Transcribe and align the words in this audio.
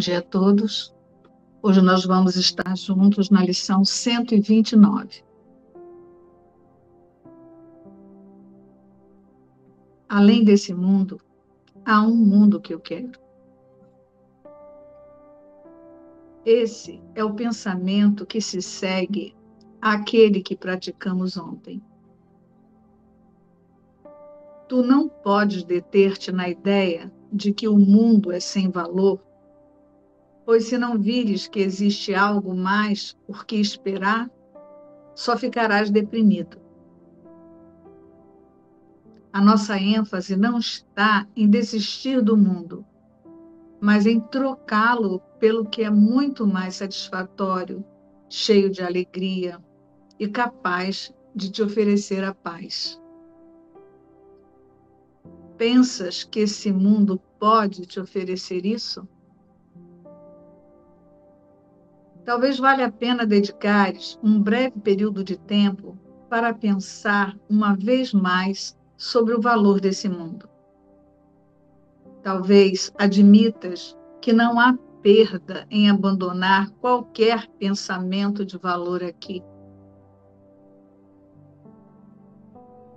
dia 0.00 0.20
a 0.20 0.22
todos. 0.22 0.94
Hoje 1.62 1.82
nós 1.82 2.06
vamos 2.06 2.34
estar 2.34 2.74
juntos 2.74 3.28
na 3.28 3.44
lição 3.44 3.84
129. 3.84 5.22
Além 10.08 10.42
desse 10.42 10.72
mundo, 10.72 11.20
há 11.84 12.00
um 12.00 12.16
mundo 12.16 12.60
que 12.60 12.72
eu 12.72 12.80
quero. 12.80 13.12
Esse 16.46 17.00
é 17.14 17.22
o 17.22 17.34
pensamento 17.34 18.24
que 18.24 18.40
se 18.40 18.62
segue 18.62 19.36
àquele 19.82 20.40
que 20.40 20.56
praticamos 20.56 21.36
ontem. 21.36 21.82
Tu 24.66 24.82
não 24.82 25.08
podes 25.08 25.62
deter-te 25.62 26.32
na 26.32 26.48
ideia 26.48 27.12
de 27.30 27.52
que 27.52 27.68
o 27.68 27.78
mundo 27.78 28.32
é 28.32 28.40
sem 28.40 28.70
valor, 28.70 29.20
pois 30.50 30.64
se 30.64 30.76
não 30.76 30.98
vires 30.98 31.46
que 31.46 31.60
existe 31.60 32.12
algo 32.12 32.56
mais 32.56 33.16
por 33.24 33.46
que 33.46 33.54
esperar, 33.54 34.28
só 35.14 35.36
ficarás 35.36 35.92
deprimido. 35.92 36.60
A 39.32 39.40
nossa 39.40 39.78
ênfase 39.78 40.36
não 40.36 40.58
está 40.58 41.24
em 41.36 41.48
desistir 41.48 42.20
do 42.20 42.36
mundo, 42.36 42.84
mas 43.80 44.06
em 44.06 44.18
trocá-lo 44.18 45.20
pelo 45.38 45.64
que 45.64 45.84
é 45.84 45.90
muito 45.90 46.44
mais 46.44 46.74
satisfatório, 46.74 47.84
cheio 48.28 48.68
de 48.68 48.82
alegria 48.82 49.56
e 50.18 50.26
capaz 50.26 51.14
de 51.32 51.48
te 51.48 51.62
oferecer 51.62 52.24
a 52.24 52.34
paz. 52.34 53.00
Pensas 55.56 56.24
que 56.24 56.40
esse 56.40 56.72
mundo 56.72 57.20
pode 57.38 57.86
te 57.86 58.00
oferecer 58.00 58.66
isso? 58.66 59.08
Talvez 62.24 62.58
valha 62.58 62.86
a 62.86 62.92
pena 62.92 63.26
dedicares 63.26 64.18
um 64.22 64.40
breve 64.40 64.78
período 64.80 65.24
de 65.24 65.36
tempo 65.36 65.98
para 66.28 66.54
pensar 66.54 67.36
uma 67.48 67.74
vez 67.74 68.12
mais 68.12 68.78
sobre 68.96 69.34
o 69.34 69.40
valor 69.40 69.80
desse 69.80 70.08
mundo. 70.08 70.48
Talvez 72.22 72.92
admitas 72.98 73.96
que 74.20 74.32
não 74.32 74.60
há 74.60 74.76
perda 75.02 75.66
em 75.70 75.88
abandonar 75.88 76.70
qualquer 76.72 77.48
pensamento 77.58 78.44
de 78.44 78.58
valor 78.58 79.02
aqui. 79.02 79.42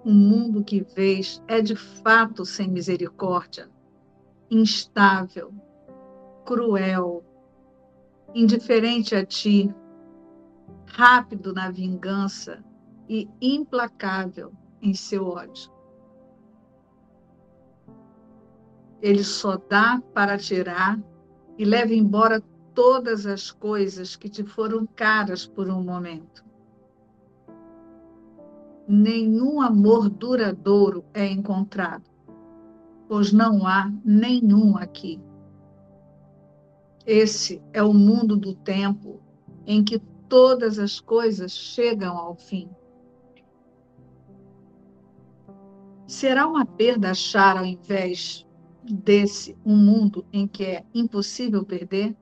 O 0.04 0.12
mundo 0.12 0.64
que 0.64 0.82
vês 0.82 1.42
é 1.48 1.62
de 1.62 1.78
fato 1.78 2.46
sem 2.46 2.68
misericórdia, 2.68 3.70
instável, 4.52 5.54
cruel, 6.46 7.24
indiferente 8.34 9.16
a 9.16 9.26
ti, 9.26 9.74
rápido 10.86 11.54
na 11.54 11.70
vingança 11.70 12.64
e 13.08 13.30
implacável 13.42 14.52
em 14.82 14.94
seu 14.94 15.28
ódio. 15.28 15.72
Ele 19.02 19.24
só 19.24 19.58
dá 19.58 20.02
para 20.14 20.38
tirar 20.38 21.00
e 21.58 21.66
leva 21.66 21.94
embora 21.94 22.42
todas 22.74 23.26
as 23.26 23.52
coisas 23.52 24.16
que 24.16 24.30
te 24.30 24.44
foram 24.44 24.86
caras 24.86 25.46
por 25.46 25.70
um 25.70 25.84
momento 25.84 26.44
nenhum 28.88 29.62
amor 29.62 30.10
duradouro 30.10 31.06
é 31.14 31.26
encontrado, 31.26 32.04
pois 33.08 33.32
não 33.32 33.66
há 33.66 33.92
nenhum 34.04 34.78
aqui. 34.78 35.22
Esse 37.06 37.62
é 37.74 37.84
o 37.84 37.94
mundo 37.94 38.38
do 38.38 38.56
tempo 38.56 39.20
em 39.66 39.84
que 39.84 40.00
todas 40.30 40.80
as 40.80 41.00
coisas 41.00 41.52
chegam 41.52 42.18
ao 42.18 42.36
fim. 42.36 42.70
Será 46.08 46.48
uma 46.48 46.66
perda 46.66 47.12
achar, 47.12 47.58
ao 47.58 47.66
invés 47.66 48.46
desse, 48.84 49.58
um 49.66 49.76
mundo 49.76 50.26
em 50.32 50.48
que 50.48 50.64
é 50.64 50.86
impossível 50.94 51.66
perder? 51.66 52.16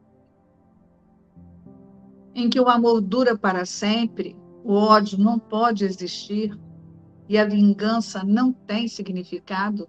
Em 2.33 2.50
que 2.50 2.59
o 2.59 2.67
amor 2.67 3.01
dura 3.01 3.38
para 3.38 3.66
sempre 3.66 4.35
o 4.63 4.73
ódio 4.73 5.17
não 5.17 5.38
pode 5.38 5.83
existir 5.83 6.57
e 7.27 7.38
a 7.38 7.45
vingança 7.45 8.23
não 8.23 8.51
tem 8.51 8.88
significado? 8.88 9.88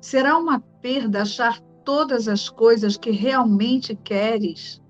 Será 0.00 0.38
uma 0.38 0.60
perda 0.60 1.22
achar 1.22 1.60
todas 1.86 2.26
as 2.26 2.48
coisas 2.48 2.96
que 2.96 3.12
realmente 3.12 3.94
queres 3.94 4.82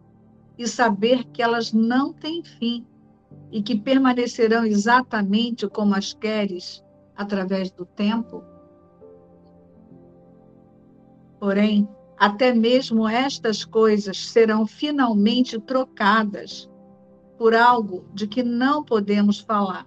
e 0.58 0.66
saber 0.66 1.24
que 1.24 1.42
elas 1.42 1.70
não 1.70 2.10
têm 2.10 2.42
fim 2.42 2.86
e 3.52 3.62
que 3.62 3.78
permanecerão 3.78 4.64
exatamente 4.64 5.68
como 5.68 5.94
as 5.94 6.14
queres 6.14 6.82
através 7.14 7.70
do 7.70 7.84
tempo? 7.84 8.42
Porém, 11.38 11.86
até 12.16 12.54
mesmo 12.54 13.06
estas 13.06 13.62
coisas 13.62 14.16
serão 14.30 14.66
finalmente 14.66 15.60
trocadas 15.60 16.66
por 17.36 17.54
algo 17.54 18.06
de 18.14 18.26
que 18.26 18.42
não 18.42 18.82
podemos 18.82 19.38
falar. 19.38 19.86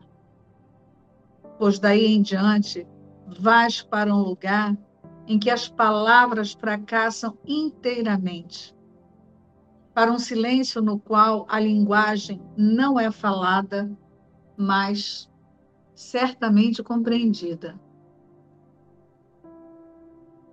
Pois 1.58 1.80
daí 1.80 2.06
em 2.06 2.22
diante 2.22 2.86
vais 3.26 3.82
para 3.82 4.14
um 4.14 4.22
lugar 4.22 4.78
em 5.30 5.38
que 5.38 5.52
as 5.52 5.70
palavras 5.70 6.54
fracassam 6.54 7.38
inteiramente, 7.46 8.76
para 9.94 10.12
um 10.12 10.18
silêncio 10.18 10.82
no 10.82 10.98
qual 11.00 11.46
a 11.48 11.60
linguagem 11.60 12.42
não 12.58 13.00
é 13.00 13.12
falada, 13.12 13.96
mas 14.58 15.30
certamente 15.94 16.82
compreendida. 16.82 17.80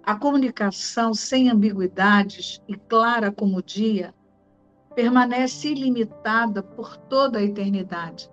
A 0.03 0.14
comunicação 0.14 1.14
sem 1.14 1.48
ambiguidades 1.48 2.60
e 2.69 2.76
clara 2.76 3.32
como 3.32 3.56
o 3.56 3.62
dia 3.62 4.14
permanece 4.94 5.69
ilimitada 5.69 6.62
por 6.62 6.98
toda 6.98 7.38
a 7.38 7.43
eternidade. 7.43 8.31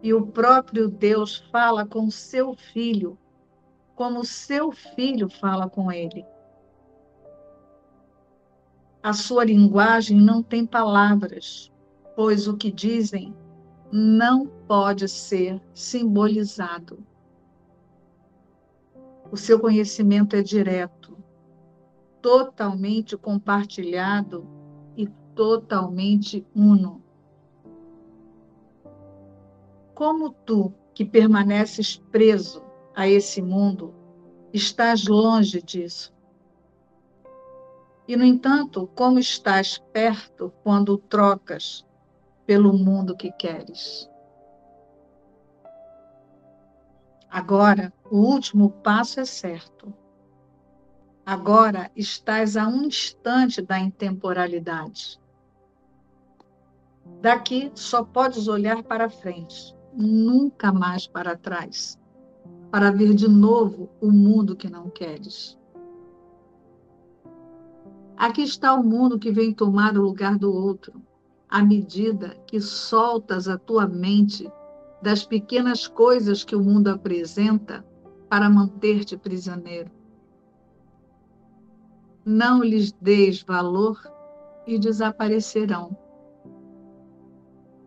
E 0.00 0.14
o 0.14 0.24
próprio 0.28 0.88
Deus 0.88 1.38
fala 1.50 1.84
com 1.84 2.08
seu 2.08 2.54
filho, 2.54 3.18
como 4.00 4.24
seu 4.24 4.72
filho 4.72 5.28
fala 5.28 5.68
com 5.68 5.92
ele. 5.92 6.24
A 9.02 9.12
sua 9.12 9.44
linguagem 9.44 10.18
não 10.18 10.42
tem 10.42 10.64
palavras, 10.64 11.70
pois 12.16 12.48
o 12.48 12.56
que 12.56 12.72
dizem 12.72 13.36
não 13.92 14.46
pode 14.46 15.06
ser 15.06 15.60
simbolizado. 15.74 17.04
O 19.30 19.36
seu 19.36 19.60
conhecimento 19.60 20.34
é 20.34 20.40
direto, 20.42 21.14
totalmente 22.22 23.18
compartilhado 23.18 24.48
e 24.96 25.06
totalmente 25.34 26.46
uno. 26.56 27.04
Como 29.94 30.30
tu, 30.30 30.72
que 30.94 31.04
permaneces 31.04 31.98
preso 32.10 32.69
a 33.00 33.08
esse 33.08 33.40
mundo, 33.40 33.94
estás 34.52 35.06
longe 35.06 35.62
disso. 35.62 36.12
E, 38.06 38.14
no 38.14 38.22
entanto, 38.22 38.90
como 38.94 39.18
estás 39.18 39.78
perto 39.90 40.52
quando 40.62 40.98
trocas 40.98 41.86
pelo 42.44 42.74
mundo 42.74 43.16
que 43.16 43.32
queres. 43.32 44.06
Agora, 47.30 47.90
o 48.10 48.18
último 48.18 48.68
passo 48.68 49.20
é 49.20 49.24
certo. 49.24 49.94
Agora 51.24 51.90
estás 51.96 52.54
a 52.54 52.68
um 52.68 52.84
instante 52.84 53.62
da 53.62 53.78
intemporalidade. 53.78 55.18
Daqui 57.22 57.72
só 57.74 58.04
podes 58.04 58.46
olhar 58.46 58.82
para 58.82 59.08
frente, 59.08 59.74
nunca 59.94 60.70
mais 60.70 61.06
para 61.06 61.34
trás, 61.34 61.99
para 62.70 62.90
ver 62.90 63.14
de 63.14 63.28
novo 63.28 63.88
o 64.00 64.10
mundo 64.10 64.56
que 64.56 64.68
não 64.68 64.88
queres. 64.88 65.58
Aqui 68.16 68.42
está 68.42 68.74
o 68.74 68.84
mundo 68.84 69.18
que 69.18 69.32
vem 69.32 69.52
tomar 69.52 69.96
o 69.96 70.02
lugar 70.02 70.38
do 70.38 70.52
outro, 70.52 71.00
à 71.48 71.62
medida 71.62 72.36
que 72.46 72.60
soltas 72.60 73.48
a 73.48 73.56
tua 73.56 73.86
mente 73.86 74.50
das 75.02 75.24
pequenas 75.24 75.88
coisas 75.88 76.44
que 76.44 76.54
o 76.54 76.62
mundo 76.62 76.88
apresenta 76.88 77.84
para 78.28 78.50
manter-te 78.50 79.16
prisioneiro 79.16 79.90
não 82.24 82.62
lhes 82.62 82.92
deis 82.92 83.42
valor 83.42 84.00
e 84.66 84.78
desaparecerão. 84.78 85.96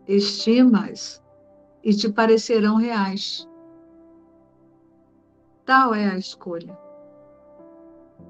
Estimas 0.06 1.22
e 1.82 1.94
te 1.94 2.12
parecerão 2.12 2.76
reais. 2.76 3.48
Tal 5.64 5.94
é 5.94 6.10
a 6.10 6.18
escolha. 6.18 6.78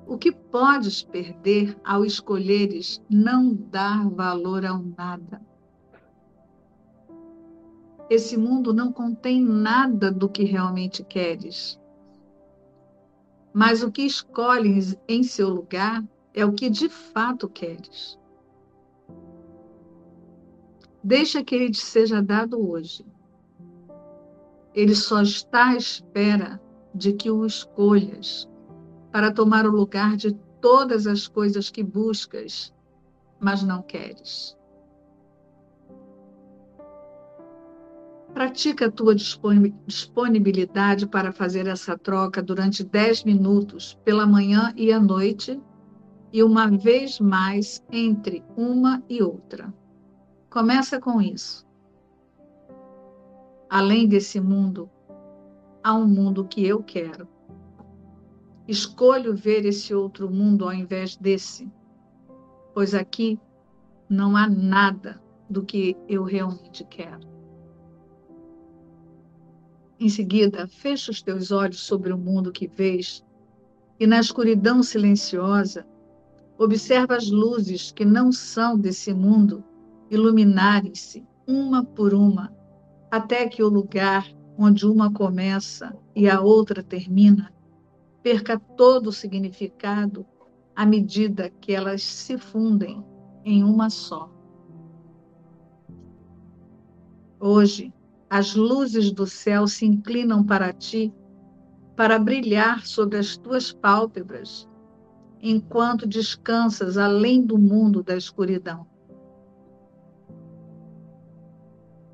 O 0.06 0.16
que 0.16 0.30
podes 0.30 1.02
perder 1.02 1.76
ao 1.84 2.04
escolheres 2.04 3.02
não 3.10 3.52
dar 3.52 4.08
valor 4.08 4.64
a 4.64 4.78
nada? 4.78 5.42
Esse 8.08 8.36
mundo 8.36 8.72
não 8.72 8.92
contém 8.92 9.42
nada 9.42 10.12
do 10.12 10.28
que 10.28 10.44
realmente 10.44 11.02
queres. 11.02 11.80
Mas 13.52 13.82
o 13.82 13.90
que 13.90 14.02
escolhes 14.02 14.96
em 15.08 15.24
seu 15.24 15.48
lugar 15.48 16.04
é 16.32 16.44
o 16.44 16.52
que 16.52 16.70
de 16.70 16.88
fato 16.88 17.48
queres. 17.48 18.16
Deixa 21.02 21.42
que 21.42 21.54
ele 21.54 21.70
te 21.70 21.80
seja 21.80 22.22
dado 22.22 22.70
hoje. 22.70 23.04
Ele 24.72 24.94
só 24.94 25.22
está 25.22 25.70
à 25.70 25.76
espera 25.76 26.60
de 26.94 27.12
que 27.12 27.30
o 27.30 27.44
escolhas 27.44 28.48
para 29.10 29.32
tomar 29.32 29.66
o 29.66 29.70
lugar 29.70 30.16
de 30.16 30.32
todas 30.60 31.06
as 31.06 31.26
coisas 31.26 31.70
que 31.70 31.82
buscas, 31.82 32.72
mas 33.38 33.62
não 33.62 33.82
queres. 33.82 34.56
Pratica 38.32 38.86
a 38.86 38.90
tua 38.90 39.14
disponibilidade 39.14 41.06
para 41.06 41.30
fazer 41.32 41.68
essa 41.68 41.96
troca 41.96 42.42
durante 42.42 42.82
10 42.82 43.22
minutos, 43.22 43.96
pela 44.04 44.26
manhã 44.26 44.72
e 44.76 44.92
à 44.92 44.98
noite, 44.98 45.62
e 46.32 46.42
uma 46.42 46.66
vez 46.68 47.20
mais 47.20 47.84
entre 47.92 48.42
uma 48.56 49.00
e 49.08 49.22
outra. 49.22 49.72
Começa 50.50 51.00
com 51.00 51.22
isso. 51.22 51.64
Além 53.70 54.08
desse 54.08 54.40
mundo, 54.40 54.90
há 55.84 55.94
um 55.94 56.08
mundo 56.08 56.46
que 56.46 56.66
eu 56.66 56.82
quero. 56.82 57.28
Escolho 58.66 59.36
ver 59.36 59.66
esse 59.66 59.94
outro 59.94 60.30
mundo 60.30 60.64
ao 60.64 60.72
invés 60.72 61.14
desse, 61.14 61.70
pois 62.72 62.94
aqui 62.94 63.38
não 64.08 64.34
há 64.34 64.48
nada 64.48 65.22
do 65.50 65.62
que 65.62 65.94
eu 66.08 66.24
realmente 66.24 66.82
quero. 66.84 67.28
Em 70.00 70.08
seguida, 70.08 70.66
fecha 70.66 71.10
os 71.10 71.20
teus 71.20 71.50
olhos 71.50 71.80
sobre 71.80 72.10
o 72.12 72.18
mundo 72.18 72.50
que 72.50 72.66
vês 72.66 73.22
e, 74.00 74.06
na 74.06 74.18
escuridão 74.18 74.82
silenciosa, 74.82 75.86
observa 76.58 77.14
as 77.14 77.30
luzes 77.30 77.92
que 77.92 78.04
não 78.04 78.32
são 78.32 78.78
desse 78.78 79.12
mundo 79.12 79.62
iluminarem-se 80.10 81.24
uma 81.46 81.84
por 81.84 82.14
uma, 82.14 82.50
até 83.10 83.46
que 83.46 83.62
o 83.62 83.68
lugar 83.68 84.26
onde 84.58 84.86
uma 84.86 85.12
começa 85.12 85.96
e 86.14 86.28
a 86.28 86.40
outra 86.40 86.82
termina 86.82 87.52
perca 88.24 88.58
todo 88.58 89.08
o 89.08 89.12
significado 89.12 90.26
à 90.74 90.86
medida 90.86 91.50
que 91.60 91.72
elas 91.72 92.02
se 92.02 92.38
fundem 92.38 93.04
em 93.44 93.62
uma 93.62 93.90
só. 93.90 94.32
Hoje, 97.38 97.92
as 98.30 98.54
luzes 98.54 99.12
do 99.12 99.26
céu 99.26 99.66
se 99.68 99.84
inclinam 99.84 100.42
para 100.42 100.72
ti, 100.72 101.12
para 101.94 102.18
brilhar 102.18 102.86
sobre 102.86 103.18
as 103.18 103.36
tuas 103.36 103.70
pálpebras, 103.70 104.66
enquanto 105.42 106.08
descansas 106.08 106.96
além 106.96 107.44
do 107.44 107.58
mundo 107.58 108.02
da 108.02 108.16
escuridão. 108.16 108.86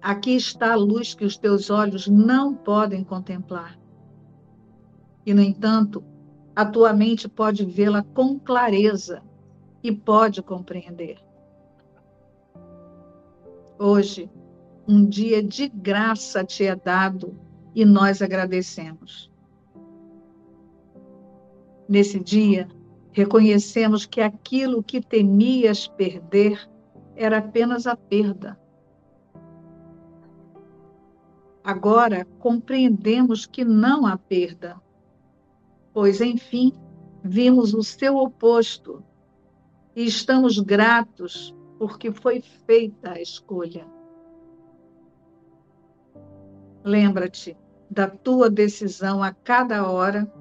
Aqui 0.03 0.35
está 0.37 0.73
a 0.73 0.77
luz 0.77 1.15
que 1.15 1.25
os 1.25 1.37
teus 1.37 1.69
olhos 1.69 2.09
não 2.09 2.55
podem 2.55 3.05
contemplar. 3.05 3.79
E, 5.27 5.35
no 5.35 5.43
entanto, 5.43 6.03
a 6.57 6.65
tua 6.65 6.93
mente 6.93 7.29
pode 7.29 7.65
vê-la 7.65 8.03
com 8.03 8.39
clareza 8.39 9.23
e 9.83 9.93
pode 9.93 10.43
compreender. 10.43 11.19
Hoje, 13.79 14.31
um 14.89 15.05
dia 15.07 15.43
de 15.43 15.69
graça 15.69 16.45
te 16.45 16.65
é 16.65 16.75
dado 16.75 17.39
e 17.75 17.85
nós 17.85 18.21
agradecemos. 18.23 19.31
Nesse 21.89 22.19
dia, 22.21 22.69
reconhecemos 23.13 24.07
que 24.07 24.21
aquilo 24.21 24.83
que 24.83 25.01
temias 25.01 25.87
perder 25.87 26.69
era 27.17 27.39
apenas 27.39 27.87
a 27.87 27.97
perda. 27.97 28.59
Agora 31.63 32.27
compreendemos 32.39 33.45
que 33.45 33.65
não 33.65 34.07
há 34.07 34.17
perda, 34.17 34.81
pois, 35.93 36.21
enfim, 36.21 36.73
vimos 37.23 37.75
o 37.75 37.83
seu 37.83 38.17
oposto 38.17 39.05
e 39.95 40.07
estamos 40.07 40.59
gratos 40.59 41.55
porque 41.79 42.11
foi 42.11 42.41
feita 42.41 43.13
a 43.13 43.21
escolha. 43.21 43.87
Lembra-te 46.83 47.57
da 47.91 48.09
tua 48.09 48.49
decisão 48.49 49.23
a 49.23 49.33
cada 49.33 49.87
hora 49.91 50.33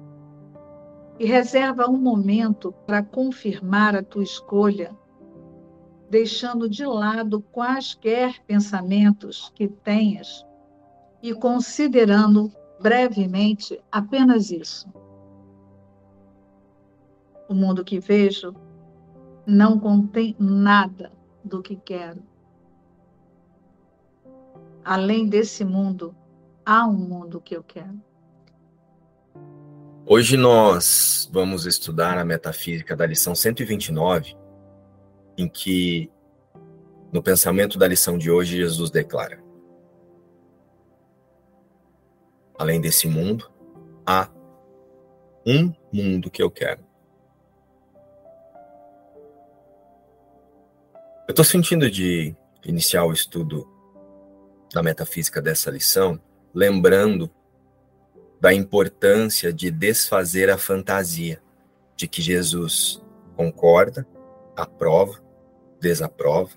e 1.18 1.26
reserva 1.26 1.86
um 1.86 1.98
momento 1.98 2.72
para 2.86 3.02
confirmar 3.02 3.94
a 3.94 4.02
tua 4.02 4.22
escolha, 4.22 4.96
deixando 6.08 6.66
de 6.66 6.86
lado 6.86 7.42
quaisquer 7.52 8.42
pensamentos 8.46 9.52
que 9.54 9.68
tenhas 9.68 10.46
e 11.22 11.34
considerando 11.34 12.52
brevemente 12.80 13.80
apenas 13.90 14.50
isso. 14.50 14.88
O 17.48 17.54
mundo 17.54 17.84
que 17.84 17.98
vejo 17.98 18.54
não 19.46 19.78
contém 19.78 20.34
nada 20.38 21.12
do 21.44 21.62
que 21.62 21.76
quero. 21.76 22.22
Além 24.84 25.26
desse 25.26 25.64
mundo, 25.64 26.14
há 26.64 26.86
um 26.86 26.94
mundo 26.94 27.40
que 27.40 27.56
eu 27.56 27.62
quero. 27.62 28.00
Hoje 30.06 30.36
nós 30.36 31.28
vamos 31.32 31.66
estudar 31.66 32.18
a 32.18 32.24
metafísica 32.24 32.96
da 32.96 33.06
lição 33.06 33.34
129, 33.34 34.36
em 35.36 35.48
que, 35.48 36.10
no 37.12 37.22
pensamento 37.22 37.78
da 37.78 37.86
lição 37.86 38.16
de 38.18 38.30
hoje, 38.30 38.56
Jesus 38.56 38.90
declara: 38.90 39.42
Além 42.60 42.78
desse 42.78 43.08
mundo, 43.08 43.50
há 44.04 44.28
um 45.46 45.72
mundo 45.90 46.30
que 46.30 46.42
eu 46.42 46.50
quero. 46.50 46.84
Eu 51.26 51.30
estou 51.30 51.42
sentindo 51.42 51.90
de 51.90 52.36
iniciar 52.62 53.06
o 53.06 53.14
estudo 53.14 53.66
da 54.74 54.82
metafísica 54.82 55.40
dessa 55.40 55.70
lição 55.70 56.20
lembrando 56.52 57.30
da 58.38 58.52
importância 58.52 59.50
de 59.50 59.70
desfazer 59.70 60.50
a 60.50 60.58
fantasia 60.58 61.40
de 61.96 62.06
que 62.06 62.20
Jesus 62.20 63.02
concorda, 63.36 64.06
aprova, 64.54 65.18
desaprova 65.80 66.52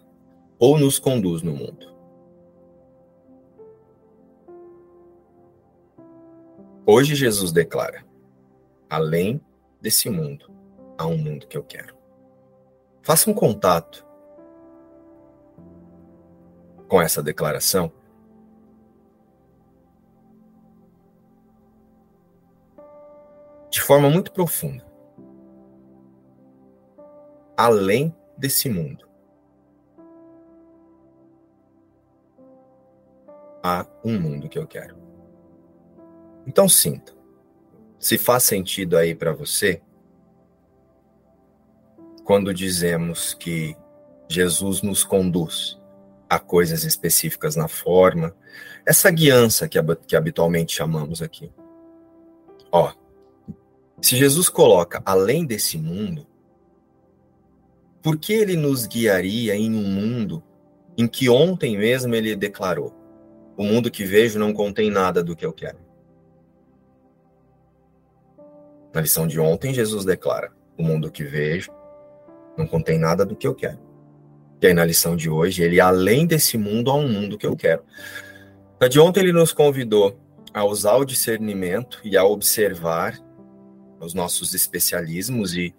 ou 0.60 0.77
nos 0.77 1.00
conduz 1.00 1.41
no 1.41 1.53
mundo. 1.53 1.92
Hoje 6.85 7.15
Jesus 7.15 7.51
declara: 7.51 8.05
além 8.89 9.41
desse 9.79 10.09
mundo, 10.09 10.51
há 10.97 11.07
um 11.07 11.17
mundo 11.17 11.47
que 11.47 11.57
eu 11.57 11.63
quero. 11.63 11.95
Faça 13.01 13.29
um 13.29 13.33
contato 13.33 14.05
com 16.87 17.01
essa 17.01 17.23
declaração 17.23 17.91
de 23.69 23.81
forma 23.81 24.09
muito 24.09 24.31
profunda. 24.31 24.85
Além 27.57 28.15
desse 28.37 28.69
mundo. 28.69 29.07
Há 33.63 33.87
um 34.03 34.19
mundo 34.19 34.49
que 34.49 34.59
eu 34.59 34.67
quero. 34.67 35.02
Então 36.45 36.67
sinta. 36.67 37.13
Se 38.00 38.17
faz 38.17 38.43
sentido 38.43 38.97
aí 38.97 39.15
para 39.15 39.31
você, 39.31 39.81
quando 42.23 42.53
dizemos 42.53 43.33
que 43.33 43.75
Jesus 44.27 44.81
nos 44.81 45.03
conduz 45.03 45.79
a 46.29 46.39
coisas 46.39 46.83
específicas 46.83 47.55
na 47.55 47.67
forma, 47.67 48.35
essa 48.85 49.09
guiança 49.12 49.67
que, 49.67 49.77
que 50.07 50.15
habitualmente 50.15 50.75
chamamos 50.75 51.21
aqui. 51.21 51.51
Ó, 52.71 52.91
se 54.01 54.17
Jesus 54.17 54.50
coloca 54.50 55.01
além 55.05 55.45
desse 55.45 55.77
mundo, 55.77 56.27
por 58.01 58.17
que 58.17 58.33
ele 58.33 58.57
nos 58.57 58.85
guiaria 58.85 59.55
em 59.55 59.73
um 59.73 59.83
mundo 59.83 60.43
em 60.97 61.07
que 61.07 61.29
ontem 61.29 61.77
mesmo 61.77 62.13
ele 62.13 62.35
declarou: 62.35 62.93
O 63.55 63.63
mundo 63.63 63.89
que 63.89 64.03
vejo 64.03 64.38
não 64.38 64.53
contém 64.53 64.91
nada 64.91 65.23
do 65.23 65.35
que 65.35 65.45
eu 65.45 65.53
quero? 65.53 65.77
Na 68.93 69.01
lição 69.01 69.27
de 69.27 69.39
ontem, 69.39 69.73
Jesus 69.73 70.05
declara: 70.05 70.51
O 70.77 70.83
mundo 70.83 71.12
que 71.12 71.23
vejo 71.23 71.71
não 72.57 72.67
contém 72.67 73.00
nada 73.00 73.25
do 73.25 73.35
que 73.35 73.47
eu 73.47 73.55
quero. 73.55 73.79
E 74.62 74.67
aí, 74.67 74.73
na 74.73 74.85
lição 74.85 75.15
de 75.15 75.29
hoje, 75.29 75.63
ele, 75.63 75.81
além 75.81 76.25
desse 76.25 76.57
mundo, 76.57 76.89
há 76.91 76.95
um 76.95 77.07
mundo 77.07 77.38
que 77.38 77.45
eu 77.45 77.55
quero. 77.55 77.83
Na 78.79 78.88
de 78.88 79.00
ontem, 79.00 79.21
ele 79.21 79.33
nos 79.33 79.51
convidou 79.51 80.17
a 80.53 80.63
usar 80.63 80.95
o 80.95 81.05
discernimento 81.05 82.00
e 82.03 82.15
a 82.15 82.23
observar 82.23 83.19
os 84.00 84.13
nossos 84.13 84.53
especialismos 84.53 85.55
e 85.55 85.73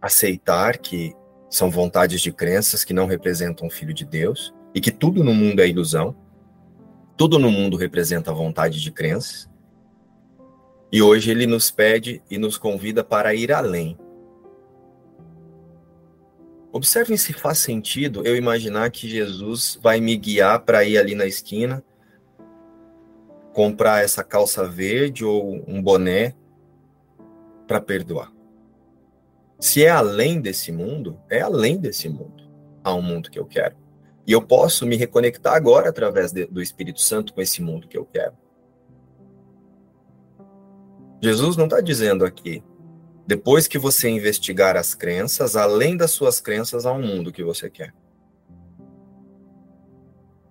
aceitar 0.00 0.78
que 0.78 1.14
são 1.50 1.70
vontades 1.70 2.20
de 2.20 2.32
crenças 2.32 2.84
que 2.84 2.92
não 2.92 3.06
representam 3.06 3.66
o 3.66 3.70
Filho 3.70 3.94
de 3.94 4.04
Deus 4.04 4.54
e 4.74 4.80
que 4.80 4.90
tudo 4.90 5.24
no 5.24 5.34
mundo 5.34 5.60
é 5.60 5.68
ilusão, 5.68 6.14
tudo 7.16 7.38
no 7.38 7.50
mundo 7.50 7.76
representa 7.76 8.32
vontade 8.32 8.80
de 8.80 8.90
crenças. 8.90 9.48
E 10.94 11.02
hoje 11.02 11.28
ele 11.28 11.44
nos 11.44 11.72
pede 11.72 12.22
e 12.30 12.38
nos 12.38 12.56
convida 12.56 13.02
para 13.02 13.34
ir 13.34 13.50
além. 13.50 13.98
Observem 16.72 17.16
se 17.16 17.32
faz 17.32 17.58
sentido 17.58 18.24
eu 18.24 18.36
imaginar 18.36 18.88
que 18.92 19.08
Jesus 19.08 19.76
vai 19.82 20.00
me 20.00 20.16
guiar 20.16 20.60
para 20.60 20.84
ir 20.84 20.96
ali 20.96 21.16
na 21.16 21.26
esquina, 21.26 21.82
comprar 23.52 24.04
essa 24.04 24.22
calça 24.22 24.68
verde 24.68 25.24
ou 25.24 25.64
um 25.66 25.82
boné 25.82 26.32
para 27.66 27.80
perdoar. 27.80 28.32
Se 29.58 29.84
é 29.84 29.90
além 29.90 30.40
desse 30.40 30.70
mundo, 30.70 31.18
é 31.28 31.40
além 31.40 31.76
desse 31.76 32.08
mundo. 32.08 32.48
Há 32.84 32.94
um 32.94 33.02
mundo 33.02 33.32
que 33.32 33.38
eu 33.40 33.46
quero. 33.46 33.74
E 34.24 34.30
eu 34.30 34.40
posso 34.40 34.86
me 34.86 34.94
reconectar 34.94 35.56
agora 35.56 35.88
através 35.88 36.30
de, 36.30 36.46
do 36.46 36.62
Espírito 36.62 37.00
Santo 37.00 37.34
com 37.34 37.40
esse 37.40 37.60
mundo 37.60 37.88
que 37.88 37.98
eu 37.98 38.04
quero. 38.04 38.43
Jesus 41.22 41.56
não 41.56 41.64
está 41.64 41.80
dizendo 41.80 42.24
aqui, 42.24 42.62
depois 43.26 43.66
que 43.66 43.78
você 43.78 44.08
investigar 44.08 44.76
as 44.76 44.94
crenças, 44.94 45.56
além 45.56 45.96
das 45.96 46.10
suas 46.10 46.40
crenças, 46.40 46.84
há 46.84 46.92
um 46.92 47.02
mundo 47.02 47.32
que 47.32 47.42
você 47.42 47.70
quer. 47.70 47.94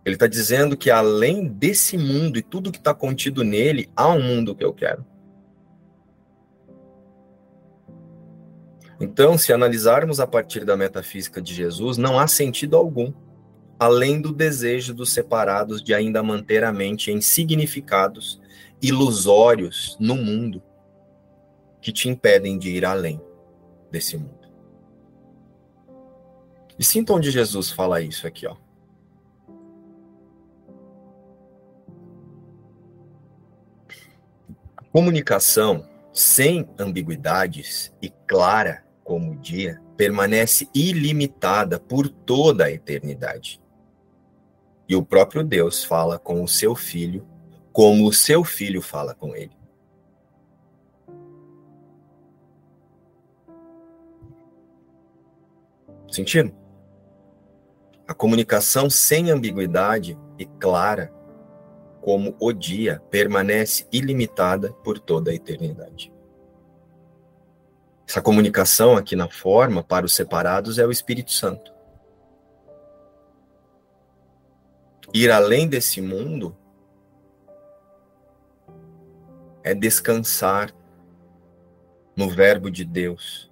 Ele 0.04 0.16
está 0.16 0.28
dizendo 0.28 0.76
que 0.76 0.90
além 0.90 1.48
desse 1.48 1.98
mundo 1.98 2.38
e 2.38 2.42
tudo 2.42 2.72
que 2.72 2.78
está 2.78 2.94
contido 2.94 3.44
nele, 3.44 3.90
há 3.96 4.10
um 4.10 4.22
mundo 4.22 4.56
que 4.56 4.66
eu 4.66 4.74
quero. 4.74 5.06
Então, 9.00 9.38
se 9.38 9.54
analisarmos 9.54 10.20
a 10.20 10.28
partir 10.28 10.66
da 10.66 10.76
metafísica 10.76 11.42
de 11.42 11.54
Jesus, 11.54 11.98
não 11.98 12.20
há 12.20 12.28
sentido 12.28 12.76
algum, 12.76 13.14
além 13.78 14.20
do 14.20 14.34
desejo 14.34 14.94
dos 14.94 15.12
separados 15.12 15.82
de 15.84 15.94
ainda 15.94 16.24
manter 16.24 16.64
a 16.64 16.72
mente 16.72 17.12
em 17.12 17.22
significados 17.22 18.42
ilusórios 18.84 19.98
no 20.00 20.16
mundo 20.16 20.62
que 21.82 21.92
te 21.92 22.08
impedem 22.08 22.60
de 22.60 22.70
ir 22.70 22.86
além 22.86 23.20
desse 23.90 24.18
mundo. 24.18 24.44
E 26.78 26.84
sinta 26.84 27.14
onde 27.14 27.32
Jesus 27.32 27.72
fala 27.72 28.02
isso 28.02 28.28
aqui, 28.28 28.46
ó. 28.46 28.56
comunicação 34.94 35.90
sem 36.14 36.70
ambiguidades 36.78 37.92
e 38.00 38.12
clara 38.28 38.84
como 39.04 39.32
o 39.32 39.36
dia, 39.36 39.82
permanece 39.98 40.70
ilimitada 40.74 41.80
por 41.80 42.08
toda 42.08 42.66
a 42.66 42.72
eternidade. 42.72 43.60
E 44.88 44.96
o 44.96 45.04
próprio 45.04 45.44
Deus 45.44 45.84
fala 45.84 46.18
com 46.20 46.44
o 46.44 46.48
seu 46.48 46.76
filho, 46.76 47.26
como 47.74 48.08
o 48.08 48.14
seu 48.14 48.44
filho 48.44 48.84
fala 48.84 49.16
com 49.16 49.36
ele. 49.36 49.58
Sentiram? 56.10 56.54
A 58.08 58.14
comunicação 58.14 58.92
sem 58.92 59.32
ambiguidade 59.32 60.16
e 60.38 60.46
clara, 60.46 61.12
como 62.00 62.36
o 62.40 62.54
dia, 62.54 63.02
permanece 63.10 63.88
ilimitada 63.92 64.72
por 64.84 65.00
toda 65.00 65.32
a 65.32 65.34
eternidade. 65.34 66.14
Essa 68.08 68.22
comunicação 68.22 68.96
aqui 68.96 69.16
na 69.16 69.28
forma 69.28 69.84
para 69.84 70.06
os 70.06 70.14
separados 70.14 70.78
é 70.78 70.86
o 70.86 70.92
Espírito 70.92 71.32
Santo. 71.32 71.74
Ir 75.12 75.32
além 75.32 75.68
desse 75.68 76.00
mundo 76.02 76.56
é 79.64 79.74
descansar 79.74 80.74
no 82.16 82.30
Verbo 82.30 82.70
de 82.70 82.84
Deus, 82.84 83.52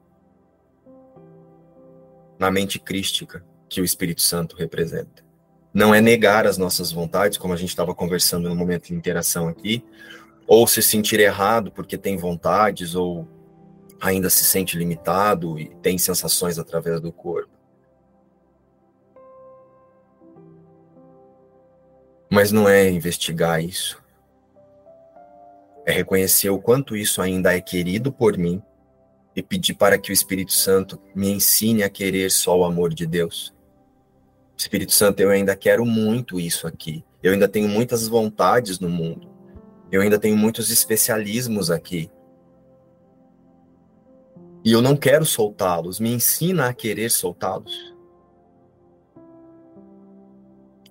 na 2.37 2.51
mente 2.51 2.77
crística 2.79 3.43
que 3.69 3.81
o 3.81 3.85
Espírito 3.85 4.21
Santo 4.21 4.55
representa. 4.55 5.23
Não 5.73 5.95
é 5.95 6.01
negar 6.01 6.45
as 6.45 6.57
nossas 6.57 6.91
vontades, 6.91 7.37
como 7.37 7.53
a 7.53 7.57
gente 7.57 7.69
estava 7.69 7.95
conversando 7.95 8.49
no 8.49 8.55
momento 8.55 8.87
de 8.87 8.93
interação 8.93 9.47
aqui, 9.47 9.83
ou 10.45 10.67
se 10.67 10.81
sentir 10.81 11.19
errado 11.19 11.71
porque 11.71 11.97
tem 11.97 12.17
vontades, 12.17 12.93
ou 12.93 13.25
ainda 14.01 14.29
se 14.29 14.43
sente 14.43 14.77
limitado 14.77 15.57
e 15.59 15.69
tem 15.81 15.97
sensações 15.97 16.59
através 16.59 16.99
do 16.99 17.11
corpo. 17.11 17.51
Mas 22.29 22.51
não 22.51 22.67
é 22.67 22.89
investigar 22.89 23.63
isso. 23.63 24.00
É 25.85 25.91
reconhecer 25.91 26.49
o 26.49 26.59
quanto 26.59 26.95
isso 26.95 27.21
ainda 27.21 27.55
é 27.55 27.61
querido 27.61 28.11
por 28.11 28.37
mim 28.37 28.61
e 29.35 29.41
pedir 29.41 29.73
para 29.73 29.97
que 29.97 30.11
o 30.11 30.13
Espírito 30.13 30.53
Santo 30.53 30.99
me 31.15 31.29
ensine 31.31 31.83
a 31.83 31.89
querer 31.89 32.29
só 32.29 32.57
o 32.59 32.65
amor 32.65 32.93
de 32.93 33.05
Deus. 33.05 33.53
Espírito 34.57 34.93
Santo, 34.93 35.19
eu 35.21 35.29
ainda 35.29 35.55
quero 35.55 35.85
muito 35.85 36.39
isso 36.39 36.67
aqui. 36.67 37.03
Eu 37.23 37.33
ainda 37.33 37.47
tenho 37.47 37.67
muitas 37.67 38.07
vontades 38.07 38.79
no 38.79 38.89
mundo. 38.89 39.29
Eu 39.91 40.01
ainda 40.01 40.19
tenho 40.19 40.37
muitos 40.37 40.69
especialismos 40.69 41.71
aqui. 41.71 42.09
E 44.63 44.71
eu 44.71 44.81
não 44.81 44.95
quero 44.95 45.25
soltá-los. 45.25 45.99
Me 45.99 46.13
ensina 46.13 46.67
a 46.67 46.73
querer 46.73 47.09
soltá-los. 47.09 47.90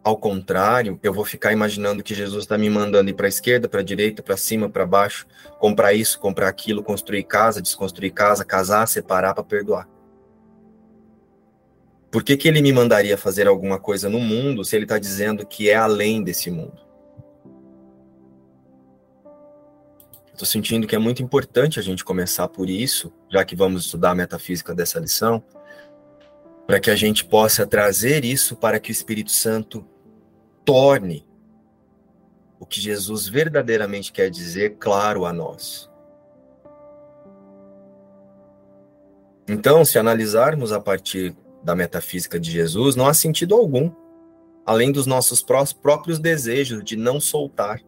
Ao 0.02 0.16
contrário, 0.16 0.98
eu 1.02 1.12
vou 1.12 1.26
ficar 1.26 1.52
imaginando 1.52 2.02
que 2.02 2.14
Jesus 2.14 2.44
está 2.44 2.56
me 2.56 2.70
mandando 2.70 3.10
ir 3.10 3.14
para 3.14 3.26
a 3.26 3.28
esquerda, 3.28 3.68
para 3.68 3.80
a 3.80 3.84
direita, 3.84 4.22
para 4.22 4.36
cima, 4.36 4.68
para 4.68 4.86
baixo, 4.86 5.26
comprar 5.58 5.92
isso, 5.92 6.18
comprar 6.18 6.48
aquilo, 6.48 6.82
construir 6.82 7.24
casa, 7.24 7.60
desconstruir 7.60 8.12
casa, 8.12 8.42
casar, 8.42 8.88
separar 8.88 9.34
para 9.34 9.44
perdoar. 9.44 9.86
Por 12.10 12.24
que, 12.24 12.36
que 12.36 12.48
ele 12.48 12.62
me 12.62 12.72
mandaria 12.72 13.16
fazer 13.16 13.46
alguma 13.46 13.78
coisa 13.78 14.08
no 14.08 14.18
mundo 14.18 14.64
se 14.64 14.74
ele 14.74 14.86
está 14.86 14.98
dizendo 14.98 15.46
que 15.46 15.68
é 15.68 15.76
além 15.76 16.24
desse 16.24 16.50
mundo? 16.50 16.80
Estou 20.32 20.46
sentindo 20.46 20.86
que 20.86 20.96
é 20.96 20.98
muito 20.98 21.22
importante 21.22 21.78
a 21.78 21.82
gente 21.82 22.02
começar 22.02 22.48
por 22.48 22.70
isso, 22.70 23.12
já 23.30 23.44
que 23.44 23.54
vamos 23.54 23.84
estudar 23.84 24.12
a 24.12 24.14
metafísica 24.14 24.74
dessa 24.74 24.98
lição, 24.98 25.44
para 26.66 26.80
que 26.80 26.90
a 26.90 26.96
gente 26.96 27.24
possa 27.24 27.66
trazer 27.66 28.24
isso 28.24 28.56
para 28.56 28.80
que 28.80 28.90
o 28.90 28.92
Espírito 28.92 29.30
Santo 29.30 29.84
torne 30.64 31.26
o 32.58 32.66
que 32.66 32.80
Jesus 32.80 33.26
verdadeiramente 33.26 34.12
quer 34.12 34.30
dizer 34.30 34.76
claro 34.78 35.24
a 35.24 35.32
nós. 35.32 35.90
Então, 39.48 39.84
se 39.84 39.98
analisarmos 39.98 40.70
a 40.70 40.78
partir 40.78 41.36
da 41.62 41.74
metafísica 41.74 42.38
de 42.38 42.50
Jesus, 42.50 42.94
não 42.94 43.06
há 43.06 43.14
sentido 43.14 43.54
algum, 43.54 43.90
além 44.64 44.92
dos 44.92 45.06
nossos 45.06 45.42
próprios 45.42 46.18
desejos 46.18 46.84
de 46.84 46.96
não 46.96 47.18
soltar 47.20 47.82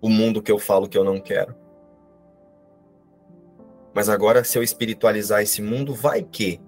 o 0.00 0.08
mundo 0.10 0.42
que 0.42 0.52
eu 0.52 0.58
falo 0.58 0.88
que 0.88 0.98
eu 0.98 1.04
não 1.04 1.18
quero. 1.18 1.54
Mas 3.94 4.08
agora, 4.08 4.44
se 4.44 4.58
eu 4.58 4.62
espiritualizar 4.62 5.40
esse 5.40 5.62
mundo, 5.62 5.94
vai 5.94 6.22
que. 6.22 6.60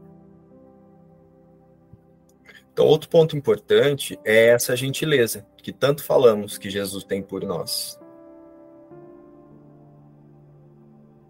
Então, 2.76 2.84
outro 2.84 3.08
ponto 3.08 3.34
importante 3.34 4.20
é 4.22 4.48
essa 4.48 4.76
gentileza 4.76 5.46
que 5.62 5.72
tanto 5.72 6.04
falamos 6.04 6.58
que 6.58 6.68
Jesus 6.68 7.04
tem 7.04 7.22
por 7.22 7.42
nós. 7.42 7.98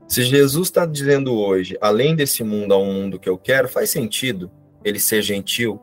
Se 0.09 0.25
Jesus 0.25 0.67
está 0.67 0.85
dizendo 0.85 1.39
hoje, 1.39 1.79
além 1.81 2.17
desse 2.17 2.43
mundo, 2.43 2.75
há 2.75 2.79
um 2.79 2.93
mundo 2.93 3.21
que 3.21 3.29
eu 3.29 3.39
quero, 3.39 3.69
faz 3.69 3.91
sentido 3.91 4.51
ele 4.85 4.99
ser 4.99 5.23
gentil, 5.23 5.81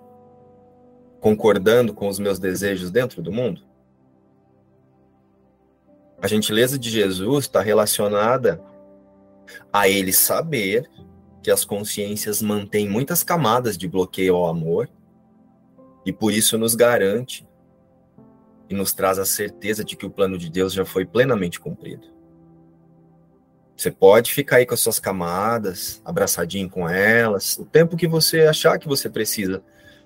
concordando 1.22 1.94
com 1.94 2.10
os 2.10 2.20
meus 2.20 2.40
desejos 2.40 2.92
dentro 2.92 3.22
do 3.22 3.32
mundo? 3.32 3.62
A 6.22 6.28
gentileza 6.28 6.78
de 6.78 6.90
Jesus 6.90 7.46
está 7.46 7.62
relacionada 7.62 8.62
a 9.72 9.88
ele 9.88 10.12
saber 10.12 10.90
que 11.42 11.50
as 11.50 11.64
consciências 11.64 12.42
mantêm 12.42 12.90
muitas 12.90 13.24
camadas 13.24 13.78
de 13.78 13.88
bloqueio 13.88 14.36
ao 14.36 14.48
amor 14.48 14.90
e 16.06 16.12
por 16.12 16.34
isso 16.34 16.58
nos 16.58 16.76
garante 16.76 17.48
e 18.70 18.74
nos 18.74 18.94
traz 18.94 19.20
a 19.20 19.26
certeza 19.26 19.84
de 19.84 19.96
que 19.96 20.06
o 20.06 20.10
plano 20.10 20.38
de 20.38 20.50
Deus 20.50 20.74
já 20.74 20.86
foi 20.86 21.06
plenamente 21.06 21.60
cumprido. 21.60 22.08
Você 23.76 23.92
pode 23.92 24.34
ficar 24.34 24.58
aí 24.58 24.66
com 24.66 24.74
as 24.74 24.80
suas 24.80 25.00
camadas, 25.00 26.02
abraçadinho 26.06 26.70
com 26.70 26.88
elas, 26.88 27.58
o 27.58 27.66
tempo 27.66 27.98
que 27.98 28.08
você 28.08 28.42
achar 28.42 28.78
que 28.78 28.88
você 28.88 29.10
precisa 29.10 29.64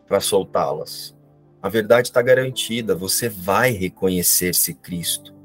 para 0.07 0.19
soltá-las. 0.19 1.15
A 1.61 1.69
verdade 1.69 2.07
está 2.07 2.21
garantida, 2.21 2.95
você 2.95 3.27
vai 3.27 3.71
reconhecer-se 3.71 4.73
Cristo. 4.73 5.36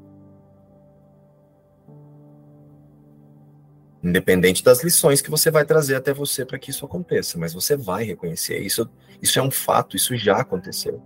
Independente 4.03 4.63
das 4.63 4.83
lições 4.83 5.21
que 5.21 5.29
você 5.29 5.49
vai 5.49 5.63
trazer 5.65 5.95
até 5.95 6.13
você 6.13 6.43
para 6.45 6.59
que 6.59 6.71
isso 6.71 6.85
aconteça, 6.85 7.37
mas 7.37 7.53
você 7.53 7.77
vai 7.77 8.03
reconhecer. 8.03 8.59
Isso, 8.59 8.89
isso 9.21 9.39
é 9.39 9.41
um 9.41 9.49
fato, 9.49 9.95
isso 9.95 10.15
já 10.17 10.41
aconteceu. 10.41 11.01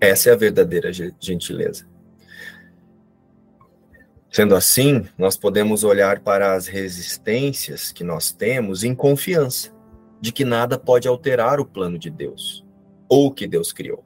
Essa 0.00 0.30
é 0.30 0.32
a 0.32 0.36
verdadeira 0.36 0.90
gentileza. 0.92 1.86
Sendo 4.30 4.54
assim, 4.54 5.06
nós 5.16 5.36
podemos 5.36 5.84
olhar 5.84 6.20
para 6.20 6.54
as 6.54 6.66
resistências 6.66 7.92
que 7.92 8.04
nós 8.04 8.30
temos 8.30 8.84
em 8.84 8.94
confiança 8.94 9.72
de 10.20 10.32
que 10.32 10.44
nada 10.44 10.78
pode 10.78 11.06
alterar 11.06 11.60
o 11.60 11.64
plano 11.64 11.98
de 11.98 12.10
Deus 12.10 12.64
ou 13.08 13.32
que 13.32 13.46
Deus 13.46 13.72
criou. 13.72 14.04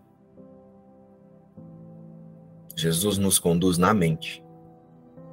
Jesus 2.77 3.19
nos 3.19 3.39
conduz 3.39 3.79
na 3.79 3.93
mente, 3.93 4.42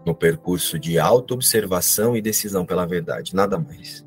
no 0.05 0.15
percurso 0.15 0.79
de 0.79 0.97
autoobservação 0.97 2.15
e 2.15 2.21
decisão 2.21 2.65
pela 2.65 2.85
verdade, 2.85 3.35
nada 3.35 3.59
mais. 3.59 4.05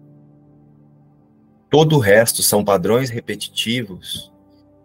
Todo 1.70 1.96
o 1.96 2.00
resto 2.00 2.42
são 2.42 2.64
padrões 2.64 3.10
repetitivos 3.10 4.32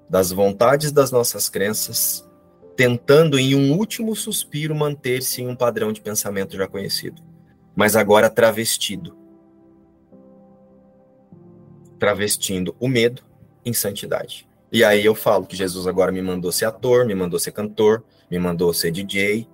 das 0.10 0.32
vontades 0.32 0.92
das 0.92 1.12
nossas 1.12 1.50
crenças 1.50 2.28
tentando 2.78 3.40
em 3.40 3.56
um 3.56 3.76
último 3.76 4.16
suspiro 4.16 4.76
manter-se 4.76 5.42
em 5.42 5.48
um 5.48 5.56
padrão 5.56 5.92
de 5.92 6.00
pensamento 6.00 6.56
já 6.56 6.68
conhecido, 6.68 7.24
mas 7.76 7.96
agora 7.96 8.30
travestido. 8.30 9.18
Travestindo 11.98 12.76
o 12.80 12.88
medo 12.88 13.24
em 13.66 13.74
santidade. 13.74 14.48
E 14.72 14.84
aí 14.84 15.04
eu 15.04 15.16
falo 15.16 15.48
que 15.48 15.56
Jesus 15.56 15.88
agora 15.88 16.12
me 16.12 16.22
mandou 16.22 16.52
ser 16.52 16.66
ator, 16.66 17.04
me 17.04 17.16
mandou 17.16 17.40
ser 17.40 17.52
cantor, 17.52 18.04
me 18.30 18.38
mandou 18.38 18.72
ser 18.72 18.92
DJ, 18.92 19.50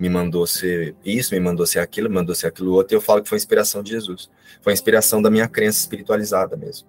me 0.00 0.08
mandou 0.08 0.46
ser 0.46 0.96
isso, 1.04 1.34
me 1.34 1.40
mandou 1.40 1.66
ser 1.66 1.78
aquilo, 1.78 2.08
me 2.08 2.14
mandou 2.14 2.34
ser 2.34 2.46
aquilo 2.46 2.72
outro, 2.72 2.94
e 2.94 2.96
eu 2.96 3.02
falo 3.02 3.22
que 3.22 3.28
foi 3.28 3.36
inspiração 3.36 3.82
de 3.82 3.90
Jesus. 3.90 4.30
Foi 4.62 4.72
inspiração 4.72 5.20
da 5.20 5.30
minha 5.30 5.46
crença 5.46 5.78
espiritualizada 5.78 6.56
mesmo. 6.56 6.88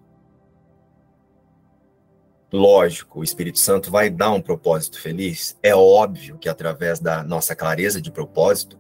Lógico, 2.54 3.20
o 3.20 3.24
Espírito 3.24 3.60
Santo 3.60 3.92
vai 3.92 4.10
dar 4.10 4.32
um 4.32 4.42
propósito 4.42 5.00
feliz. 5.00 5.58
É 5.62 5.76
óbvio 5.76 6.38
que 6.38 6.48
através 6.48 7.02
da 7.02 7.22
nossa 7.22 7.54
clareza 7.54 8.02
de 8.02 8.12
propósito, 8.12 8.80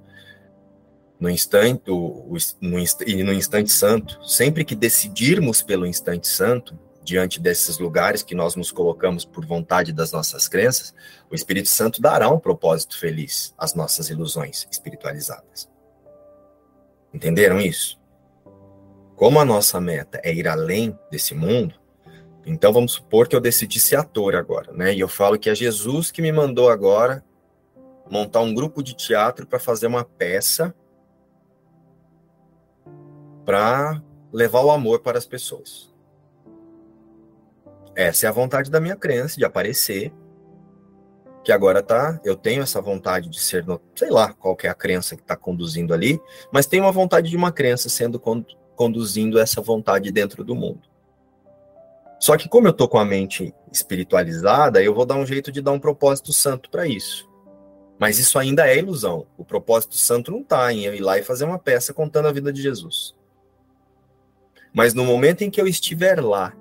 no 1.20 1.30
instante, 1.30 1.92
o, 1.92 2.36
no, 2.62 2.80
e 3.06 3.24
no 3.24 3.34
instante 3.34 3.72
santo, 3.72 4.18
sempre 4.26 4.64
que 4.64 4.76
decidirmos 4.76 5.62
pelo 5.62 5.86
instante 5.86 6.28
santo, 6.28 6.78
diante 7.04 7.40
desses 7.40 7.80
lugares 7.80 8.24
que 8.24 8.36
nós 8.36 8.56
nos 8.56 8.72
colocamos 8.72 9.26
por 9.26 9.46
vontade 9.46 9.92
das 9.92 10.12
nossas 10.12 10.48
crenças, 10.48 10.94
o 11.30 11.36
Espírito 11.36 11.70
Santo 11.70 12.02
dará 12.02 12.30
um 12.30 12.40
propósito 12.40 12.98
feliz 12.98 13.54
às 13.58 13.74
nossas 13.74 14.10
ilusões 14.10 14.68
espiritualizadas. 14.72 15.70
Entenderam 17.14 17.60
isso? 17.60 18.00
Como 19.16 19.40
a 19.40 19.46
nossa 19.46 19.80
meta 19.80 20.20
é 20.24 20.34
ir 20.34 20.48
além 20.48 20.98
desse 21.10 21.34
mundo, 21.36 21.76
então 22.46 22.74
vamos 22.74 22.94
supor 22.94 23.28
que 23.28 23.36
eu 23.36 23.42
decidi 23.42 23.80
ser 23.80 23.98
ator 23.98 24.36
agora, 24.36 24.72
né? 24.74 24.94
E 24.94 25.00
eu 25.00 25.08
falo 25.08 25.38
que 25.38 25.50
é 25.50 25.56
Jesus 25.56 26.10
que 26.10 26.22
me 26.22 26.32
mandou 26.32 26.70
agora 26.70 27.24
montar 28.10 28.42
um 28.42 28.54
grupo 28.54 28.82
de 28.82 28.96
teatro 28.96 29.46
para 29.46 29.60
fazer 29.60 29.88
uma 29.88 30.04
peça 30.04 30.74
para 33.46 34.02
levar 34.32 34.62
o 34.62 34.72
amor 34.72 35.02
para 35.02 35.18
as 35.18 35.26
pessoas. 35.26 35.91
Essa 38.02 38.26
é 38.26 38.30
a 38.30 38.32
vontade 38.32 38.72
da 38.72 38.82
minha 38.82 38.96
crença 38.96 39.38
de 39.38 39.46
aparecer, 39.46 40.12
que 41.44 41.52
agora 41.52 41.84
tá, 41.84 42.20
eu 42.24 42.36
tenho 42.36 42.64
essa 42.64 42.82
vontade 42.82 43.30
de 43.30 43.40
ser, 43.40 43.64
sei 43.96 44.10
lá, 44.10 44.34
qual 44.34 44.58
é 44.64 44.68
a 44.68 44.74
crença 44.74 45.16
que 45.16 45.22
está 45.22 45.36
conduzindo 45.36 45.94
ali, 45.94 46.20
mas 46.52 46.66
tem 46.66 46.82
uma 46.82 46.92
vontade 46.92 47.30
de 47.30 47.38
uma 47.38 47.52
crença 47.52 47.90
sendo 47.90 48.20
conduzindo 48.76 49.38
essa 49.38 49.62
vontade 49.62 50.12
dentro 50.12 50.44
do 50.44 50.56
mundo. 50.56 50.82
Só 52.20 52.36
que 52.36 52.50
como 52.50 52.68
eu 52.68 52.74
tô 52.74 52.88
com 52.88 52.98
a 52.98 53.06
mente 53.06 53.54
espiritualizada, 53.72 54.82
eu 54.82 54.96
vou 54.96 55.06
dar 55.06 55.16
um 55.16 55.26
jeito 55.26 55.52
de 55.52 55.62
dar 55.62 55.72
um 55.72 55.80
propósito 55.80 56.34
santo 56.34 56.72
para 56.72 56.88
isso. 56.88 57.30
Mas 58.00 58.18
isso 58.18 58.40
ainda 58.40 58.68
é 58.68 58.80
ilusão. 58.80 59.28
O 59.38 59.46
propósito 59.46 59.96
santo 59.96 60.32
não 60.32 60.42
está 60.42 60.74
em 60.74 60.86
eu 60.86 60.96
ir 60.96 61.02
lá 61.02 61.20
e 61.20 61.24
fazer 61.24 61.46
uma 61.46 61.60
peça 61.60 61.94
contando 61.94 62.28
a 62.28 62.32
vida 62.32 62.52
de 62.52 62.64
Jesus. 62.64 63.16
Mas 64.74 64.96
no 64.96 65.06
momento 65.06 65.44
em 65.44 65.52
que 65.52 65.62
eu 65.62 65.68
estiver 65.68 66.20
lá, 66.20 66.56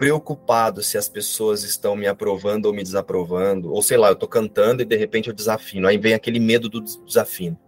preocupado 0.00 0.82
se 0.82 0.96
as 0.96 1.10
pessoas 1.10 1.62
estão 1.62 1.94
me 1.94 2.06
aprovando 2.06 2.64
ou 2.64 2.72
me 2.72 2.82
desaprovando, 2.82 3.70
ou 3.70 3.82
sei 3.82 3.98
lá, 3.98 4.08
eu 4.08 4.14
estou 4.14 4.26
cantando 4.26 4.80
e 4.80 4.86
de 4.86 4.96
repente 4.96 5.28
eu 5.28 5.34
desafino, 5.34 5.86
aí 5.86 5.98
vem 5.98 6.14
aquele 6.14 6.40
medo 6.40 6.70
do 6.70 6.80
desafino. 6.80 7.58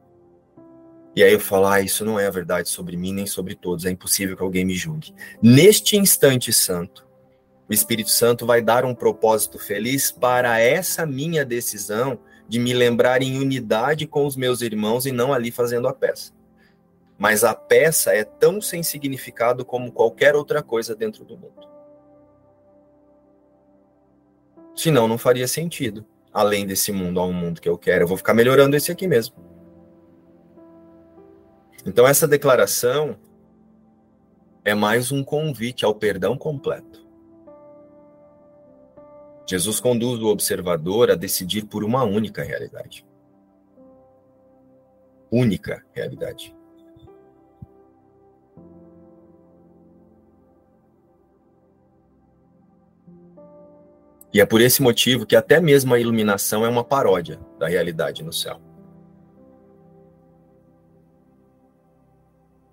E 1.15 1.23
aí 1.23 1.31
eu 1.31 1.39
falo, 1.39 1.67
ah, 1.67 1.83
isso 1.83 2.07
não 2.07 2.19
é 2.19 2.27
a 2.27 2.31
verdade 2.31 2.71
sobre 2.71 2.97
mim 2.97 3.13
nem 3.13 3.27
sobre 3.27 3.55
todos, 3.55 3.85
é 3.85 3.91
impossível 3.91 4.35
que 4.35 4.43
alguém 4.43 4.65
me 4.65 4.73
julgue. 4.73 5.15
Neste 5.43 5.95
instante 5.99 6.55
santo, 6.55 7.07
o 7.69 7.75
Espírito 7.75 8.09
Santo 8.09 8.47
vai 8.47 8.63
dar 8.63 8.87
um 8.87 8.95
propósito 8.95 9.59
feliz 9.59 10.11
para 10.11 10.59
essa 10.59 11.05
minha 11.05 11.45
decisão 11.45 12.19
de 12.49 12.59
me 12.59 12.73
lembrar 12.73 13.21
em 13.21 13.39
unidade 13.39 14.07
com 14.07 14.25
os 14.25 14.37
meus 14.37 14.63
irmãos 14.63 15.05
e 15.05 15.13
não 15.13 15.35
ali 15.35 15.51
fazendo 15.51 15.87
a 15.87 15.93
peça. 15.93 16.33
Mas 17.19 17.45
a 17.45 17.55
peça 17.55 18.15
é 18.15 18.25
tão 18.25 18.59
sem 18.59 18.83
significado 18.83 19.67
como 19.67 19.93
qualquer 19.93 20.35
outra 20.35 20.63
coisa 20.63 20.97
dentro 20.97 21.27
do 21.27 21.37
mundo. 21.37 21.72
Senão 24.75 25.07
não 25.07 25.19
faria 25.19 25.47
sentido. 25.47 26.05
Além 26.33 26.67
desse 26.67 26.93
mundo, 26.93 27.21
há 27.21 27.27
um 27.27 27.33
mundo 27.33 27.61
que 27.61 27.69
eu 27.69 27.77
quero. 27.77 28.05
Eu 28.05 28.09
vou 28.09 28.17
ficar 28.17 28.35
melhorando 28.35 28.75
esse 28.75 28.91
aqui 28.91 29.07
mesmo. 29.07 29.35
Então, 31.85 32.07
essa 32.07 32.27
declaração 32.27 33.17
é 34.65 34.75
mais 34.75 35.11
um 35.11 35.23
convite 35.23 35.85
ao 35.85 35.95
perdão 35.95 36.39
completo. 36.39 37.03
Jesus 39.47 39.81
conduz 39.81 40.23
o 40.23 40.29
observador 40.29 41.11
a 41.11 41.17
decidir 41.17 41.67
por 41.67 41.85
uma 41.85 42.05
única 42.05 42.43
realidade. 42.43 43.05
Única 45.31 45.85
realidade. 45.93 46.55
E 54.33 54.41
é 54.41 54.47
por 54.47 54.61
esse 54.61 54.81
motivo 54.81 55.27
que 55.27 55.37
até 55.37 55.61
mesmo 55.61 55.93
a 55.93 56.01
iluminação 56.01 56.65
é 56.65 56.69
uma 56.69 56.83
paródia 56.83 57.39
da 57.59 57.69
realidade 57.69 58.23
no 58.23 58.33
céu. 58.33 58.61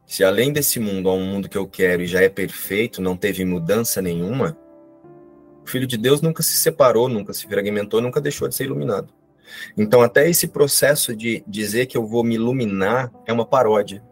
Se 0.06 0.24
além 0.24 0.52
desse 0.52 0.80
mundo 0.80 1.10
há 1.10 1.14
um 1.14 1.24
mundo 1.24 1.50
que 1.50 1.58
eu 1.58 1.68
quero 1.68 2.02
e 2.02 2.08
já 2.08 2.22
é 2.22 2.30
perfeito, 2.30 3.02
não 3.02 3.16
teve 3.16 3.46
mudança 3.46 4.02
nenhuma, 4.02 4.58
o 5.64 5.70
Filho 5.70 5.86
de 5.86 5.98
Deus 5.98 6.22
nunca 6.22 6.42
se 6.42 6.56
separou, 6.56 7.08
nunca 7.08 7.32
se 7.34 7.46
fragmentou, 7.46 8.02
nunca 8.02 8.20
deixou 8.20 8.48
de 8.48 8.56
ser 8.56 8.64
iluminado. 8.64 9.14
Então, 9.78 10.02
até 10.02 10.28
esse 10.28 10.48
processo 10.48 11.16
de 11.16 11.44
dizer 11.46 11.86
que 11.86 11.98
eu 11.98 12.08
vou 12.08 12.24
me 12.24 12.36
iluminar 12.36 13.12
é 13.26 13.34
uma 13.34 13.46
paródia 13.46 14.04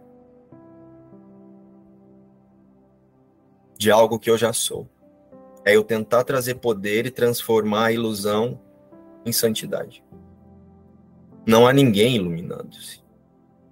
de 3.77 3.89
algo 3.89 4.19
que 4.19 4.29
eu 4.29 4.38
já 4.38 4.51
sou. 4.51 4.88
É 5.67 5.75
eu 5.75 5.84
tentar 5.84 6.23
trazer 6.23 6.56
poder 6.56 7.06
e 7.06 7.12
transformar 7.12 7.88
a 7.88 7.91
ilusão 7.91 8.58
em 9.25 9.34
santidade. 9.34 10.01
Não 11.45 11.67
há 11.67 11.73
ninguém 11.73 12.15
iluminando-se 12.15 13.06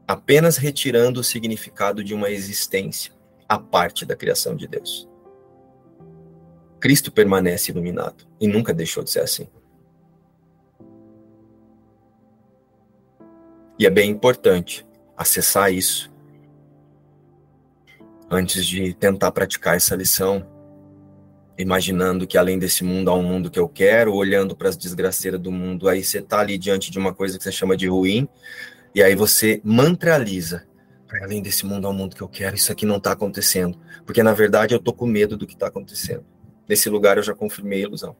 apenas 0.05 0.58
retirando 0.58 1.21
o 1.21 1.23
significado 1.23 2.03
de 2.03 2.13
uma 2.13 2.29
existência 2.29 3.13
à 3.47 3.58
parte 3.58 4.05
da 4.05 4.13
criação 4.13 4.58
de 4.58 4.67
Deus. 4.67 5.10
Cristo 6.81 7.13
permanece 7.13 7.71
iluminado 7.71 8.27
e 8.41 8.47
nunca 8.47 8.73
deixou 8.73 9.01
de 9.01 9.10
ser 9.10 9.21
assim. 9.21 9.47
E 13.79 13.86
é 13.86 13.89
bem 13.89 14.12
importante 14.12 14.86
acessar 15.15 15.71
isso 15.73 16.13
antes 18.29 18.65
de 18.65 18.93
tentar 18.93 19.31
praticar 19.31 19.77
essa 19.77 19.95
lição, 19.95 20.45
imaginando 21.57 22.27
que 22.27 22.37
além 22.37 22.59
desse 22.59 22.83
mundo 22.83 23.09
há 23.09 23.15
um 23.15 23.23
mundo 23.23 23.49
que 23.49 23.59
eu 23.59 23.67
quero, 23.69 24.13
olhando 24.13 24.55
para 24.55 24.69
as 24.69 24.77
desgraceiras 24.77 25.39
do 25.39 25.51
mundo, 25.51 25.87
aí 25.87 26.03
você 26.03 26.19
está 26.19 26.39
ali 26.39 26.57
diante 26.57 26.91
de 26.91 26.99
uma 26.99 27.13
coisa 27.13 27.37
que 27.37 27.43
você 27.43 27.51
chama 27.51 27.77
de 27.77 27.87
ruim, 27.87 28.27
e 28.93 29.01
aí 29.01 29.15
você 29.15 29.61
mantraliza. 29.63 30.65
Além 31.21 31.41
desse 31.41 31.65
mundo 31.65 31.87
ao 31.87 31.93
mundo 31.93 32.15
que 32.15 32.21
eu 32.21 32.27
quero, 32.27 32.55
isso 32.55 32.71
aqui 32.71 32.85
não 32.85 32.97
está 32.97 33.13
acontecendo. 33.13 33.79
Porque 34.05 34.21
na 34.21 34.33
verdade 34.33 34.73
eu 34.73 34.79
tô 34.79 34.91
com 34.91 35.05
medo 35.05 35.37
do 35.37 35.47
que 35.47 35.53
está 35.53 35.67
acontecendo. 35.67 36.25
Nesse 36.67 36.89
lugar 36.89 37.17
eu 37.17 37.23
já 37.23 37.33
confirmei 37.33 37.79
a 37.79 37.83
ilusão. 37.83 38.17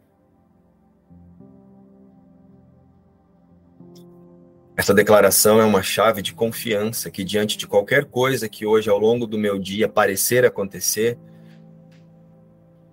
Essa 4.78 4.94
declaração 4.94 5.60
é 5.60 5.66
uma 5.66 5.82
chave 5.82 6.22
de 6.22 6.34
confiança 6.34 7.10
que, 7.10 7.24
diante 7.24 7.58
de 7.58 7.66
qualquer 7.66 8.06
coisa 8.06 8.50
que 8.50 8.66
hoje, 8.66 8.90
ao 8.90 9.00
longo 9.00 9.26
do 9.26 9.38
meu 9.38 9.58
dia, 9.58 9.88
parecer 9.88 10.46
acontecer, 10.46 11.18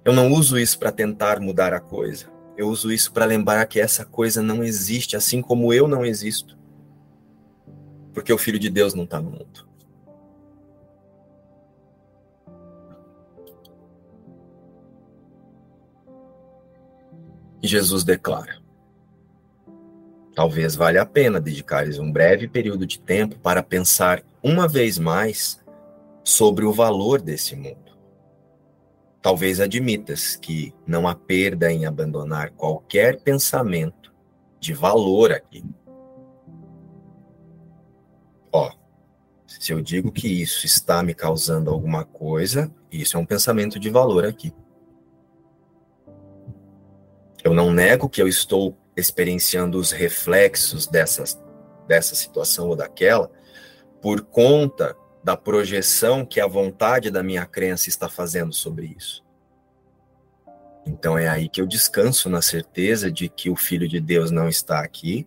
eu 0.04 0.12
não 0.12 0.32
uso 0.32 0.58
isso 0.58 0.78
para 0.78 0.90
tentar 0.90 1.38
mudar 1.40 1.72
a 1.72 1.80
coisa. 1.80 2.26
Eu 2.56 2.68
uso 2.68 2.92
isso 2.92 3.12
para 3.12 3.24
lembrar 3.24 3.64
que 3.66 3.80
essa 3.80 4.04
coisa 4.04 4.42
não 4.42 4.62
existe, 4.64 5.16
assim 5.16 5.40
como 5.40 5.72
eu 5.72 5.86
não 5.86 6.04
existo. 6.04 6.58
Porque 8.12 8.32
o 8.32 8.38
Filho 8.38 8.58
de 8.58 8.68
Deus 8.68 8.94
não 8.94 9.04
está 9.04 9.20
no 9.20 9.30
mundo. 9.30 9.72
E 17.62 17.68
Jesus 17.68 18.02
declara: 18.02 18.60
Talvez 20.34 20.74
valha 20.74 21.02
a 21.02 21.06
pena 21.06 21.40
dedicares 21.40 21.98
um 21.98 22.10
breve 22.10 22.48
período 22.48 22.84
de 22.84 22.98
tempo 22.98 23.38
para 23.38 23.62
pensar 23.62 24.22
uma 24.42 24.66
vez 24.66 24.98
mais 24.98 25.62
sobre 26.24 26.64
o 26.64 26.72
valor 26.72 27.20
desse 27.20 27.54
mundo. 27.54 27.81
Talvez 29.22 29.60
admitas 29.60 30.34
que 30.34 30.74
não 30.84 31.06
há 31.06 31.14
perda 31.14 31.72
em 31.72 31.86
abandonar 31.86 32.50
qualquer 32.50 33.20
pensamento 33.20 34.12
de 34.58 34.74
valor 34.74 35.30
aqui. 35.30 35.64
Ó, 38.52 38.72
se 39.46 39.72
eu 39.72 39.80
digo 39.80 40.10
que 40.10 40.26
isso 40.42 40.66
está 40.66 41.04
me 41.04 41.14
causando 41.14 41.70
alguma 41.70 42.04
coisa, 42.04 42.68
isso 42.90 43.16
é 43.16 43.20
um 43.20 43.24
pensamento 43.24 43.78
de 43.78 43.88
valor 43.88 44.24
aqui. 44.26 44.52
Eu 47.44 47.54
não 47.54 47.72
nego 47.72 48.08
que 48.08 48.20
eu 48.20 48.26
estou 48.26 48.76
experienciando 48.96 49.78
os 49.78 49.92
reflexos 49.92 50.86
dessas, 50.86 51.40
dessa 51.86 52.14
situação 52.16 52.68
ou 52.68 52.76
daquela 52.76 53.30
por 54.00 54.22
conta 54.22 54.96
da 55.22 55.36
projeção 55.36 56.24
que 56.24 56.40
a 56.40 56.46
vontade 56.46 57.10
da 57.10 57.22
minha 57.22 57.46
crença 57.46 57.88
está 57.88 58.08
fazendo 58.08 58.52
sobre 58.52 58.94
isso. 58.96 59.24
Então 60.84 61.16
é 61.16 61.28
aí 61.28 61.48
que 61.48 61.60
eu 61.60 61.66
descanso 61.66 62.28
na 62.28 62.42
certeza 62.42 63.10
de 63.10 63.28
que 63.28 63.48
o 63.48 63.56
Filho 63.56 63.88
de 63.88 64.00
Deus 64.00 64.30
não 64.30 64.48
está 64.48 64.80
aqui, 64.80 65.26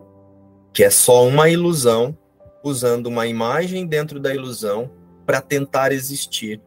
que 0.74 0.84
é 0.84 0.90
só 0.90 1.26
uma 1.26 1.50
ilusão, 1.50 2.18
usando 2.62 3.08
uma 3.08 3.26
imagem 3.26 3.86
dentro 3.88 4.20
da 4.20 4.34
ilusão 4.34 4.92
para 5.26 5.42
tentar 5.42 5.92
existir. 5.92 6.62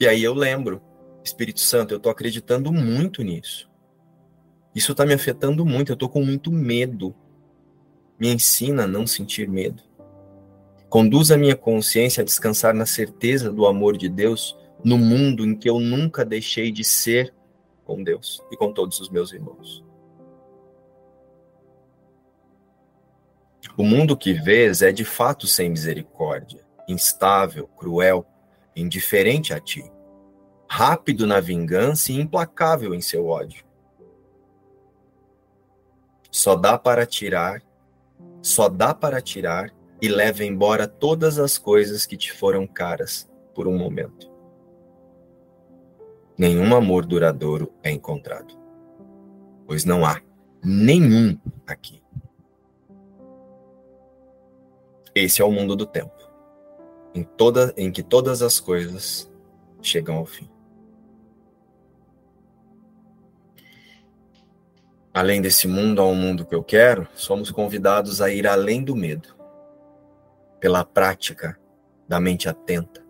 E 0.00 0.08
aí 0.08 0.24
eu 0.24 0.34
lembro 0.34 0.82
Espírito 1.24 1.60
Santo, 1.60 1.92
eu 1.92 1.96
estou 1.96 2.12
acreditando 2.12 2.72
muito 2.72 3.22
nisso. 3.22 3.70
Isso 4.74 4.92
está 4.92 5.06
me 5.06 5.14
afetando 5.14 5.64
muito, 5.64 5.90
eu 5.90 5.94
estou 5.94 6.08
com 6.08 6.22
muito 6.22 6.50
medo. 6.50 7.14
Me 8.18 8.28
ensina 8.28 8.84
a 8.84 8.86
não 8.86 9.06
sentir 9.06 9.48
medo. 9.48 9.82
Conduz 10.94 11.32
a 11.32 11.36
minha 11.36 11.56
consciência 11.56 12.22
a 12.22 12.24
descansar 12.24 12.72
na 12.72 12.86
certeza 12.86 13.50
do 13.50 13.66
amor 13.66 13.96
de 13.96 14.08
Deus 14.08 14.56
no 14.84 14.96
mundo 14.96 15.44
em 15.44 15.52
que 15.52 15.68
eu 15.68 15.80
nunca 15.80 16.24
deixei 16.24 16.70
de 16.70 16.84
ser 16.84 17.34
com 17.84 18.00
Deus 18.00 18.40
e 18.48 18.56
com 18.56 18.72
todos 18.72 19.00
os 19.00 19.08
meus 19.08 19.32
irmãos. 19.32 19.84
O 23.76 23.82
mundo 23.82 24.16
que 24.16 24.34
vês 24.34 24.82
é 24.82 24.92
de 24.92 25.04
fato 25.04 25.48
sem 25.48 25.68
misericórdia, 25.68 26.64
instável, 26.86 27.66
cruel, 27.76 28.24
indiferente 28.76 29.52
a 29.52 29.58
ti 29.58 29.82
rápido 30.68 31.26
na 31.26 31.40
vingança 31.40 32.12
e 32.12 32.20
implacável 32.20 32.94
em 32.94 33.00
seu 33.00 33.26
ódio. 33.26 33.64
Só 36.30 36.54
dá 36.54 36.78
para 36.78 37.04
tirar, 37.04 37.60
só 38.40 38.68
dá 38.68 38.94
para 38.94 39.20
tirar 39.20 39.74
e 40.00 40.08
leva 40.08 40.44
embora 40.44 40.86
todas 40.86 41.38
as 41.38 41.58
coisas 41.58 42.04
que 42.06 42.16
te 42.16 42.32
foram 42.32 42.66
caras 42.66 43.28
por 43.54 43.66
um 43.68 43.76
momento. 43.76 44.30
Nenhum 46.36 46.74
amor 46.74 47.06
duradouro 47.06 47.72
é 47.82 47.90
encontrado, 47.90 48.58
pois 49.66 49.84
não 49.84 50.04
há 50.04 50.20
nenhum 50.62 51.38
aqui. 51.66 52.02
Esse 55.14 55.40
é 55.40 55.44
o 55.44 55.52
mundo 55.52 55.76
do 55.76 55.86
tempo, 55.86 56.28
em, 57.14 57.22
toda, 57.22 57.72
em 57.76 57.92
que 57.92 58.02
todas 58.02 58.42
as 58.42 58.58
coisas 58.58 59.30
chegam 59.80 60.16
ao 60.16 60.26
fim. 60.26 60.50
Além 65.12 65.40
desse 65.40 65.68
mundo, 65.68 66.02
um 66.02 66.16
mundo 66.16 66.44
que 66.44 66.56
eu 66.56 66.64
quero, 66.64 67.06
somos 67.14 67.52
convidados 67.52 68.20
a 68.20 68.30
ir 68.30 68.48
além 68.48 68.82
do 68.82 68.96
medo, 68.96 69.33
pela 70.64 70.82
prática 70.82 71.60
da 72.08 72.18
mente 72.18 72.48
atenta, 72.48 73.04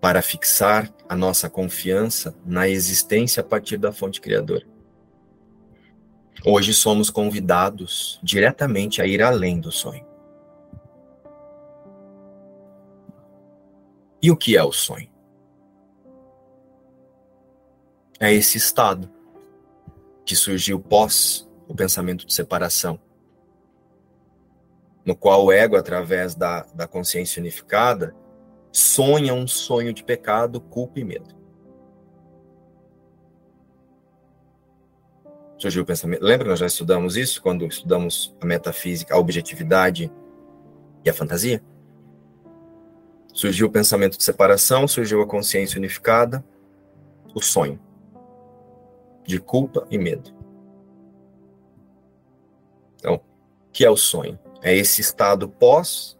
para 0.00 0.22
fixar 0.22 0.88
a 1.08 1.16
nossa 1.16 1.50
confiança 1.50 2.32
na 2.46 2.68
existência 2.68 3.40
a 3.40 3.44
partir 3.44 3.76
da 3.76 3.90
fonte 3.90 4.20
criadora. 4.20 4.64
Hoje 6.46 6.72
somos 6.72 7.10
convidados 7.10 8.20
diretamente 8.22 9.02
a 9.02 9.04
ir 9.04 9.20
além 9.20 9.58
do 9.58 9.72
sonho. 9.72 10.06
E 14.22 14.30
o 14.30 14.36
que 14.36 14.56
é 14.56 14.62
o 14.62 14.70
sonho? 14.70 15.10
É 18.20 18.32
esse 18.32 18.58
estado 18.58 19.10
que 20.24 20.36
surgiu 20.36 20.78
pós 20.78 21.50
o 21.66 21.74
pensamento 21.74 22.24
de 22.24 22.32
separação, 22.32 23.00
no 25.10 25.16
qual 25.16 25.44
o 25.44 25.50
ego, 25.50 25.74
através 25.74 26.36
da, 26.36 26.62
da 26.72 26.86
consciência 26.86 27.40
unificada, 27.40 28.14
sonha 28.70 29.34
um 29.34 29.44
sonho 29.44 29.92
de 29.92 30.04
pecado, 30.04 30.60
culpa 30.60 31.00
e 31.00 31.04
medo. 31.04 31.34
Surgiu 35.58 35.82
o 35.82 35.84
pensamento. 35.84 36.22
Lembra 36.22 36.44
que 36.44 36.50
nós 36.50 36.60
já 36.60 36.66
estudamos 36.66 37.16
isso 37.16 37.42
quando 37.42 37.66
estudamos 37.66 38.32
a 38.40 38.46
metafísica, 38.46 39.12
a 39.12 39.18
objetividade 39.18 40.12
e 41.04 41.10
a 41.10 41.12
fantasia? 41.12 41.60
Surgiu 43.34 43.66
o 43.66 43.70
pensamento 43.70 44.16
de 44.16 44.22
separação, 44.22 44.86
surgiu 44.86 45.20
a 45.22 45.26
consciência 45.26 45.76
unificada, 45.76 46.44
o 47.34 47.42
sonho 47.42 47.80
de 49.26 49.40
culpa 49.40 49.84
e 49.90 49.98
medo. 49.98 50.32
Então, 52.94 53.16
o 53.16 53.20
que 53.72 53.84
é 53.84 53.90
o 53.90 53.96
sonho? 53.96 54.38
É 54.62 54.74
esse 54.76 55.00
estado 55.00 55.48
pós 55.48 56.18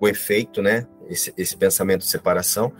o 0.00 0.06
efeito, 0.06 0.62
né? 0.62 0.86
Esse, 1.08 1.32
esse 1.36 1.56
pensamento 1.56 2.00
de 2.00 2.08
separação, 2.08 2.72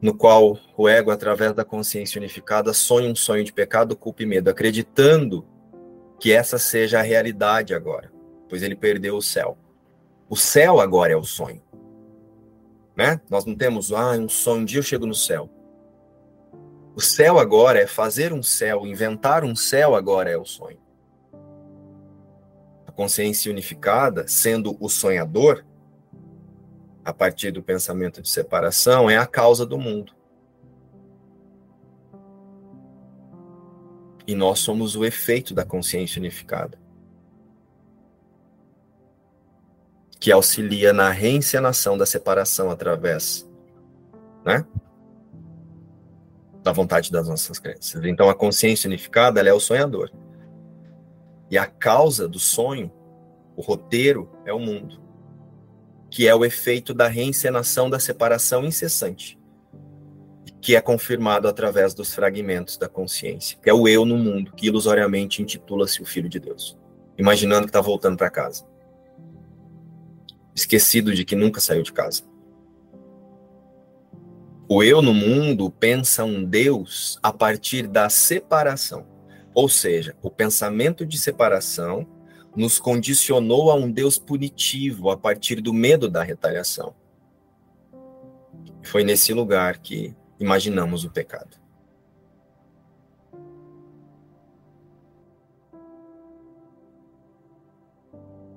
no 0.00 0.14
qual 0.14 0.58
o 0.76 0.88
ego, 0.88 1.10
através 1.10 1.52
da 1.52 1.64
consciência 1.64 2.18
unificada, 2.18 2.72
sonha 2.72 3.10
um 3.10 3.14
sonho 3.14 3.44
de 3.44 3.52
pecado, 3.52 3.96
culpa 3.96 4.22
e 4.22 4.26
medo, 4.26 4.48
acreditando 4.48 5.46
que 6.18 6.32
essa 6.32 6.58
seja 6.58 6.98
a 6.98 7.02
realidade 7.02 7.74
agora, 7.74 8.12
pois 8.48 8.62
ele 8.62 8.74
perdeu 8.74 9.16
o 9.16 9.22
céu. 9.22 9.56
O 10.28 10.36
céu 10.36 10.80
agora 10.80 11.12
é 11.12 11.16
o 11.16 11.24
sonho. 11.24 11.62
Né? 12.96 13.20
Nós 13.30 13.44
não 13.44 13.54
temos, 13.54 13.92
ah, 13.92 14.12
um 14.12 14.28
sonho, 14.28 14.62
um 14.62 14.64
dia 14.64 14.78
eu 14.78 14.82
chego 14.82 15.06
no 15.06 15.14
céu. 15.14 15.48
O 16.94 17.00
céu 17.00 17.38
agora 17.38 17.78
é 17.78 17.86
fazer 17.86 18.32
um 18.32 18.42
céu, 18.42 18.84
inventar 18.84 19.44
um 19.44 19.54
céu 19.54 19.94
agora 19.94 20.30
é 20.30 20.36
o 20.36 20.44
sonho. 20.44 20.80
Consciência 22.98 23.52
unificada, 23.52 24.26
sendo 24.26 24.76
o 24.80 24.88
sonhador, 24.88 25.64
a 27.04 27.12
partir 27.12 27.52
do 27.52 27.62
pensamento 27.62 28.20
de 28.20 28.28
separação, 28.28 29.08
é 29.08 29.16
a 29.16 29.24
causa 29.24 29.64
do 29.64 29.78
mundo. 29.78 30.12
E 34.26 34.34
nós 34.34 34.58
somos 34.58 34.96
o 34.96 35.04
efeito 35.04 35.54
da 35.54 35.64
consciência 35.64 36.18
unificada. 36.18 36.76
Que 40.18 40.32
auxilia 40.32 40.92
na 40.92 41.08
reencenação 41.10 41.96
da 41.96 42.04
separação 42.04 42.68
através 42.68 43.48
né, 44.44 44.66
da 46.64 46.72
vontade 46.72 47.12
das 47.12 47.28
nossas 47.28 47.60
crenças. 47.60 48.04
Então, 48.04 48.28
a 48.28 48.34
consciência 48.34 48.88
unificada 48.88 49.40
é 49.40 49.52
o 49.52 49.60
sonhador. 49.60 50.10
E 51.50 51.56
a 51.56 51.66
causa 51.66 52.28
do 52.28 52.38
sonho, 52.38 52.92
o 53.56 53.62
roteiro, 53.62 54.30
é 54.44 54.52
o 54.52 54.58
mundo, 54.58 55.00
que 56.10 56.28
é 56.28 56.34
o 56.34 56.44
efeito 56.44 56.92
da 56.92 57.08
reencenação 57.08 57.88
da 57.88 57.98
separação 57.98 58.64
incessante, 58.64 59.38
que 60.60 60.76
é 60.76 60.80
confirmado 60.80 61.48
através 61.48 61.94
dos 61.94 62.14
fragmentos 62.14 62.76
da 62.76 62.88
consciência, 62.88 63.58
que 63.62 63.70
é 63.70 63.74
o 63.74 63.88
eu 63.88 64.04
no 64.04 64.16
mundo, 64.16 64.52
que 64.52 64.66
ilusoriamente 64.66 65.42
intitula-se 65.42 66.02
o 66.02 66.04
Filho 66.04 66.28
de 66.28 66.38
Deus, 66.38 66.76
imaginando 67.16 67.62
que 67.62 67.70
está 67.70 67.80
voltando 67.80 68.16
para 68.16 68.30
casa, 68.30 68.66
esquecido 70.54 71.14
de 71.14 71.24
que 71.24 71.36
nunca 71.36 71.60
saiu 71.60 71.82
de 71.82 71.92
casa. 71.92 72.22
O 74.68 74.82
eu 74.82 75.00
no 75.00 75.14
mundo 75.14 75.70
pensa 75.70 76.24
um 76.24 76.44
Deus 76.44 77.18
a 77.22 77.32
partir 77.32 77.86
da 77.86 78.10
separação. 78.10 79.06
Ou 79.58 79.68
seja, 79.68 80.16
o 80.22 80.30
pensamento 80.30 81.04
de 81.04 81.18
separação 81.18 82.06
nos 82.54 82.78
condicionou 82.78 83.72
a 83.72 83.74
um 83.74 83.90
Deus 83.90 84.16
punitivo 84.16 85.10
a 85.10 85.16
partir 85.16 85.60
do 85.60 85.74
medo 85.74 86.08
da 86.08 86.22
retaliação. 86.22 86.94
Foi 88.84 89.02
nesse 89.02 89.34
lugar 89.34 89.78
que 89.78 90.14
imaginamos 90.38 91.04
o 91.04 91.10
pecado. 91.10 91.56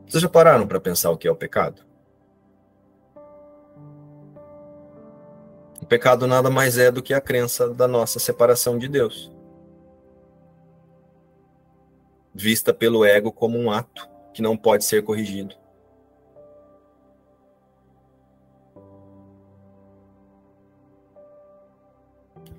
Vocês 0.05 0.21
já 0.21 0.29
pararam 0.29 0.67
para 0.67 0.79
pensar 0.79 1.09
o 1.09 1.17
que 1.17 1.27
é 1.27 1.31
o 1.31 1.35
pecado? 1.35 1.81
O 5.81 5.85
pecado 5.87 6.27
nada 6.27 6.51
mais 6.51 6.77
é 6.77 6.91
do 6.91 7.01
que 7.01 7.15
a 7.15 7.19
crença 7.19 7.73
da 7.73 7.87
nossa 7.87 8.19
separação 8.19 8.77
de 8.77 8.87
Deus. 8.87 9.40
Vista 12.33 12.73
pelo 12.73 13.03
ego 13.03 13.31
como 13.31 13.57
um 13.57 13.69
ato 13.69 14.09
que 14.33 14.41
não 14.41 14.55
pode 14.55 14.85
ser 14.85 15.03
corrigido. 15.03 15.55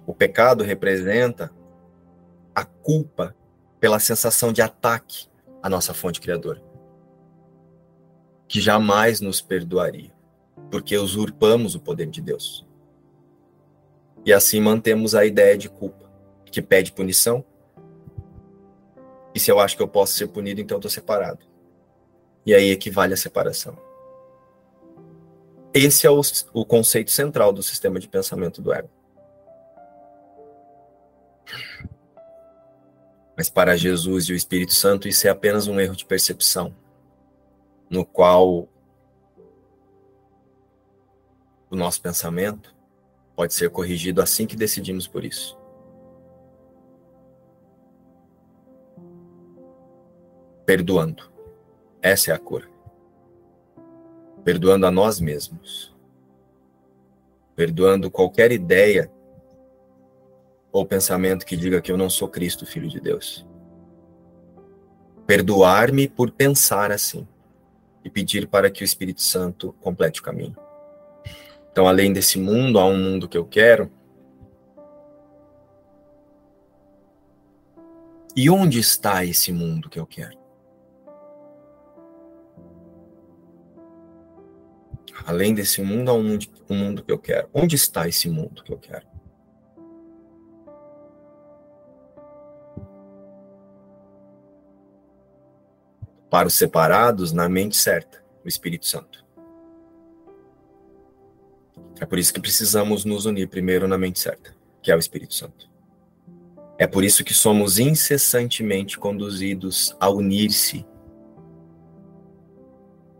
O 0.06 0.14
pecado 0.14 0.62
representa 0.62 1.50
a 2.54 2.64
culpa 2.64 3.34
pela 3.80 3.98
sensação 3.98 4.52
de 4.52 4.60
ataque 4.60 5.28
à 5.62 5.70
nossa 5.70 5.94
fonte 5.94 6.20
criadora 6.20 6.72
que 8.52 8.60
jamais 8.60 9.18
nos 9.18 9.40
perdoaria, 9.40 10.12
porque 10.70 10.94
usurpamos 10.94 11.74
o 11.74 11.80
poder 11.80 12.08
de 12.08 12.20
Deus. 12.20 12.68
E 14.26 14.32
assim 14.32 14.60
mantemos 14.60 15.14
a 15.14 15.24
ideia 15.24 15.56
de 15.56 15.70
culpa, 15.70 16.12
que 16.44 16.60
pede 16.60 16.92
punição. 16.92 17.42
E 19.34 19.40
se 19.40 19.50
eu 19.50 19.58
acho 19.58 19.76
que 19.76 19.82
eu 19.82 19.88
posso 19.88 20.14
ser 20.14 20.28
punido, 20.28 20.60
então 20.60 20.76
eu 20.76 20.78
estou 20.78 20.90
separado. 20.90 21.46
E 22.44 22.54
aí 22.54 22.70
equivale 22.70 23.14
a 23.14 23.16
separação. 23.16 23.76
Esse 25.72 26.06
é 26.06 26.10
o, 26.10 26.20
o 26.52 26.66
conceito 26.66 27.10
central 27.10 27.52
do 27.52 27.62
sistema 27.62 27.98
de 27.98 28.08
pensamento 28.08 28.60
do 28.60 28.72
ego. 28.72 28.90
Mas 33.36 33.48
para 33.48 33.76
Jesus 33.76 34.26
e 34.26 34.32
o 34.32 34.36
Espírito 34.36 34.74
Santo, 34.74 35.08
isso 35.08 35.26
é 35.26 35.30
apenas 35.30 35.66
um 35.66 35.80
erro 35.80 35.96
de 35.96 36.04
percepção 36.04 36.76
no 37.88 38.04
qual 38.04 38.68
o 41.70 41.76
nosso 41.76 42.00
pensamento 42.00 42.74
pode 43.34 43.54
ser 43.54 43.70
corrigido 43.70 44.20
assim 44.20 44.46
que 44.46 44.54
decidimos 44.54 45.06
por 45.06 45.24
isso. 45.24 45.58
Perdoando. 50.64 51.30
Essa 52.00 52.30
é 52.30 52.34
a 52.34 52.38
cura. 52.38 52.68
Perdoando 54.44 54.86
a 54.86 54.90
nós 54.90 55.20
mesmos. 55.20 55.94
Perdoando 57.54 58.10
qualquer 58.10 58.50
ideia 58.50 59.10
ou 60.72 60.86
pensamento 60.86 61.44
que 61.44 61.56
diga 61.56 61.80
que 61.80 61.92
eu 61.92 61.98
não 61.98 62.08
sou 62.08 62.28
Cristo, 62.28 62.64
Filho 62.64 62.88
de 62.88 62.98
Deus. 62.98 63.46
Perdoar-me 65.26 66.08
por 66.08 66.30
pensar 66.30 66.90
assim 66.90 67.28
e 68.04 68.10
pedir 68.10 68.48
para 68.48 68.70
que 68.70 68.82
o 68.82 68.84
Espírito 68.84 69.20
Santo 69.20 69.74
complete 69.80 70.20
o 70.20 70.22
caminho. 70.22 70.56
Então, 71.70 71.86
além 71.86 72.12
desse 72.12 72.38
mundo, 72.38 72.78
há 72.78 72.86
um 72.86 72.98
mundo 72.98 73.28
que 73.28 73.38
eu 73.38 73.44
quero. 73.44 73.90
E 78.34 78.48
onde 78.50 78.78
está 78.78 79.24
esse 79.24 79.52
mundo 79.52 79.88
que 79.88 79.98
eu 79.98 80.06
quero? 80.06 80.41
Além 85.24 85.54
desse 85.54 85.80
mundo, 85.80 86.10
há 86.10 86.14
um 86.14 86.38
mundo, 86.68 87.02
que 87.02 87.12
eu 87.12 87.18
quero. 87.18 87.48
Onde 87.52 87.76
está 87.76 88.08
esse 88.08 88.28
mundo 88.28 88.62
que 88.62 88.72
eu 88.72 88.78
quero? 88.78 89.12
para 96.32 96.48
os 96.48 96.54
separados 96.54 97.30
na 97.30 97.46
mente 97.46 97.76
certa, 97.76 98.24
o 98.42 98.48
Espírito 98.48 98.86
Santo. 98.86 99.22
É 102.00 102.06
por 102.06 102.18
isso 102.18 102.32
que 102.32 102.40
precisamos 102.40 103.04
nos 103.04 103.26
unir 103.26 103.48
primeiro 103.48 103.86
na 103.86 103.98
mente 103.98 104.18
certa, 104.18 104.56
que 104.80 104.90
é 104.90 104.96
o 104.96 104.98
Espírito 104.98 105.34
Santo. 105.34 105.70
É 106.78 106.86
por 106.86 107.04
isso 107.04 107.22
que 107.22 107.34
somos 107.34 107.78
incessantemente 107.78 108.98
conduzidos 108.98 109.94
a 110.00 110.08
unir-se 110.08 110.86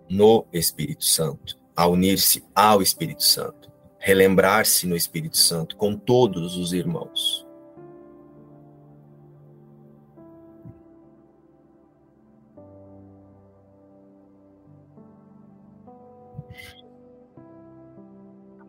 no 0.09 0.47
Espírito 0.51 1.05
Santo, 1.05 1.59
a 1.77 1.87
unir-se 1.87 2.45
ao 2.55 2.83
Espírito 2.83 3.23
Santo, 3.23 3.71
relembrar-se 3.99 4.87
no 4.87 4.97
Espírito 4.97 5.37
Santo 5.37 5.77
com 5.77 5.97
todos 5.97 6.57
os 6.57 6.73
irmãos. 6.73 7.47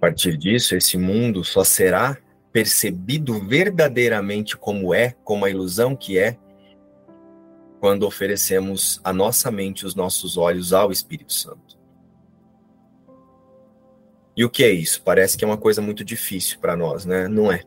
partir 0.04 0.36
disso, 0.36 0.76
esse 0.76 0.98
mundo 0.98 1.46
só 1.46 1.64
será 1.64 2.18
percebido 2.52 3.40
verdadeiramente 3.40 4.58
como 4.58 4.94
é, 4.94 5.16
como 5.24 5.46
a 5.46 5.50
ilusão 5.50 5.96
que 5.96 6.20
é, 6.20 6.38
quando 7.80 8.06
oferecemos 8.06 9.00
a 9.02 9.14
nossa 9.14 9.50
mente, 9.50 9.86
os 9.86 9.96
nossos 9.96 10.36
olhos 10.36 10.74
ao 10.74 10.92
Espírito 10.92 11.32
Santo. 11.32 11.73
E 14.36 14.44
o 14.44 14.50
que 14.50 14.64
é 14.64 14.72
isso? 14.72 15.02
Parece 15.04 15.38
que 15.38 15.44
é 15.44 15.48
uma 15.48 15.58
coisa 15.58 15.82
muito 15.82 16.04
difícil 16.04 16.60
para 16.60 16.76
nós, 16.76 17.06
né? 17.06 17.28
Não 17.28 17.52
é. 17.52 17.64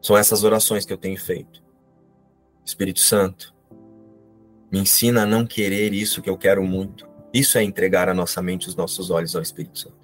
São 0.00 0.16
essas 0.16 0.44
orações 0.44 0.86
que 0.86 0.92
eu 0.92 0.98
tenho 0.98 1.18
feito. 1.20 1.62
Espírito 2.64 3.00
Santo, 3.00 3.54
me 4.70 4.78
ensina 4.78 5.22
a 5.22 5.26
não 5.26 5.46
querer 5.46 5.92
isso 5.92 6.22
que 6.22 6.30
eu 6.30 6.38
quero 6.38 6.62
muito. 6.62 7.08
Isso 7.32 7.58
é 7.58 7.62
entregar 7.62 8.08
a 8.08 8.14
nossa 8.14 8.40
mente, 8.40 8.68
os 8.68 8.74
nossos 8.74 9.10
olhos 9.10 9.36
ao 9.36 9.42
Espírito 9.42 9.78
Santo. 9.78 9.96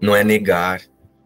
Não 0.00 0.14
é 0.14 0.22
negar, 0.22 0.80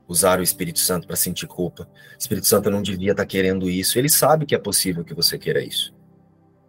usar 0.09 0.41
o 0.41 0.43
Espírito 0.43 0.79
Santo 0.79 1.07
para 1.07 1.17
sentir 1.17 1.47
culpa. 1.47 1.89
Espírito 2.19 2.47
Santo 2.47 2.71
não 2.71 2.83
devia 2.83 3.13
estar 3.13 3.23
tá 3.23 3.29
querendo 3.29 3.69
isso. 3.69 3.99
Ele 3.99 4.09
sabe 4.09 4.47
que 4.47 4.55
é 4.55 4.59
possível 4.59 5.05
que 5.05 5.15
você 5.15 5.39
queira 5.39 5.63
isso. 5.63 5.95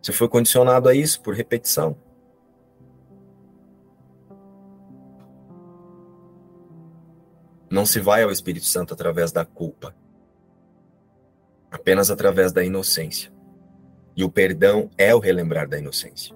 Você 0.01 0.11
foi 0.11 0.27
condicionado 0.27 0.87
a 0.87 0.93
isso 0.93 1.21
por 1.21 1.33
repetição. 1.33 1.97
Não 7.69 7.85
se 7.85 7.99
vai 7.99 8.23
ao 8.23 8.31
Espírito 8.31 8.65
Santo 8.65 8.93
através 8.93 9.31
da 9.31 9.43
culpa, 9.43 9.95
apenas 11.71 12.09
através 12.11 12.51
da 12.51 12.63
inocência. 12.63 13.31
E 14.15 14.23
o 14.23 14.29
perdão 14.29 14.89
é 14.97 15.13
o 15.13 15.19
relembrar 15.19 15.67
da 15.67 15.77
inocência. 15.77 16.35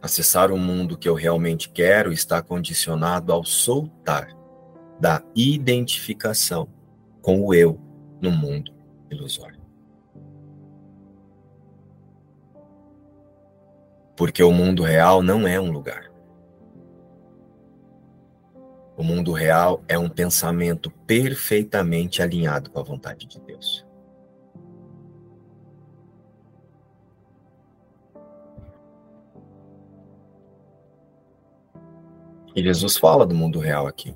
Acessar 0.00 0.50
o 0.50 0.56
mundo 0.56 0.96
que 0.96 1.08
eu 1.08 1.14
realmente 1.14 1.68
quero 1.68 2.10
está 2.10 2.40
condicionado 2.40 3.32
ao 3.32 3.44
soltar 3.44 4.34
da 4.98 5.22
identificação 5.34 6.66
com 7.20 7.42
o 7.42 7.52
eu 7.52 7.78
no 8.20 8.30
mundo 8.30 8.72
ilusório. 9.10 9.59
Porque 14.20 14.42
o 14.42 14.52
mundo 14.52 14.82
real 14.82 15.22
não 15.22 15.48
é 15.48 15.58
um 15.58 15.72
lugar. 15.72 16.12
O 18.94 19.02
mundo 19.02 19.32
real 19.32 19.82
é 19.88 19.98
um 19.98 20.10
pensamento 20.10 20.90
perfeitamente 21.06 22.20
alinhado 22.20 22.70
com 22.70 22.78
a 22.78 22.82
vontade 22.82 23.26
de 23.26 23.40
Deus. 23.40 23.86
E 32.54 32.62
Jesus 32.62 32.98
fala 32.98 33.24
do 33.24 33.34
mundo 33.34 33.58
real 33.58 33.86
aqui. 33.86 34.14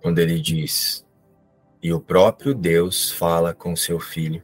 Quando 0.00 0.20
ele 0.20 0.38
diz: 0.38 1.05
E 1.86 1.92
o 1.92 2.00
próprio 2.00 2.52
Deus 2.52 3.12
fala 3.12 3.54
com 3.54 3.76
seu 3.76 4.00
filho, 4.00 4.42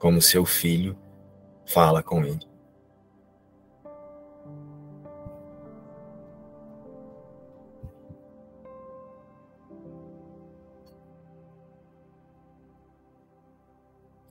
como 0.00 0.20
seu 0.20 0.44
filho 0.44 0.98
fala 1.64 2.02
com 2.02 2.24
ele. 2.24 2.40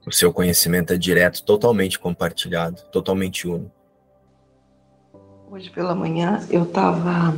O 0.05 0.11
seu 0.11 0.33
conhecimento 0.33 0.91
é 0.91 0.97
direto, 0.97 1.41
totalmente 1.41 1.97
compartilhado, 1.97 2.81
totalmente 2.91 3.47
único. 3.47 3.71
Hoje 5.49 5.69
pela 5.69 5.95
manhã 5.95 6.45
eu 6.49 6.63
estava 6.63 7.33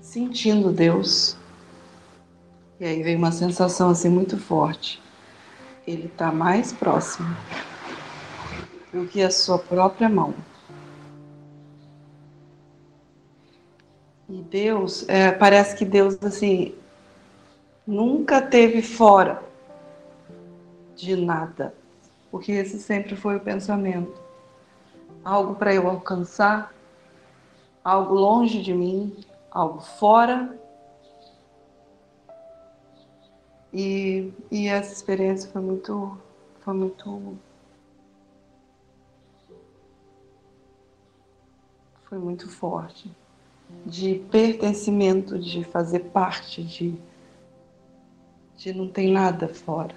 sentindo 0.00 0.70
Deus 0.70 1.36
e 2.84 2.86
aí 2.86 3.02
veio 3.02 3.16
uma 3.16 3.32
sensação 3.32 3.88
assim 3.88 4.10
muito 4.10 4.36
forte. 4.36 5.02
Ele 5.86 6.04
está 6.04 6.30
mais 6.30 6.70
próximo 6.70 7.34
do 8.92 9.06
que 9.06 9.22
a 9.22 9.30
sua 9.30 9.58
própria 9.58 10.06
mão. 10.06 10.34
E 14.28 14.36
Deus, 14.42 15.08
é, 15.08 15.32
parece 15.32 15.74
que 15.74 15.84
Deus 15.86 16.22
assim 16.22 16.74
nunca 17.86 18.42
teve 18.42 18.82
fora 18.82 19.42
de 20.94 21.16
nada, 21.16 21.74
porque 22.30 22.52
esse 22.52 22.78
sempre 22.78 23.16
foi 23.16 23.36
o 23.36 23.40
pensamento. 23.40 24.12
Algo 25.24 25.54
para 25.54 25.72
eu 25.72 25.88
alcançar, 25.88 26.74
algo 27.82 28.14
longe 28.14 28.60
de 28.60 28.74
mim, 28.74 29.16
algo 29.50 29.80
fora. 29.80 30.54
E, 33.74 34.32
e 34.52 34.68
essa 34.68 34.92
experiência 34.92 35.50
foi 35.50 35.60
muito, 35.60 36.16
foi 36.60 36.74
muito, 36.74 37.36
foi 42.04 42.18
muito 42.18 42.48
forte, 42.48 43.10
de 43.84 44.20
pertencimento, 44.30 45.36
de 45.36 45.64
fazer 45.64 45.98
parte, 46.10 46.62
de, 46.62 46.94
de 48.56 48.72
não 48.72 48.88
tem 48.88 49.10
nada 49.10 49.48
fora. 49.48 49.96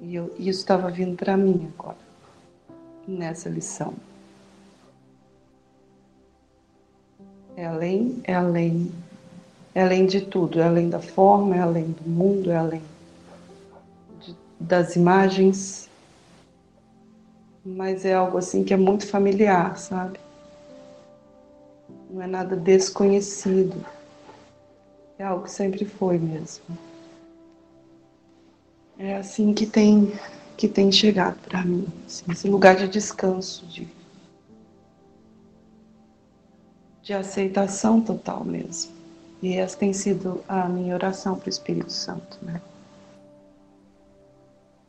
E 0.00 0.14
eu, 0.14 0.32
isso 0.38 0.60
estava 0.60 0.88
vindo 0.92 1.16
para 1.16 1.36
mim 1.36 1.72
agora, 1.76 1.98
nessa 3.08 3.48
lição. 3.48 3.94
É 7.56 7.66
além, 7.66 8.20
é 8.22 8.34
além, 8.34 8.92
é 9.74 9.82
além 9.82 10.06
de 10.06 10.20
tudo, 10.20 10.60
é 10.60 10.64
além 10.64 10.88
da 10.88 11.00
forma, 11.00 11.56
é 11.56 11.60
além 11.60 11.90
do 11.90 12.08
mundo, 12.08 12.50
é 12.50 12.56
além 12.56 12.82
de, 14.20 14.36
das 14.60 14.94
imagens, 14.94 15.90
mas 17.64 18.04
é 18.04 18.14
algo 18.14 18.38
assim 18.38 18.62
que 18.62 18.72
é 18.72 18.76
muito 18.76 19.06
familiar, 19.06 19.76
sabe? 19.76 20.20
Não 22.08 22.22
é 22.22 22.26
nada 22.26 22.54
desconhecido, 22.54 23.84
é 25.18 25.24
algo 25.24 25.44
que 25.44 25.50
sempre 25.50 25.84
foi 25.84 26.18
mesmo. 26.18 26.78
É 28.96 29.16
assim 29.16 29.52
que 29.52 29.66
tem 29.66 30.12
que 30.56 30.68
tem 30.68 30.92
chegado 30.92 31.36
para 31.40 31.64
mim, 31.64 31.84
assim, 32.06 32.24
esse 32.30 32.48
lugar 32.48 32.76
de 32.76 32.86
descanso, 32.86 33.66
de, 33.66 33.88
de 37.02 37.12
aceitação 37.12 38.00
total 38.00 38.44
mesmo. 38.44 38.93
E 39.44 39.56
essa 39.58 39.76
tem 39.76 39.92
sido 39.92 40.42
a 40.48 40.66
minha 40.66 40.94
oração 40.94 41.38
para 41.38 41.48
o 41.48 41.50
Espírito 41.50 41.92
Santo, 41.92 42.38
né? 42.40 42.62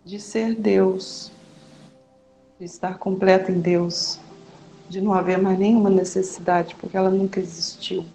De 0.05 0.17
ser 0.17 0.55
Deus, 0.55 1.29
de 2.57 2.63
estar 2.63 2.97
completo 2.97 3.51
em 3.51 3.59
Deus, 3.59 4.17
de 4.87 5.01
não 5.01 5.13
haver 5.13 5.37
mais 5.37 5.59
nenhuma 5.59 5.89
necessidade, 5.89 6.73
porque 6.75 6.95
ela 6.95 7.09
nunca 7.09 7.37
existiu. 7.37 8.05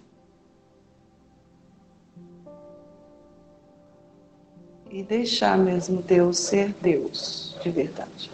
e 4.89 5.01
deixar 5.03 5.57
mesmo 5.57 6.01
Deus 6.01 6.37
ser 6.37 6.73
Deus 6.81 7.55
de 7.63 7.69
verdade. 7.69 8.29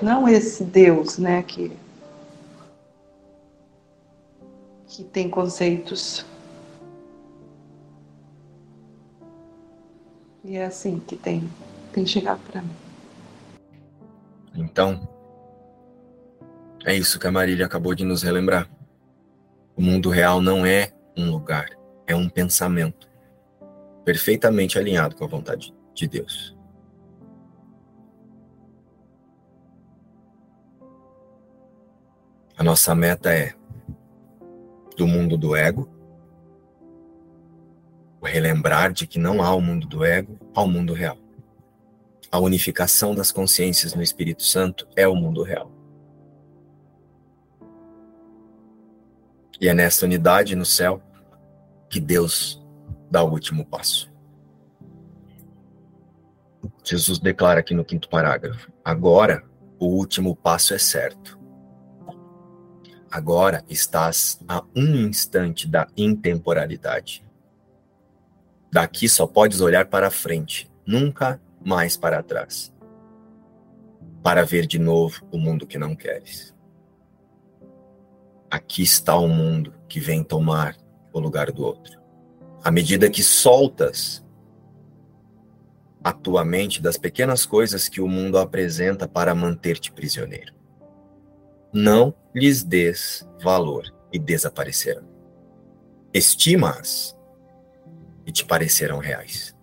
Não 0.00 0.28
esse 0.28 0.62
Deus, 0.62 1.18
né, 1.18 1.42
que 1.42 1.72
que 4.96 5.04
tem 5.04 5.28
conceitos. 5.28 6.24
E 10.42 10.56
é 10.56 10.64
assim 10.64 10.98
que 10.98 11.16
tem 11.16 11.46
tem 11.92 12.06
chegado 12.06 12.40
para 12.50 12.62
mim. 12.62 12.74
Então, 14.54 15.06
é 16.84 16.94
isso 16.94 17.18
que 17.18 17.26
a 17.26 17.32
Marília 17.32 17.66
acabou 17.66 17.94
de 17.94 18.04
nos 18.04 18.22
relembrar. 18.22 18.70
O 19.76 19.82
mundo 19.82 20.08
real 20.08 20.40
não 20.40 20.64
é 20.64 20.92
um 21.16 21.30
lugar, 21.30 21.68
é 22.06 22.14
um 22.14 22.28
pensamento 22.28 23.06
perfeitamente 24.02 24.78
alinhado 24.78 25.14
com 25.14 25.24
a 25.24 25.28
vontade 25.28 25.74
de 25.94 26.08
Deus. 26.08 26.56
A 32.56 32.62
nossa 32.62 32.94
meta 32.94 33.30
é 33.30 33.55
do 34.96 35.06
mundo 35.06 35.36
do 35.36 35.54
ego, 35.54 35.88
o 38.20 38.26
relembrar 38.26 38.92
de 38.92 39.06
que 39.06 39.18
não 39.18 39.42
há 39.42 39.54
o 39.54 39.60
mundo 39.60 39.86
do 39.86 40.04
ego 40.04 40.38
ao 40.54 40.66
mundo 40.66 40.92
real. 40.92 41.18
A 42.30 42.38
unificação 42.38 43.14
das 43.14 43.30
consciências 43.30 43.94
no 43.94 44.02
Espírito 44.02 44.42
Santo 44.42 44.86
é 44.96 45.06
o 45.06 45.14
mundo 45.14 45.42
real. 45.42 45.70
E 49.60 49.68
é 49.68 49.74
nessa 49.74 50.04
unidade 50.04 50.54
no 50.54 50.64
céu 50.64 51.02
que 51.88 52.00
Deus 52.00 52.62
dá 53.10 53.22
o 53.22 53.30
último 53.30 53.64
passo. 53.64 54.12
Jesus 56.84 57.18
declara 57.18 57.60
aqui 57.60 57.74
no 57.74 57.84
quinto 57.84 58.08
parágrafo: 58.08 58.70
agora 58.84 59.44
o 59.78 59.86
último 59.86 60.34
passo 60.34 60.74
é 60.74 60.78
certo. 60.78 61.35
Agora 63.10 63.64
estás 63.68 64.40
a 64.48 64.62
um 64.74 64.96
instante 64.96 65.68
da 65.68 65.86
intemporalidade. 65.96 67.24
Daqui 68.70 69.08
só 69.08 69.26
podes 69.26 69.60
olhar 69.60 69.86
para 69.86 70.10
frente, 70.10 70.70
nunca 70.86 71.40
mais 71.64 71.96
para 71.96 72.22
trás, 72.22 72.72
para 74.22 74.44
ver 74.44 74.66
de 74.66 74.78
novo 74.78 75.26
o 75.30 75.38
mundo 75.38 75.66
que 75.66 75.78
não 75.78 75.94
queres. 75.94 76.54
Aqui 78.50 78.82
está 78.82 79.16
o 79.16 79.28
mundo 79.28 79.72
que 79.88 80.00
vem 80.00 80.22
tomar 80.22 80.76
o 81.12 81.18
lugar 81.18 81.50
do 81.50 81.64
outro 81.64 82.06
à 82.66 82.70
medida 82.72 83.08
que 83.08 83.22
soltas 83.22 84.26
a 86.02 86.12
tua 86.12 86.44
mente 86.44 86.82
das 86.82 86.96
pequenas 86.96 87.46
coisas 87.46 87.88
que 87.88 88.00
o 88.00 88.08
mundo 88.08 88.38
apresenta 88.38 89.06
para 89.06 89.36
manter-te 89.36 89.92
prisioneiro. 89.92 90.52
Não 91.78 92.14
lhes 92.34 92.64
des 92.64 93.28
valor 93.42 93.94
e 94.10 94.18
desaparecerão. 94.18 95.06
Estima-as 96.10 97.14
e 98.24 98.32
te 98.32 98.46
parecerão 98.46 98.98
reais. 98.98 99.54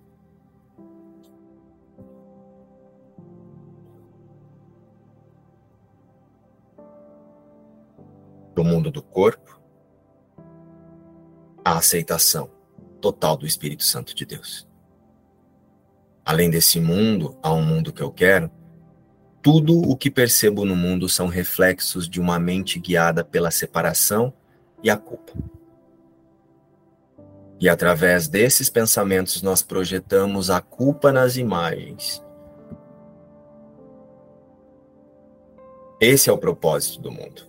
Do 8.53 8.63
mundo 8.63 8.91
do 8.91 9.01
corpo, 9.01 9.59
a 11.65 11.79
aceitação 11.79 12.47
total 13.01 13.35
do 13.35 13.47
Espírito 13.47 13.83
Santo 13.83 14.13
de 14.13 14.23
Deus. 14.23 14.69
Além 16.23 16.51
desse 16.51 16.79
mundo, 16.79 17.35
há 17.41 17.51
um 17.51 17.65
mundo 17.65 17.91
que 17.91 18.03
eu 18.03 18.11
quero. 18.11 18.51
Tudo 19.43 19.77
o 19.77 19.97
que 19.97 20.09
percebo 20.09 20.63
no 20.63 20.73
mundo 20.73 21.09
são 21.09 21.27
reflexos 21.27 22.07
de 22.07 22.21
uma 22.21 22.39
mente 22.39 22.79
guiada 22.79 23.25
pela 23.25 23.51
separação 23.51 24.31
e 24.81 24.89
a 24.89 24.95
culpa. 24.95 25.33
E 27.59 27.67
através 27.67 28.29
desses 28.29 28.69
pensamentos 28.69 29.41
nós 29.41 29.61
projetamos 29.61 30.49
a 30.49 30.61
culpa 30.61 31.11
nas 31.11 31.35
imagens. 31.35 32.23
Esse 35.99 36.29
é 36.29 36.33
o 36.33 36.37
propósito 36.37 37.01
do 37.01 37.11
mundo. 37.11 37.43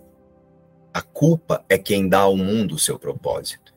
A 0.93 1.01
culpa 1.01 1.63
é 1.69 1.77
quem 1.77 2.09
dá 2.09 2.19
ao 2.19 2.35
mundo 2.35 2.75
o 2.75 2.79
seu 2.79 2.99
propósito. 2.99 3.73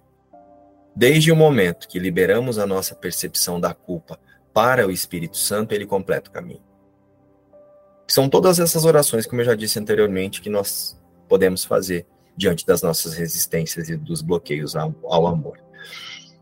Desde 0.94 1.30
o 1.30 1.36
momento 1.36 1.86
que 1.86 2.00
liberamos 2.00 2.58
a 2.58 2.66
nossa 2.66 2.96
percepção 2.96 3.60
da 3.60 3.72
culpa 3.72 4.18
para 4.52 4.88
o 4.88 4.90
Espírito 4.90 5.36
Santo, 5.36 5.72
ele 5.72 5.86
completa 5.86 6.30
o 6.30 6.32
caminho. 6.32 6.67
São 8.10 8.26
todas 8.26 8.58
essas 8.58 8.86
orações, 8.86 9.26
como 9.26 9.42
eu 9.42 9.44
já 9.44 9.54
disse 9.54 9.78
anteriormente, 9.78 10.40
que 10.40 10.48
nós 10.48 10.98
podemos 11.28 11.62
fazer 11.64 12.06
diante 12.34 12.64
das 12.64 12.80
nossas 12.80 13.12
resistências 13.12 13.90
e 13.90 13.96
dos 13.96 14.22
bloqueios 14.22 14.74
ao, 14.74 14.94
ao 15.04 15.26
amor. 15.26 15.58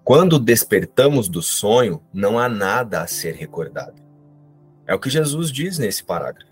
Quando 0.04 0.38
despertamos 0.38 1.28
do 1.28 1.42
sonho, 1.42 2.00
não 2.14 2.38
há 2.38 2.48
nada 2.48 3.02
a 3.02 3.06
ser 3.08 3.34
recordado. 3.34 4.00
É 4.86 4.94
o 4.94 5.00
que 5.00 5.10
Jesus 5.10 5.50
diz 5.50 5.78
nesse 5.78 6.04
parágrafo. 6.04 6.46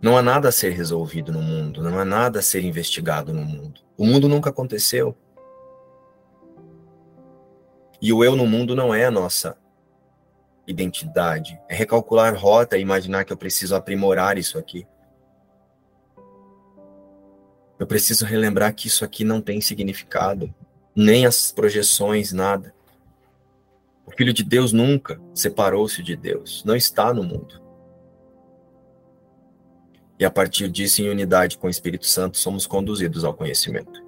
Não 0.00 0.16
há 0.16 0.22
nada 0.22 0.48
a 0.48 0.52
ser 0.52 0.70
resolvido 0.70 1.30
no 1.30 1.42
mundo, 1.42 1.82
não 1.82 1.98
há 1.98 2.04
nada 2.04 2.38
a 2.38 2.42
ser 2.42 2.64
investigado 2.64 3.34
no 3.34 3.44
mundo. 3.44 3.82
O 3.96 4.06
mundo 4.06 4.26
nunca 4.26 4.48
aconteceu. 4.48 5.14
E 8.00 8.12
o 8.12 8.24
eu 8.24 8.34
no 8.34 8.46
mundo 8.46 8.74
não 8.74 8.94
é 8.94 9.04
a 9.04 9.10
nossa 9.10 9.61
identidade. 10.66 11.60
É 11.68 11.74
recalcular 11.74 12.34
rota 12.36 12.76
e 12.76 12.80
imaginar 12.80 13.24
que 13.24 13.32
eu 13.32 13.36
preciso 13.36 13.74
aprimorar 13.74 14.38
isso 14.38 14.58
aqui. 14.58 14.86
Eu 17.78 17.86
preciso 17.86 18.24
relembrar 18.24 18.74
que 18.74 18.86
isso 18.86 19.04
aqui 19.04 19.24
não 19.24 19.40
tem 19.40 19.60
significado, 19.60 20.54
nem 20.94 21.26
as 21.26 21.50
projeções, 21.50 22.32
nada. 22.32 22.72
O 24.06 24.12
Filho 24.12 24.32
de 24.32 24.44
Deus 24.44 24.72
nunca 24.72 25.20
separou-se 25.34 26.02
de 26.02 26.14
Deus, 26.14 26.62
não 26.64 26.76
está 26.76 27.12
no 27.12 27.24
mundo. 27.24 27.60
E 30.18 30.24
a 30.24 30.30
partir 30.30 30.68
disso, 30.68 31.02
em 31.02 31.08
unidade 31.08 31.58
com 31.58 31.66
o 31.66 31.70
Espírito 31.70 32.06
Santo, 32.06 32.38
somos 32.38 32.66
conduzidos 32.66 33.24
ao 33.24 33.34
conhecimento. 33.34 34.01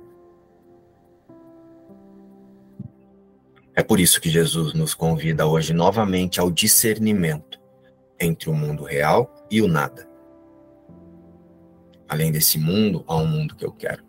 É 3.76 3.82
por 3.82 3.98
isso 3.98 4.20
que 4.20 4.30
Jesus 4.30 4.72
nos 4.72 4.94
convida 4.94 5.46
hoje 5.46 5.72
novamente 5.72 6.38
ao 6.38 6.50
discernimento 6.50 7.60
entre 8.20 8.48
o 8.48 8.54
mundo 8.54 8.84
real 8.84 9.34
e 9.50 9.60
o 9.60 9.66
nada. 9.66 10.08
Além 12.08 12.30
desse 12.30 12.58
mundo, 12.58 13.04
há 13.08 13.16
um 13.16 13.26
mundo 13.26 13.56
que 13.56 13.64
eu 13.64 13.72
quero. 13.72 14.04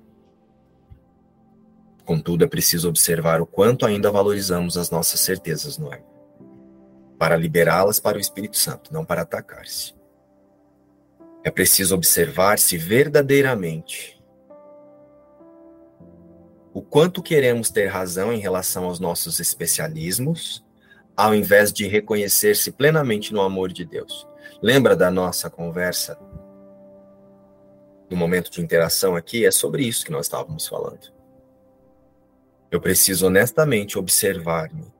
Contudo, 2.03 2.43
é 2.43 2.47
preciso 2.47 2.88
observar 2.88 3.41
o 3.41 3.47
quanto 3.47 3.86
ainda 3.86 4.11
valorizamos 4.11 4.78
as 4.78 4.91
nossas 4.91 5.20
certezas 5.22 5.80
no 5.80 5.91
ego, 5.91 6.05
para 7.18 7.36
liberá-las 7.36 7.99
para 7.99 8.18
o 8.18 8.22
Espírito 8.22 8.57
Santo, 8.57 8.93
não 8.93 9.03
para 9.03 9.24
atacar-se. 9.24 9.95
É 11.43 11.49
preciso 11.49 11.95
observar 11.95 12.59
se 12.59 12.78
verdadeiramente 12.78 14.14
o 16.76 16.82
quanto 16.82 17.23
queremos 17.23 17.69
ter 17.69 17.86
razão 17.86 18.34
em 18.34 18.38
relação 18.38 18.84
aos 18.84 18.99
nossos 18.99 19.39
especialismos, 19.39 20.61
ao 21.15 21.34
invés 21.34 21.71
de 21.71 21.88
reconhecer-se 21.88 22.69
plenamente 22.69 23.34
no 23.34 23.39
amor 23.39 23.71
de 23.71 23.86
Deus. 23.86 24.28
Lembra 24.61 24.93
da 24.93 25.09
nossa 25.09 25.49
conversa 25.49 26.19
no 28.09 28.17
momento 28.17 28.51
de 28.51 28.59
interação 28.59 29.15
aqui? 29.15 29.45
É 29.45 29.51
sobre 29.51 29.88
isso 29.88 30.03
que 30.03 30.11
nós 30.11 30.26
estávamos 30.26 30.67
falando. 30.67 31.13
Eu 32.69 32.82
preciso 32.82 33.28
honestamente 33.28 33.97
observar-me 33.97 34.93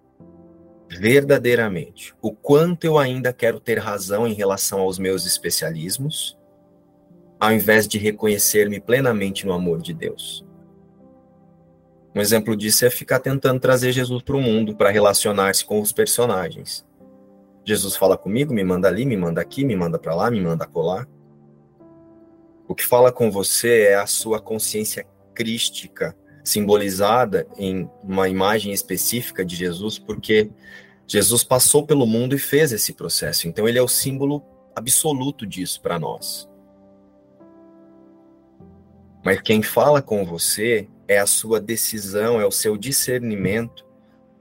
verdadeiramente 0.88 2.16
o 2.22 2.32
quanto 2.32 2.86
eu 2.86 2.98
ainda 2.98 3.34
quero 3.34 3.60
ter 3.60 3.80
razão 3.80 4.26
em 4.26 4.34
relação 4.34 4.80
aos 4.80 4.98
meus 4.98 5.26
especialismos, 5.26 6.38
ao 7.38 7.52
invés 7.52 7.86
de 7.86 7.98
reconhecer-me 7.98 8.80
plenamente 8.80 9.46
no 9.46 9.52
amor 9.52 9.82
de 9.82 9.94
Deus. 9.94 10.45
Um 12.16 12.22
exemplo 12.22 12.56
disso 12.56 12.86
é 12.86 12.90
ficar 12.90 13.20
tentando 13.20 13.60
trazer 13.60 13.92
Jesus 13.92 14.24
para 14.24 14.38
o 14.38 14.42
mundo 14.42 14.74
para 14.74 14.90
relacionar-se 14.90 15.66
com 15.66 15.82
os 15.82 15.92
personagens. 15.92 16.86
Jesus 17.66 17.98
fala 17.98 18.18
comigo, 18.18 18.54
me 18.54 18.64
manda 18.64 18.88
ali, 18.88 19.06
me 19.06 19.18
manda 19.18 19.42
aqui, 19.42 19.66
me 19.66 19.76
manda 19.76 20.00
para 20.00 20.16
lá, 20.16 20.32
me 20.32 20.40
manda 20.40 20.66
colar. 20.66 21.06
O 22.68 22.74
que 22.74 22.86
fala 22.86 23.12
com 23.12 23.30
você 23.30 23.82
é 23.82 23.96
a 23.96 24.08
sua 24.08 24.40
consciência 24.40 25.06
crística, 25.34 26.16
simbolizada 26.42 27.48
em 27.58 27.90
uma 28.02 28.30
imagem 28.30 28.72
específica 28.72 29.44
de 29.44 29.58
Jesus, 29.58 30.00
porque 30.00 30.50
Jesus 31.06 31.44
passou 31.44 31.86
pelo 31.86 32.08
mundo 32.08 32.34
e 32.34 32.40
fez 32.40 32.72
esse 32.72 32.94
processo. 32.94 33.46
Então 33.46 33.68
ele 33.68 33.78
é 33.78 33.82
o 33.82 33.90
símbolo 33.90 34.42
absoluto 34.74 35.46
disso 35.46 35.82
para 35.82 36.00
nós. 36.00 36.48
Mas 39.24 39.42
quem 39.42 39.62
fala 39.62 40.02
com 40.02 40.24
você 40.24 40.88
é 41.08 41.20
a 41.20 41.26
sua 41.26 41.60
decisão, 41.60 42.40
é 42.40 42.46
o 42.46 42.52
seu 42.52 42.78
discernimento, 42.78 43.86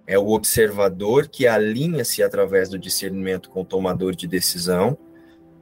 é 0.06 0.18
o 0.18 0.30
observador 0.30 1.28
que 1.28 1.46
alinha-se 1.46 2.22
através 2.22 2.68
do 2.68 2.78
discernimento 2.78 3.50
com 3.50 3.62
o 3.62 3.64
tomador 3.64 4.14
de 4.14 4.26
decisão, 4.26 4.96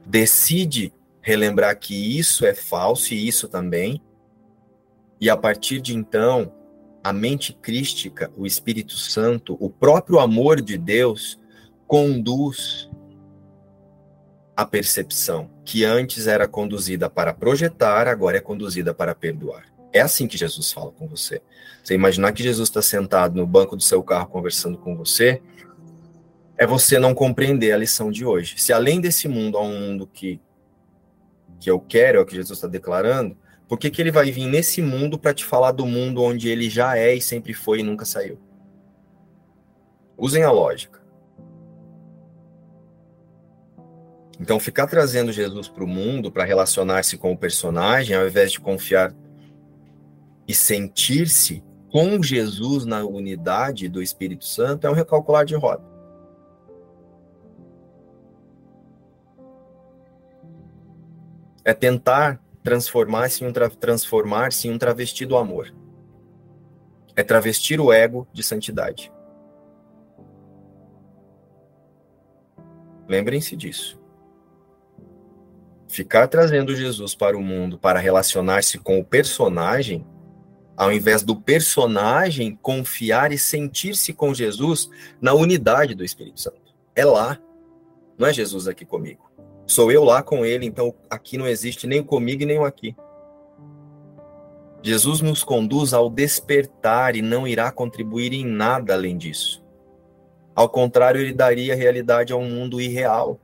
decide 0.05 0.93
relembrar 1.21 1.77
que 1.79 2.17
isso 2.17 2.45
é 2.45 2.53
falso 2.53 3.13
e 3.13 3.27
isso 3.27 3.47
também, 3.47 4.01
e 5.19 5.29
a 5.29 5.37
partir 5.37 5.79
de 5.79 5.95
então, 5.95 6.53
a 7.01 7.13
mente 7.13 7.53
crística, 7.53 8.31
o 8.35 8.45
Espírito 8.45 8.93
Santo, 8.93 9.57
o 9.59 9.69
próprio 9.69 10.19
amor 10.19 10.61
de 10.61 10.77
Deus 10.77 11.39
conduz 11.87 12.89
a 14.55 14.65
percepção, 14.65 15.49
que 15.65 15.83
antes 15.83 16.27
era 16.27 16.47
conduzida 16.47 17.09
para 17.09 17.33
projetar, 17.33 18.07
agora 18.07 18.37
é 18.37 18.41
conduzida 18.41 18.93
para 18.93 19.15
perdoar. 19.15 19.72
É 19.93 20.01
assim 20.01 20.27
que 20.27 20.37
Jesus 20.37 20.71
fala 20.71 20.91
com 20.91 21.07
você. 21.07 21.41
Você 21.83 21.93
imaginar 21.93 22.33
que 22.33 22.41
Jesus 22.41 22.67
está 22.67 22.81
sentado 22.81 23.35
no 23.35 23.45
banco 23.45 23.75
do 23.75 23.83
seu 23.83 24.01
carro 24.01 24.27
conversando 24.27 24.77
com 24.77 24.97
você, 24.97 25.41
é 26.57 26.65
você 26.65 26.97
não 26.97 27.13
compreender 27.13 27.71
a 27.71 27.77
lição 27.77 28.11
de 28.11 28.25
hoje. 28.25 28.55
Se 28.57 28.73
além 28.73 28.99
desse 28.99 29.27
mundo 29.27 29.57
há 29.57 29.61
um 29.61 29.79
mundo 29.79 30.07
que, 30.07 30.41
que 31.59 31.69
eu 31.69 31.79
quero, 31.79 32.17
é 32.17 32.21
o 32.21 32.25
que 32.25 32.35
Jesus 32.35 32.57
está 32.57 32.67
declarando, 32.67 33.37
por 33.67 33.77
que, 33.77 33.89
que 33.89 34.01
ele 34.01 34.11
vai 34.11 34.31
vir 34.31 34.47
nesse 34.47 34.81
mundo 34.81 35.17
para 35.17 35.33
te 35.33 35.45
falar 35.45 35.71
do 35.71 35.85
mundo 35.85 36.21
onde 36.23 36.49
ele 36.49 36.69
já 36.69 36.97
é 36.97 37.15
e 37.15 37.21
sempre 37.21 37.53
foi 37.53 37.79
e 37.79 37.83
nunca 37.83 38.05
saiu? 38.05 38.39
Usem 40.17 40.43
a 40.43 40.51
lógica. 40.51 41.01
Então, 44.39 44.59
ficar 44.59 44.87
trazendo 44.87 45.31
Jesus 45.31 45.67
para 45.67 45.83
o 45.83 45.87
mundo 45.87 46.31
para 46.31 46.43
relacionar-se 46.43 47.17
com 47.17 47.31
o 47.31 47.37
personagem, 47.37 48.15
ao 48.15 48.27
invés 48.27 48.51
de 48.51 48.59
confiar 48.59 49.13
e 50.47 50.53
sentir-se 50.53 51.63
com 51.91 52.21
Jesus 52.21 52.85
na 52.85 53.03
unidade 53.03 53.87
do 53.87 54.01
Espírito 54.01 54.45
Santo 54.45 54.87
é 54.87 54.89
um 54.89 54.93
recalcular 54.93 55.45
de 55.45 55.55
roda. 55.55 55.83
É 61.63 61.73
tentar 61.73 62.41
transformar-se 62.63 63.43
em, 63.43 63.47
um 63.47 63.53
tra 63.53 63.69
transformar 63.69 64.49
em 64.65 64.71
um 64.71 64.77
travesti 64.77 65.25
do 65.25 65.37
amor. 65.37 65.73
É 67.15 67.23
travestir 67.23 67.79
o 67.79 67.93
ego 67.93 68.27
de 68.33 68.41
santidade. 68.41 69.11
Lembrem-se 73.07 73.55
disso. 73.55 73.99
Ficar 75.87 76.27
trazendo 76.27 76.75
Jesus 76.75 77.13
para 77.13 77.37
o 77.37 77.41
mundo 77.41 77.77
para 77.77 77.99
relacionar-se 77.99 78.79
com 78.79 78.99
o 78.99 79.05
personagem 79.05 80.03
ao 80.75 80.91
invés 80.91 81.23
do 81.23 81.35
personagem 81.35 82.57
confiar 82.61 83.31
e 83.31 83.37
sentir-se 83.37 84.13
com 84.13 84.33
Jesus 84.33 84.89
na 85.21 85.33
unidade 85.33 85.93
do 85.93 86.03
Espírito 86.03 86.41
Santo. 86.41 86.73
É 86.95 87.05
lá, 87.05 87.39
não 88.17 88.27
é 88.27 88.33
Jesus 88.33 88.67
aqui 88.67 88.85
comigo. 88.85 89.31
Sou 89.65 89.91
eu 89.91 90.03
lá 90.03 90.21
com 90.21 90.45
ele, 90.45 90.65
então 90.65 90.93
aqui 91.09 91.37
não 91.37 91.47
existe 91.47 91.87
nem 91.87 91.99
o 91.99 92.05
comigo 92.05 92.43
e 92.43 92.45
nem 92.45 92.59
o 92.59 92.65
aqui. 92.65 92.95
Jesus 94.81 95.21
nos 95.21 95.43
conduz 95.43 95.93
ao 95.93 96.09
despertar 96.09 97.15
e 97.15 97.21
não 97.21 97.47
irá 97.47 97.71
contribuir 97.71 98.33
em 98.33 98.45
nada 98.45 98.93
além 98.93 99.17
disso. 99.17 99.63
Ao 100.53 100.67
contrário, 100.67 101.21
ele 101.21 101.33
daria 101.33 101.75
realidade 101.75 102.33
a 102.33 102.35
um 102.35 102.49
mundo 102.49 102.81
irreal. 102.81 103.39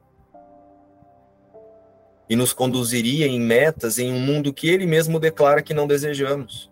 E 2.29 2.35
nos 2.35 2.53
conduziria 2.53 3.25
em 3.25 3.39
metas 3.39 3.97
em 3.97 4.13
um 4.13 4.19
mundo 4.19 4.53
que 4.53 4.67
ele 4.67 4.85
mesmo 4.85 5.19
declara 5.19 5.63
que 5.63 5.73
não 5.73 5.87
desejamos 5.87 6.69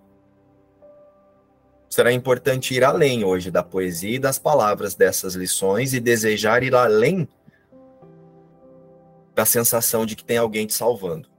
será 1.90 2.12
importante 2.12 2.74
ir 2.74 2.84
além 2.84 3.24
hoje 3.24 3.50
da 3.50 3.64
poesia 3.64 4.16
e 4.16 4.20
das 4.20 4.38
palavras 4.38 4.96
dessas 4.96 5.36
lições 5.36 5.94
e 5.94 6.00
desejar 6.00 6.64
ir 6.64 6.76
além 6.76 7.28
da 9.34 9.46
sensação 9.46 10.06
de 10.06 10.16
que 10.16 10.24
tem 10.24 10.38
alguém 10.38 10.66
te 10.66 10.74
salvando. 10.74 11.30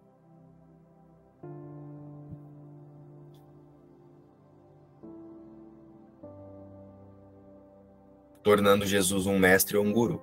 Tornando 8.42 8.86
Jesus 8.86 9.26
um 9.26 9.38
mestre 9.38 9.76
ou 9.76 9.84
um 9.84 9.92
guru. 9.92 10.22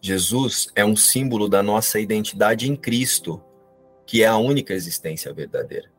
Jesus 0.00 0.68
é 0.76 0.84
um 0.84 0.94
símbolo 0.94 1.48
da 1.48 1.62
nossa 1.62 1.98
identidade 1.98 2.70
em 2.70 2.76
Cristo, 2.76 3.42
que 4.06 4.22
é 4.22 4.26
a 4.26 4.36
única 4.36 4.72
existência 4.72 5.32
verdadeira. 5.32 5.95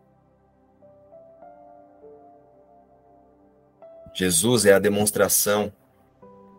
Jesus 4.18 4.66
é 4.66 4.74
a 4.74 4.80
demonstração 4.80 5.72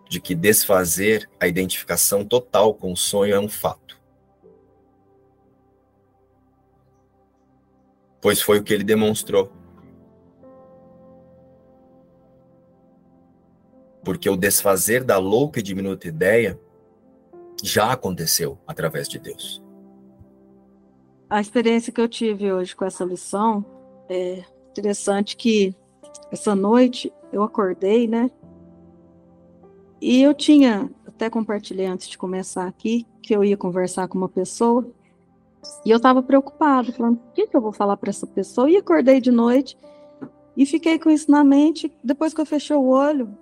de 0.09 0.21
que 0.21 0.33
desfazer 0.33 1.29
a 1.41 1.49
identificação 1.49 2.25
total 2.25 2.73
com 2.73 2.93
o 2.93 2.97
sonho 2.97 3.35
é 3.35 3.41
um 3.41 3.49
fato. 3.49 4.01
Pois 8.21 8.41
foi 8.41 8.61
o 8.61 8.63
que 8.63 8.73
ele 8.73 8.85
demonstrou. 8.85 9.51
Porque 14.05 14.31
o 14.31 14.37
desfazer 14.37 15.03
da 15.03 15.19
louca 15.19 15.59
e 15.59 15.63
diminuta 15.63 16.07
ideia 16.07 16.57
já 17.61 17.91
aconteceu 17.91 18.57
através 18.69 19.09
de 19.09 19.19
Deus. 19.19 19.61
A 21.29 21.41
experiência 21.41 21.93
que 21.93 22.01
eu 22.01 22.09
tive 22.09 22.53
hoje 22.53 22.77
com 22.77 22.85
essa 22.85 23.05
lição 23.05 23.67
é 24.09 24.45
interessante 24.71 25.37
que 25.37 25.75
essa 26.31 26.55
noite 26.55 27.13
eu 27.33 27.43
acordei, 27.43 28.07
né? 28.07 28.31
E 30.01 30.23
eu 30.23 30.33
tinha, 30.33 30.91
até 31.07 31.29
compartilhei 31.29 31.87
antes 31.87 32.09
de 32.09 32.17
começar 32.17 32.67
aqui, 32.67 33.07
que 33.23 33.35
eu 33.35 33.45
ia 33.45 33.57
conversar 33.57 34.07
com 34.09 34.17
uma 34.17 34.29
pessoa, 34.29 34.87
e 35.85 35.91
eu 35.91 35.97
estava 35.97 36.23
preocupado, 36.23 36.93
falando, 36.93 37.17
o 37.17 37.33
que, 37.33 37.47
que 37.47 37.57
eu 37.57 37.61
vou 37.61 37.73
falar 37.73 37.97
para 37.97 38.11
essa 38.11 38.27
pessoa? 38.27 38.71
E 38.71 38.77
acordei 38.77 39.21
de 39.21 39.31
noite 39.31 39.77
e 40.57 40.65
fiquei 40.65 40.99
com 40.99 41.11
isso 41.11 41.31
na 41.31 41.43
mente. 41.45 41.93
Depois 42.03 42.33
que 42.33 42.41
eu 42.41 42.47
fechei 42.47 42.77
o 42.77 42.89
olho, 42.89 43.37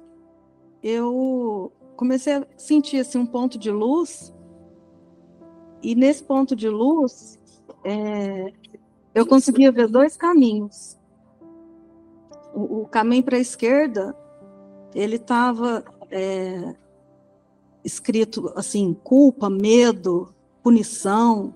eu 0.82 1.72
comecei 1.96 2.34
a 2.34 2.46
sentir 2.56 2.98
assim, 2.98 3.18
um 3.18 3.26
ponto 3.26 3.58
de 3.58 3.70
luz. 3.70 4.34
E 5.82 5.94
nesse 5.94 6.22
ponto 6.22 6.56
de 6.56 6.68
luz, 6.68 7.38
é, 7.84 8.52
eu 9.14 9.26
conseguia 9.26 9.70
ver 9.70 9.88
dois 9.88 10.16
caminhos. 10.16 10.95
O, 12.58 12.86
caminho 12.86 13.22
para 13.22 13.36
a 13.36 13.40
esquerda, 13.40 14.16
ele 14.94 15.16
estava 15.16 15.84
é, 16.10 16.74
escrito 17.84 18.50
assim, 18.56 18.94
culpa, 19.04 19.50
medo, 19.50 20.34
punição. 20.62 21.54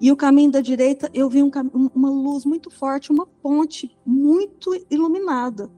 E 0.00 0.10
o 0.10 0.16
caminho 0.16 0.50
da 0.50 0.62
direita, 0.62 1.10
eu 1.12 1.28
vi 1.28 1.42
um, 1.42 1.50
uma 1.94 2.08
luz 2.08 2.46
muito 2.46 2.70
forte, 2.70 3.12
uma 3.12 3.26
ponte 3.26 3.94
muito 4.06 4.74
iluminada. 4.90 5.70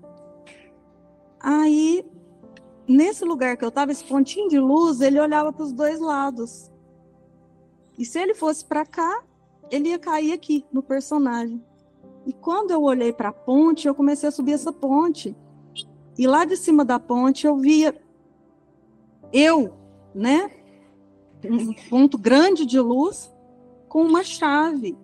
Aí, 1.40 2.04
nesse 2.86 3.24
lugar 3.24 3.56
que 3.56 3.64
eu 3.64 3.70
estava, 3.70 3.90
esse 3.90 4.04
pontinho 4.04 4.48
de 4.48 4.60
luz, 4.60 5.00
ele 5.00 5.20
olhava 5.20 5.52
para 5.52 5.64
os 5.64 5.72
dois 5.72 5.98
lados. 5.98 6.70
E 7.98 8.04
se 8.04 8.20
ele 8.20 8.34
fosse 8.34 8.64
para 8.64 8.86
cá, 8.86 9.24
ele 9.68 9.88
ia 9.88 9.98
cair 9.98 10.32
aqui 10.32 10.64
no 10.72 10.82
personagem. 10.82 11.60
E 12.28 12.32
quando 12.34 12.72
eu 12.72 12.82
olhei 12.82 13.10
para 13.10 13.30
a 13.30 13.32
ponte, 13.32 13.88
eu 13.88 13.94
comecei 13.94 14.28
a 14.28 14.32
subir 14.32 14.52
essa 14.52 14.70
ponte. 14.70 15.34
E 16.18 16.26
lá 16.26 16.44
de 16.44 16.58
cima 16.58 16.84
da 16.84 17.00
ponte 17.00 17.46
eu 17.46 17.56
via 17.56 17.98
eu, 19.32 19.72
né? 20.14 20.50
Um 21.42 21.72
ponto 21.88 22.18
grande 22.18 22.66
de 22.66 22.78
luz 22.78 23.34
com 23.88 24.02
uma 24.02 24.22
chave. 24.22 24.94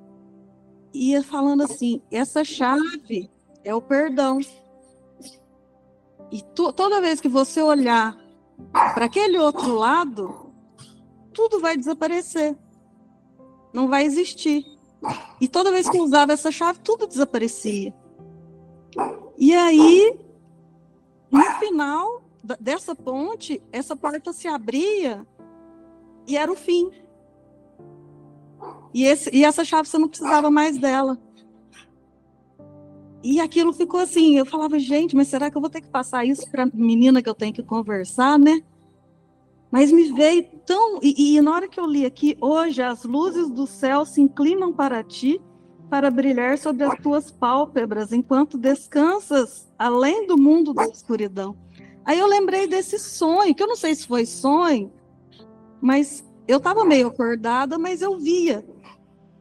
Ia 0.93 1.23
falando 1.23 1.63
assim: 1.63 2.03
essa 2.11 2.45
chave 2.45 3.31
é 3.65 3.75
o 3.75 3.81
perdão. 3.81 4.39
E 6.31 6.43
tu, 6.55 6.75
toda 6.75 7.01
vez 7.01 7.23
que 7.23 7.29
você 7.29 7.63
olhar 7.63 8.19
para 8.71 9.07
aquele 9.07 9.39
outro 9.39 9.75
lado, 9.75 10.53
tudo 11.33 11.59
vai 11.59 11.75
desaparecer. 11.75 12.55
Não 13.73 13.89
vai 13.89 14.05
existir. 14.05 14.74
E 15.41 15.49
toda 15.49 15.71
vez 15.71 15.89
que 15.89 15.97
eu 15.97 16.03
usava 16.03 16.33
essa 16.33 16.51
chave, 16.51 16.79
tudo 16.81 17.07
desaparecia. 17.07 17.95
E 19.37 19.53
aí 19.55 20.19
no 21.35 21.43
final 21.59 22.23
dessa 22.61 22.95
ponte, 22.95 23.61
essa 23.73 23.97
porta 23.97 24.33
se 24.33 24.47
abria 24.47 25.27
e 26.27 26.37
era 26.37 26.51
o 26.51 26.55
fim. 26.55 26.91
E, 28.93 29.05
esse, 29.05 29.31
e 29.35 29.45
essa 29.45 29.65
chave 29.65 29.89
você 29.89 29.99
não 29.99 30.09
precisava 30.09 30.51
mais 30.51 30.79
dela. 30.79 31.19
E 33.23 33.41
aquilo 33.41 33.73
ficou 33.73 33.99
assim, 33.99 34.37
eu 34.37 34.47
falava, 34.47 34.79
gente, 34.79 35.17
mas 35.17 35.29
será 35.29 35.51
que 35.51 35.57
eu 35.57 35.61
vou 35.61 35.71
ter 35.71 35.81
que 35.81 35.89
passar 35.89 36.25
isso 36.25 36.49
para 36.51 36.65
a 36.65 36.71
menina 36.73 37.23
que 37.23 37.29
eu 37.29 37.35
tenho 37.35 37.53
que 37.53 37.63
conversar, 37.63 38.39
né? 38.39 38.63
Mas 39.71 39.91
me 39.91 40.13
veio 40.13 40.47
tão. 40.67 40.99
E, 41.03 41.37
e 41.37 41.41
na 41.41 41.53
hora 41.53 41.69
que 41.69 41.79
eu 41.79 41.87
li 41.87 42.05
aqui, 42.05 42.37
hoje 42.41 42.83
as 42.83 43.05
luzes 43.05 43.51
do 43.51 43.67
céu 43.67 44.05
se 44.05 44.21
inclinam 44.21 44.73
para 44.73 45.03
ti 45.03 45.41
para 45.89 46.11
brilhar 46.11 46.59
sobre 46.59 46.85
as 46.85 46.99
tuas 46.99 47.31
pálpebras, 47.31 48.13
enquanto 48.13 48.59
descansas 48.59 49.73
além 49.79 50.27
do 50.27 50.37
mundo 50.37 50.73
da 50.73 50.87
escuridão. 50.87 51.57
Aí 52.05 52.19
eu 52.19 52.27
lembrei 52.27 52.67
desse 52.67 52.99
sonho, 52.99 53.55
que 53.55 53.63
eu 53.63 53.69
não 53.69 53.77
sei 53.77 53.95
se 53.95 54.07
foi 54.07 54.27
sonho, 54.27 54.93
mas 55.81 56.25
eu 56.47 56.59
estava 56.59 56.85
meio 56.85 57.09
acordada, 57.09 57.79
mas 57.79 58.03
eu 58.03 58.19
via 58.19 58.65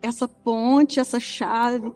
essa 0.01 0.27
ponte, 0.27 0.99
essa 0.99 1.19
chave. 1.19 1.91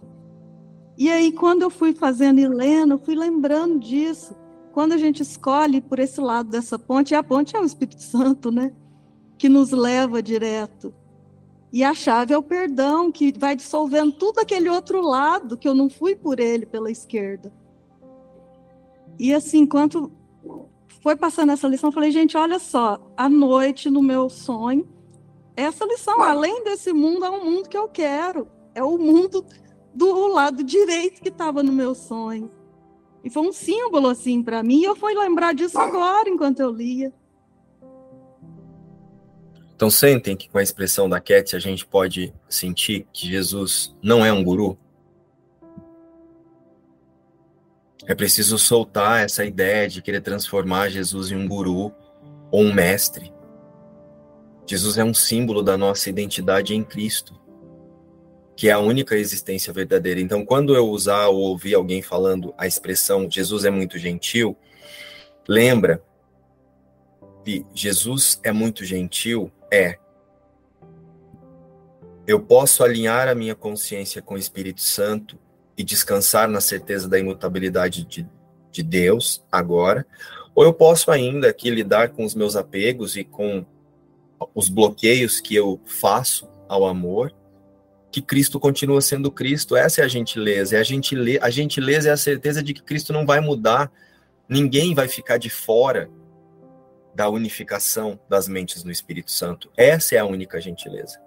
E 0.97 1.09
aí, 1.09 1.31
quando 1.31 1.61
eu 1.61 1.69
fui 1.69 1.93
fazendo 1.93 2.39
Helena, 2.39 2.95
eu 2.95 2.99
fui 2.99 3.15
lembrando 3.15 3.79
disso. 3.79 4.35
Quando 4.73 4.93
a 4.93 4.97
gente 4.97 5.21
escolhe 5.21 5.81
por 5.81 5.99
esse 5.99 6.19
lado 6.19 6.49
dessa 6.49 6.79
ponte, 6.79 7.11
e 7.11 7.15
a 7.15 7.23
ponte 7.23 7.55
é 7.55 7.59
o 7.59 7.65
Espírito 7.65 8.01
Santo, 8.01 8.51
né? 8.51 8.73
Que 9.37 9.47
nos 9.47 9.71
leva 9.71 10.21
direto. 10.21 10.93
E 11.71 11.83
a 11.83 11.93
chave 11.93 12.33
é 12.33 12.37
o 12.37 12.43
perdão, 12.43 13.11
que 13.11 13.33
vai 13.37 13.55
dissolvendo 13.55 14.13
tudo 14.13 14.39
aquele 14.39 14.69
outro 14.69 15.01
lado 15.01 15.57
que 15.57 15.67
eu 15.67 15.75
não 15.75 15.89
fui 15.89 16.15
por 16.15 16.39
ele 16.39 16.65
pela 16.65 16.89
esquerda. 16.89 17.51
E 19.19 19.33
assim, 19.33 19.59
enquanto 19.59 20.11
foi 21.01 21.15
passando 21.15 21.51
essa 21.51 21.67
lição, 21.67 21.91
falei, 21.91 22.11
gente, 22.11 22.37
olha 22.37 22.59
só, 22.59 22.99
à 23.15 23.27
noite 23.27 23.89
no 23.89 24.01
meu 24.01 24.29
sonho, 24.29 24.87
essa 25.55 25.85
lição, 25.85 26.21
além 26.21 26.63
desse 26.63 26.93
mundo, 26.93 27.25
é 27.25 27.29
um 27.29 27.43
mundo 27.43 27.67
que 27.67 27.77
eu 27.77 27.87
quero. 27.87 28.47
É 28.75 28.83
o 28.83 28.97
mundo 28.97 29.43
do 29.93 30.27
lado 30.27 30.63
direito 30.63 31.19
que 31.19 31.29
estava 31.29 31.63
no 31.63 31.73
meu 31.73 31.95
sonho. 31.95 32.51
E 33.23 33.29
foi 33.29 33.41
um 33.41 33.51
símbolo 33.51 34.07
assim 34.07 34.43
para 34.43 34.61
mim, 34.61 34.81
e 34.81 34.83
eu 34.83 34.95
fui 34.95 35.15
lembrar 35.15 35.53
disso 35.53 35.79
agora 35.79 36.29
enquanto 36.29 36.59
eu 36.59 36.69
lia. 36.69 37.11
Então 39.77 39.91
sentem 39.91 40.35
que 40.35 40.49
com 40.49 40.57
a 40.57 40.63
expressão 40.63 41.07
da 41.07 41.19
Cat 41.19 41.55
a 41.55 41.59
gente 41.59 41.85
pode 41.85 42.33
sentir 42.49 43.05
que 43.13 43.27
Jesus 43.27 43.95
não 44.01 44.25
é 44.25 44.33
um 44.33 44.43
guru. 44.43 44.75
É 48.07 48.15
preciso 48.15 48.57
soltar 48.57 49.23
essa 49.23 49.45
ideia 49.45 49.87
de 49.87 50.01
querer 50.01 50.21
transformar 50.21 50.89
Jesus 50.89 51.29
em 51.29 51.35
um 51.35 51.47
guru 51.47 51.93
ou 52.49 52.63
um 52.63 52.73
mestre. 52.73 53.31
Jesus 54.65 54.97
é 54.97 55.03
um 55.03 55.13
símbolo 55.13 55.61
da 55.61 55.77
nossa 55.77 56.09
identidade 56.09 56.73
em 56.73 56.83
Cristo, 56.83 57.39
que 58.55 58.69
é 58.69 58.71
a 58.71 58.79
única 58.79 59.15
existência 59.15 59.71
verdadeira. 59.71 60.19
Então, 60.19 60.43
quando 60.43 60.75
eu 60.75 60.89
usar 60.89 61.27
ou 61.27 61.37
ouvir 61.37 61.75
alguém 61.75 62.01
falando 62.01 62.51
a 62.57 62.65
expressão 62.65 63.29
Jesus 63.29 63.63
é 63.63 63.69
muito 63.69 63.99
gentil, 63.99 64.57
lembra 65.47 66.01
que 67.45 67.63
Jesus 67.75 68.39
é 68.43 68.51
muito 68.51 68.83
gentil 68.83 69.51
é 69.71 69.97
eu 72.27 72.41
posso 72.41 72.83
alinhar 72.83 73.29
a 73.29 73.35
minha 73.35 73.55
consciência 73.55 74.21
com 74.21 74.35
o 74.35 74.37
Espírito 74.37 74.81
Santo 74.81 75.39
e 75.77 75.83
descansar 75.83 76.49
na 76.49 76.59
certeza 76.59 77.07
da 77.07 77.17
imutabilidade 77.17 78.03
de, 78.03 78.27
de 78.69 78.83
Deus 78.83 79.45
agora, 79.49 80.05
ou 80.53 80.63
eu 80.65 80.73
posso 80.73 81.09
ainda 81.09 81.47
aqui 81.47 81.69
lidar 81.69 82.09
com 82.09 82.25
os 82.25 82.35
meus 82.35 82.57
apegos 82.57 83.15
e 83.15 83.23
com 83.23 83.65
os 84.53 84.67
bloqueios 84.67 85.39
que 85.39 85.55
eu 85.55 85.79
faço 85.85 86.49
ao 86.67 86.85
amor, 86.85 87.33
que 88.11 88.21
Cristo 88.21 88.59
continua 88.59 88.99
sendo 88.99 89.31
Cristo. 89.31 89.75
Essa 89.75 90.01
é 90.01 90.03
a 90.03 90.07
gentileza. 90.07 90.75
É 90.75 90.79
a, 90.79 90.83
gentileza, 90.83 91.39
a 91.41 91.49
gentileza 91.49 92.09
é 92.09 92.11
a 92.11 92.17
certeza 92.17 92.61
de 92.61 92.73
que 92.73 92.83
Cristo 92.83 93.13
não 93.13 93.25
vai 93.25 93.39
mudar, 93.39 93.91
ninguém 94.49 94.93
vai 94.93 95.07
ficar 95.07 95.37
de 95.37 95.49
fora 95.49 96.09
da 97.17 97.27
unificação 97.27 98.19
das 98.29 98.47
mentes 98.47 98.83
no 98.83 98.91
Espírito 98.91 99.31
Santo. 99.31 99.71
Essa 99.75 100.13
é 100.13 100.17
a 100.19 100.25
única 100.25 100.61
gentileza. 100.61 101.19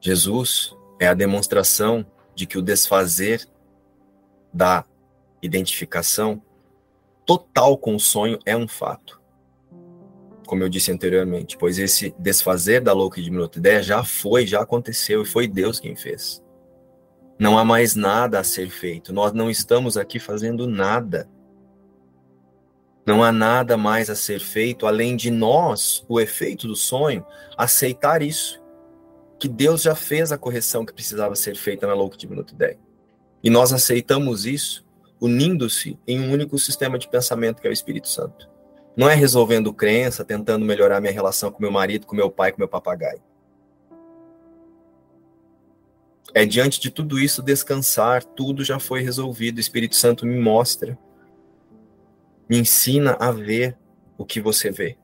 Jesus 0.00 0.74
é 0.98 1.06
a 1.06 1.14
demonstração 1.14 2.04
de 2.34 2.44
que 2.44 2.58
o 2.58 2.62
desfazer 2.62 3.48
da 4.52 4.84
identificação 5.40 6.42
total 7.24 7.78
com 7.78 7.94
o 7.94 8.00
sonho 8.00 8.40
é 8.44 8.56
um 8.56 8.66
fato. 8.66 9.22
Como 10.48 10.64
eu 10.64 10.68
disse 10.68 10.90
anteriormente, 10.90 11.56
pois 11.56 11.78
esse 11.78 12.12
desfazer 12.18 12.80
da 12.80 12.92
louca 12.92 13.20
e 13.20 13.22
diminuta 13.22 13.60
ideia 13.60 13.84
já 13.84 14.02
foi, 14.02 14.48
já 14.48 14.62
aconteceu 14.62 15.22
e 15.22 15.26
foi 15.26 15.46
Deus 15.46 15.78
quem 15.78 15.94
fez. 15.94 16.42
Não 17.38 17.56
há 17.56 17.64
mais 17.64 17.94
nada 17.94 18.40
a 18.40 18.44
ser 18.44 18.68
feito. 18.68 19.12
Nós 19.12 19.32
não 19.32 19.48
estamos 19.48 19.96
aqui 19.96 20.18
fazendo 20.18 20.66
nada. 20.66 21.28
Não 23.06 23.22
há 23.22 23.30
nada 23.30 23.76
mais 23.76 24.10
a 24.10 24.16
ser 24.16 24.40
feito 24.40 24.84
além 24.84 25.14
de 25.14 25.30
nós, 25.30 26.04
o 26.08 26.20
efeito 26.20 26.66
do 26.66 26.74
sonho, 26.74 27.24
aceitar 27.56 28.20
isso. 28.20 28.60
Que 29.38 29.46
Deus 29.46 29.82
já 29.82 29.94
fez 29.94 30.32
a 30.32 30.38
correção 30.38 30.84
que 30.84 30.92
precisava 30.92 31.36
ser 31.36 31.56
feita 31.56 31.86
na 31.86 31.94
louca 31.94 32.16
de 32.16 32.26
minuto 32.26 32.52
10. 32.54 32.76
E 33.44 33.48
nós 33.48 33.72
aceitamos 33.72 34.44
isso 34.44 34.84
unindo-se 35.20 35.96
em 36.06 36.20
um 36.20 36.32
único 36.32 36.58
sistema 36.58 36.98
de 36.98 37.08
pensamento 37.08 37.60
que 37.60 37.68
é 37.68 37.70
o 37.70 37.72
Espírito 37.72 38.08
Santo. 38.08 38.50
Não 38.96 39.08
é 39.08 39.14
resolvendo 39.14 39.72
crença, 39.72 40.24
tentando 40.24 40.66
melhorar 40.66 41.00
minha 41.00 41.12
relação 41.12 41.52
com 41.52 41.62
meu 41.62 41.70
marido, 41.70 42.06
com 42.06 42.16
meu 42.16 42.30
pai, 42.30 42.50
com 42.50 42.58
meu 42.58 42.68
papagaio. 42.68 43.22
É 46.34 46.44
diante 46.44 46.80
de 46.80 46.90
tudo 46.90 47.20
isso 47.20 47.40
descansar, 47.40 48.24
tudo 48.24 48.64
já 48.64 48.80
foi 48.80 49.00
resolvido. 49.00 49.58
O 49.58 49.60
Espírito 49.60 49.94
Santo 49.94 50.26
me 50.26 50.38
mostra 50.38 50.98
me 52.48 52.58
ensina 52.58 53.16
a 53.18 53.30
ver 53.30 53.76
o 54.16 54.24
que 54.24 54.40
você 54.40 54.70
vê. 54.70 54.96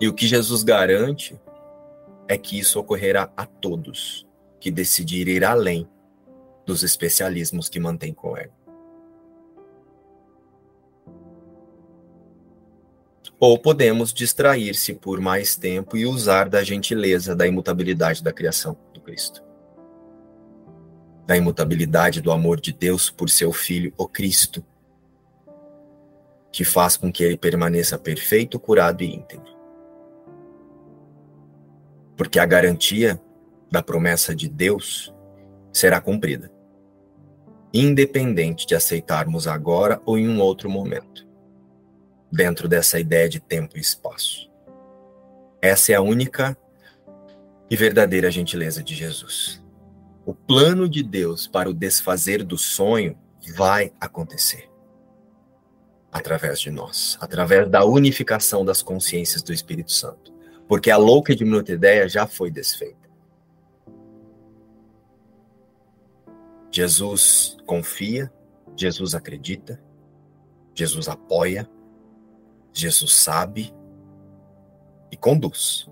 E 0.00 0.08
o 0.08 0.14
que 0.14 0.26
Jesus 0.26 0.62
garante 0.62 1.40
é 2.26 2.36
que 2.36 2.58
isso 2.58 2.80
ocorrerá 2.80 3.32
a 3.36 3.46
todos 3.46 4.26
que 4.58 4.70
decidirem 4.70 5.36
ir 5.36 5.44
além 5.44 5.88
dos 6.66 6.82
especialismos 6.82 7.68
que 7.68 7.80
mantém 7.80 8.12
com 8.12 8.32
o 8.32 8.36
ego. 8.36 8.52
Ou 13.38 13.58
podemos 13.58 14.12
distrair-se 14.12 14.94
por 14.94 15.20
mais 15.20 15.56
tempo 15.56 15.96
e 15.96 16.06
usar 16.06 16.48
da 16.48 16.62
gentileza, 16.62 17.34
da 17.34 17.46
imutabilidade 17.46 18.22
da 18.22 18.32
criação 18.32 18.78
do 18.94 19.00
Cristo. 19.00 19.42
Da 21.26 21.36
imutabilidade 21.36 22.20
do 22.20 22.30
amor 22.30 22.60
de 22.60 22.72
Deus 22.72 23.10
por 23.10 23.28
seu 23.28 23.52
Filho, 23.52 23.92
o 23.96 24.06
Cristo, 24.06 24.64
que 26.52 26.64
faz 26.64 26.98
com 26.98 27.10
que 27.10 27.24
ele 27.24 27.38
permaneça 27.38 27.98
perfeito, 27.98 28.60
curado 28.60 29.02
e 29.02 29.12
íntegro. 29.12 29.50
Porque 32.14 32.38
a 32.38 32.44
garantia 32.44 33.18
da 33.70 33.82
promessa 33.82 34.34
de 34.34 34.48
Deus 34.50 35.12
será 35.72 35.98
cumprida, 35.98 36.52
independente 37.72 38.66
de 38.66 38.74
aceitarmos 38.74 39.48
agora 39.48 40.00
ou 40.04 40.18
em 40.18 40.28
um 40.28 40.38
outro 40.40 40.68
momento, 40.68 41.26
dentro 42.30 42.68
dessa 42.68 43.00
ideia 43.00 43.30
de 43.30 43.40
tempo 43.40 43.78
e 43.78 43.80
espaço. 43.80 44.50
Essa 45.62 45.92
é 45.92 45.94
a 45.94 46.02
única 46.02 46.56
e 47.70 47.76
verdadeira 47.76 48.30
gentileza 48.30 48.82
de 48.82 48.94
Jesus. 48.94 49.64
O 50.26 50.34
plano 50.34 50.86
de 50.86 51.02
Deus 51.02 51.46
para 51.46 51.70
o 51.70 51.74
desfazer 51.74 52.44
do 52.44 52.58
sonho 52.58 53.18
vai 53.56 53.92
acontecer 53.98 54.71
através 56.12 56.60
de 56.60 56.70
nós, 56.70 57.16
através 57.20 57.68
da 57.70 57.84
unificação 57.86 58.64
das 58.64 58.82
consciências 58.82 59.42
do 59.42 59.52
Espírito 59.52 59.90
Santo. 59.90 60.30
Porque 60.68 60.90
a 60.90 60.98
louca 60.98 61.32
e 61.32 61.34
diminuta 61.34 61.72
ideia 61.72 62.06
já 62.06 62.26
foi 62.26 62.50
desfeita. 62.50 63.10
Jesus 66.70 67.56
confia, 67.66 68.32
Jesus 68.76 69.14
acredita, 69.14 69.82
Jesus 70.74 71.08
apoia, 71.08 71.68
Jesus 72.72 73.14
sabe 73.14 73.74
e 75.10 75.16
conduz. 75.16 75.88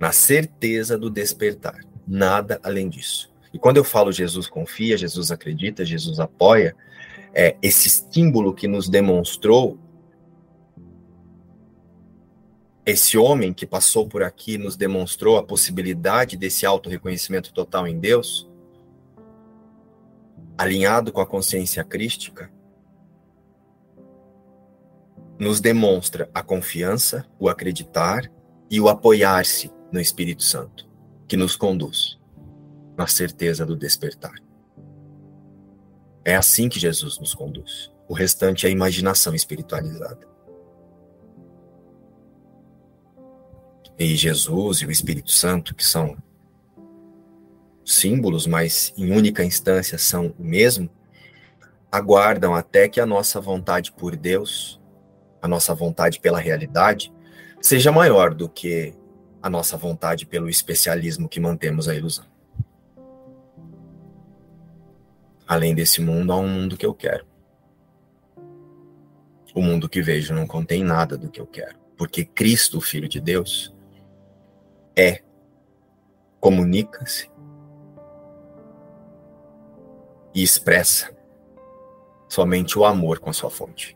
Na 0.00 0.10
certeza 0.12 0.98
do 0.98 1.08
despertar. 1.08 1.80
Nada 2.06 2.60
além 2.64 2.88
disso. 2.88 3.32
E 3.52 3.58
quando 3.58 3.76
eu 3.76 3.84
falo 3.84 4.10
Jesus 4.10 4.48
confia, 4.48 4.96
Jesus 4.96 5.30
acredita, 5.30 5.84
Jesus 5.84 6.18
apoia, 6.18 6.74
é, 7.34 7.56
esse 7.62 7.88
símbolo 7.88 8.54
que 8.54 8.68
nos 8.68 8.88
demonstrou 8.88 9.78
esse 12.84 13.16
homem 13.16 13.52
que 13.52 13.64
passou 13.64 14.08
por 14.08 14.24
aqui 14.24 14.58
nos 14.58 14.76
demonstrou 14.76 15.38
a 15.38 15.42
possibilidade 15.42 16.36
desse 16.36 16.66
auto-reconhecimento 16.66 17.52
total 17.52 17.86
em 17.86 17.98
Deus, 17.98 18.50
alinhado 20.58 21.12
com 21.12 21.20
a 21.20 21.26
consciência 21.26 21.84
crística, 21.84 22.50
nos 25.38 25.60
demonstra 25.60 26.28
a 26.34 26.42
confiança, 26.42 27.24
o 27.38 27.48
acreditar 27.48 28.30
e 28.68 28.80
o 28.80 28.88
apoiar-se 28.88 29.70
no 29.92 30.00
Espírito 30.00 30.42
Santo, 30.42 30.88
que 31.28 31.36
nos 31.36 31.54
conduz 31.54 32.18
na 32.96 33.06
certeza 33.06 33.64
do 33.64 33.76
despertar. 33.76 34.41
É 36.24 36.36
assim 36.36 36.68
que 36.68 36.78
Jesus 36.78 37.18
nos 37.18 37.34
conduz. 37.34 37.90
O 38.08 38.14
restante 38.14 38.66
é 38.66 38.70
imaginação 38.70 39.34
espiritualizada. 39.34 40.26
E 43.98 44.16
Jesus 44.16 44.78
e 44.78 44.86
o 44.86 44.90
Espírito 44.90 45.30
Santo, 45.30 45.74
que 45.74 45.84
são 45.84 46.16
símbolos, 47.84 48.46
mas 48.46 48.92
em 48.96 49.12
única 49.12 49.44
instância 49.44 49.98
são 49.98 50.34
o 50.38 50.42
mesmo, 50.42 50.88
aguardam 51.90 52.54
até 52.54 52.88
que 52.88 53.00
a 53.00 53.06
nossa 53.06 53.40
vontade 53.40 53.92
por 53.92 54.16
Deus, 54.16 54.80
a 55.40 55.48
nossa 55.48 55.74
vontade 55.74 56.20
pela 56.20 56.38
realidade, 56.38 57.12
seja 57.60 57.92
maior 57.92 58.34
do 58.34 58.48
que 58.48 58.94
a 59.42 59.50
nossa 59.50 59.76
vontade 59.76 60.24
pelo 60.24 60.48
especialismo 60.48 61.28
que 61.28 61.40
mantemos 61.40 61.88
a 61.88 61.94
ilusão. 61.94 62.31
Além 65.52 65.74
desse 65.74 66.00
mundo, 66.00 66.32
há 66.32 66.36
um 66.38 66.48
mundo 66.48 66.78
que 66.78 66.86
eu 66.86 66.94
quero. 66.94 67.26
O 69.54 69.60
mundo 69.60 69.86
que 69.86 70.00
vejo 70.00 70.32
não 70.32 70.46
contém 70.46 70.82
nada 70.82 71.18
do 71.18 71.28
que 71.28 71.38
eu 71.38 71.46
quero, 71.46 71.76
porque 71.94 72.24
Cristo, 72.24 72.78
o 72.78 72.80
Filho 72.80 73.06
de 73.06 73.20
Deus, 73.20 73.70
é, 74.96 75.22
comunica-se 76.40 77.30
e 80.34 80.42
expressa 80.42 81.14
somente 82.30 82.78
o 82.78 82.86
amor 82.86 83.18
com 83.18 83.28
a 83.28 83.34
sua 83.34 83.50
fonte. 83.50 83.94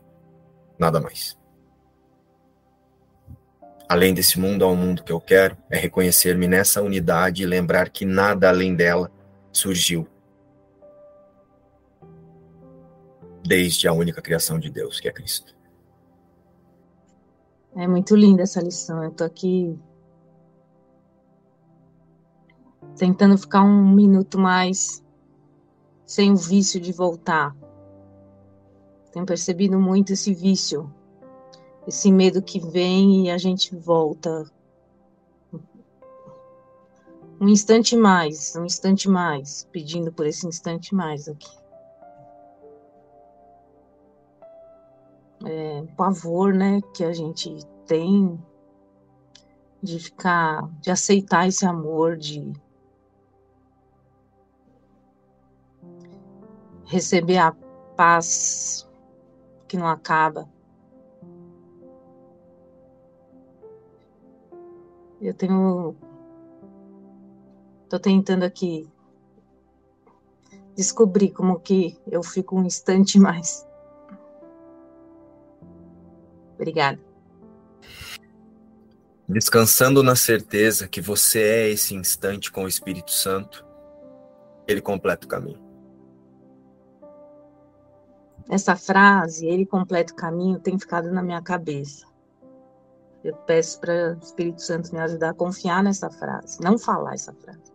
Nada 0.77 1.01
mais. 1.01 1.35
Além 3.89 4.13
desse 4.13 4.39
mundo, 4.39 4.63
há 4.63 4.67
um 4.67 4.75
mundo 4.75 5.03
que 5.03 5.11
eu 5.11 5.19
quero, 5.19 5.57
é 5.71 5.77
reconhecer-me 5.79 6.47
nessa 6.47 6.83
unidade 6.83 7.41
e 7.41 7.47
lembrar 7.47 7.89
que 7.89 8.05
nada 8.05 8.47
além 8.47 8.75
dela 8.75 9.11
surgiu 9.51 10.07
desde 13.47 13.87
a 13.87 13.93
única 13.93 14.21
criação 14.21 14.59
de 14.59 14.69
Deus, 14.69 14.99
que 14.99 15.07
é 15.07 15.11
Cristo. 15.11 15.55
É 17.75 17.87
muito 17.87 18.15
linda 18.15 18.43
essa 18.43 18.61
lição. 18.61 19.03
Eu 19.03 19.11
tô 19.11 19.23
aqui 19.23 19.79
tentando 22.97 23.37
ficar 23.37 23.63
um 23.63 23.89
minuto 23.89 24.37
mais 24.37 25.03
sem 26.05 26.31
o 26.31 26.35
vício 26.35 26.81
de 26.81 26.91
voltar. 26.91 27.55
Tenho 29.11 29.25
percebido 29.25 29.79
muito 29.79 30.13
esse 30.13 30.33
vício, 30.33 30.91
esse 31.87 32.11
medo 32.11 32.41
que 32.41 32.59
vem 32.59 33.25
e 33.25 33.29
a 33.29 33.37
gente 33.37 33.75
volta. 33.75 34.43
Um 37.39 37.47
instante 37.47 37.95
mais, 37.95 38.55
um 38.55 38.65
instante 38.65 39.07
mais, 39.07 39.67
pedindo 39.71 40.11
por 40.11 40.25
esse 40.25 40.47
instante 40.47 40.95
mais 40.95 41.27
aqui. 41.27 41.66
É, 45.45 45.83
pavor, 45.95 46.53
né, 46.53 46.81
que 46.93 47.03
a 47.03 47.13
gente 47.13 47.65
tem 47.85 48.39
de 49.81 49.99
ficar, 49.99 50.67
de 50.81 50.89
aceitar 50.89 51.47
esse 51.47 51.65
amor, 51.65 52.17
de 52.17 52.53
receber 56.85 57.37
a 57.37 57.51
paz 57.95 58.87
que 59.67 59.77
não 59.77 59.87
acaba. 59.87 60.49
Eu 65.19 65.33
tenho, 65.33 65.95
tô 67.89 67.99
tentando 67.99 68.43
aqui 68.43 68.89
descobrir 70.75 71.31
como 71.31 71.59
que 71.59 71.97
eu 72.05 72.21
fico 72.21 72.55
um 72.55 72.63
instante 72.63 73.19
mais 73.19 73.66
Obrigada. 76.57 76.99
Descansando 79.29 80.01
na 80.01 80.15
certeza 80.15 80.87
que 80.87 80.99
você 80.99 81.39
é 81.39 81.69
esse 81.69 81.93
instante 81.93 82.51
com 82.51 82.63
o 82.63 82.67
Espírito 82.67 83.11
Santo, 83.11 83.65
ele 84.67 84.81
completa 84.81 85.25
o 85.25 85.29
caminho. 85.29 85.61
Essa 88.49 88.75
frase, 88.75 89.45
ele 89.45 89.65
completa 89.65 90.13
o 90.13 90.15
caminho, 90.15 90.59
tem 90.59 90.79
ficado 90.79 91.11
na 91.11 91.21
minha 91.21 91.41
cabeça. 91.41 92.05
Eu 93.23 93.35
peço 93.35 93.79
para 93.81 94.17
o 94.17 94.23
Espírito 94.23 94.61
Santo 94.61 94.93
me 94.93 94.99
ajudar 94.99 95.31
a 95.31 95.33
confiar 95.33 95.83
nessa 95.83 96.09
frase, 96.09 96.61
não 96.61 96.77
falar 96.77 97.13
essa 97.13 97.33
frase. 97.33 97.73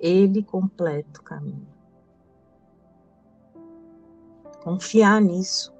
Ele 0.00 0.42
completa 0.42 1.20
o 1.20 1.22
caminho. 1.22 1.68
Confiar 4.62 5.20
nisso. 5.20 5.74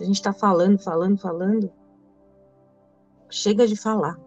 A 0.00 0.04
gente 0.04 0.16
está 0.16 0.32
falando, 0.32 0.78
falando, 0.78 1.16
falando. 1.18 1.72
Chega 3.30 3.66
de 3.66 3.76
falar. 3.76 4.18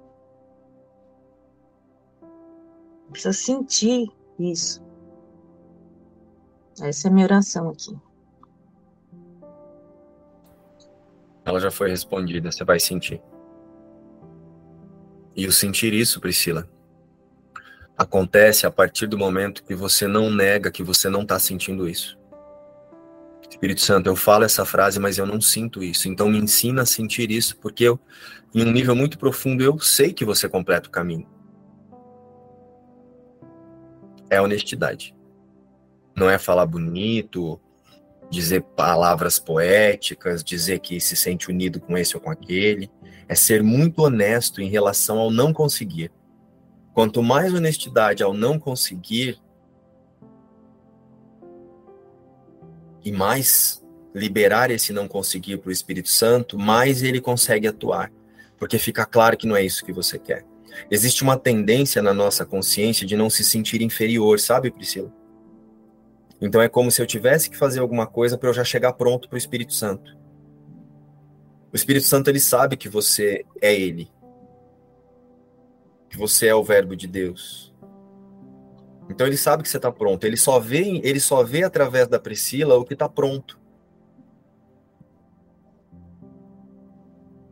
Precisa 3.10 3.34
sentir 3.34 4.10
isso. 4.40 4.86
Essa 6.82 7.08
é 7.08 7.10
a 7.10 7.14
minha 7.14 7.26
oração 7.26 7.70
aqui. 7.70 7.98
Ela 11.44 11.60
já 11.60 11.72
foi 11.72 11.90
respondida, 11.90 12.52
você 12.52 12.64
vai 12.64 12.80
sentir. 12.80 13.22
E 15.36 15.48
o 15.48 15.52
sentir 15.52 15.94
isso, 15.94 16.20
Priscila, 16.20 16.68
acontece 17.98 18.66
a 18.68 18.72
partir 18.72 19.08
do 19.08 19.18
momento 19.18 19.64
que 19.64 19.74
você 19.74 20.08
não 20.08 20.30
nega 20.30 20.70
que 20.70 20.84
você 20.84 21.10
não 21.10 21.22
está 21.22 21.40
sentindo 21.40 21.88
isso. 21.88 22.18
Espírito 23.50 23.82
Santo, 23.82 24.08
eu 24.08 24.16
falo 24.16 24.44
essa 24.44 24.66
frase, 24.66 25.00
mas 25.00 25.18
eu 25.18 25.26
não 25.26 25.40
sinto 25.42 25.84
isso. 25.84 26.08
Então 26.08 26.30
me 26.30 26.38
ensina 26.38 26.84
a 26.84 26.86
sentir 26.86 27.32
isso, 27.32 27.58
porque 27.58 27.84
eu, 27.84 28.00
em 28.54 28.64
um 28.64 28.72
nível 28.72 28.96
muito 28.96 29.18
profundo, 29.18 29.64
eu 29.64 29.80
sei 29.80 30.14
que 30.14 30.26
você 30.26 30.48
completa 30.48 30.90
o 30.90 30.92
caminho. 30.92 31.28
É 34.30 34.42
honestidade. 34.42 35.16
Não 36.16 36.30
é 36.30 36.38
falar 36.38 36.66
bonito, 36.66 37.60
dizer 38.30 38.62
palavras 38.76 39.40
poéticas, 39.40 40.44
dizer 40.44 40.80
que 40.80 41.00
se 41.00 41.16
sente 41.16 41.50
unido 41.50 41.80
com 41.80 41.98
esse 41.98 42.16
ou 42.16 42.22
com 42.22 42.30
aquele. 42.30 42.92
É 43.28 43.36
ser 43.36 43.64
muito 43.64 44.04
honesto 44.04 44.62
em 44.62 44.70
relação 44.70 45.20
ao 45.20 45.32
não 45.32 45.54
conseguir. 45.54 46.12
Quanto 46.94 47.22
mais 47.22 47.54
honestidade 47.54 48.24
ao 48.24 48.34
não 48.34 48.60
conseguir, 48.60 49.40
e 53.04 53.12
mais 53.12 53.84
liberar 54.14 54.72
esse 54.72 54.92
não 54.92 55.08
conseguir 55.08 55.58
para 55.58 55.70
o 55.70 55.72
Espírito 55.72 56.10
Santo, 56.10 56.58
mais 56.58 57.04
ele 57.04 57.22
consegue 57.22 57.68
atuar. 57.68 58.12
Porque 58.58 58.80
fica 58.80 59.06
claro 59.06 59.38
que 59.38 59.48
não 59.48 59.56
é 59.56 59.64
isso 59.64 59.86
que 59.86 59.94
você 59.94 60.18
quer. 60.18 60.46
Existe 60.90 61.24
uma 61.24 61.38
tendência 61.38 62.02
na 62.02 62.14
nossa 62.14 62.46
consciência 62.46 63.06
de 63.06 63.16
não 63.16 63.30
se 63.30 63.44
sentir 63.44 63.82
inferior, 63.82 64.40
sabe, 64.40 64.72
Priscila? 64.72 65.14
Então 66.40 66.62
é 66.62 66.70
como 66.70 66.92
se 66.92 67.02
eu 67.02 67.08
tivesse 67.08 67.50
que 67.50 67.58
fazer 67.58 67.80
alguma 67.80 68.06
coisa 68.06 68.38
para 68.38 68.50
eu 68.50 68.54
já 68.54 68.64
chegar 68.64 68.94
pronto 68.94 69.28
para 69.28 69.36
o 69.36 69.40
Espírito 69.40 69.74
Santo. 69.74 70.16
O 71.72 71.76
Espírito 71.76 72.06
Santo 72.06 72.30
ele 72.30 72.40
sabe 72.40 72.78
que 72.78 72.88
você 72.88 73.46
é 73.62 73.74
ele. 73.74 74.10
Que 76.10 76.18
você 76.18 76.48
é 76.48 76.56
o 76.56 76.64
verbo 76.64 76.96
de 76.96 77.08
Deus. 77.08 77.67
Então 79.10 79.26
ele 79.26 79.38
sabe 79.38 79.64
que 79.64 79.70
você 79.70 79.78
está 79.78 79.92
pronto. 79.92 80.26
Ele 80.26 80.38
só 80.38 80.60
vê, 80.60 81.00
ele 81.04 81.20
só 81.20 81.44
vê 81.44 81.64
através 81.64 82.08
da 82.08 82.20
Priscila 82.20 82.76
o 82.76 82.86
que 82.86 82.94
está 82.94 83.08
pronto. 83.08 83.60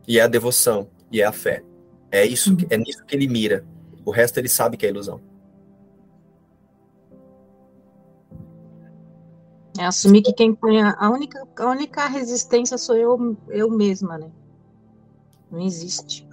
E 0.06 0.18
é 0.18 0.22
a 0.22 0.28
devoção, 0.28 0.88
e 1.10 1.20
é 1.20 1.24
a 1.24 1.32
fé. 1.32 1.64
É 2.10 2.24
isso, 2.24 2.56
é 2.70 2.76
nisso 2.76 3.04
que 3.04 3.16
ele 3.16 3.26
mira. 3.26 3.66
O 4.04 4.10
resto 4.10 4.38
ele 4.38 4.48
sabe 4.48 4.76
que 4.76 4.86
é 4.86 4.90
ilusão. 4.90 5.20
É 9.78 9.84
assumir 9.84 10.22
que 10.22 10.32
quem 10.32 10.54
põe 10.54 10.80
a, 10.80 11.10
única 11.10 11.46
a 11.58 11.66
única 11.68 12.06
resistência 12.06 12.78
sou 12.78 12.96
eu 12.96 13.36
eu 13.48 13.70
mesma, 13.70 14.16
né? 14.16 14.30
Não 15.50 15.60
existe. 15.60 16.25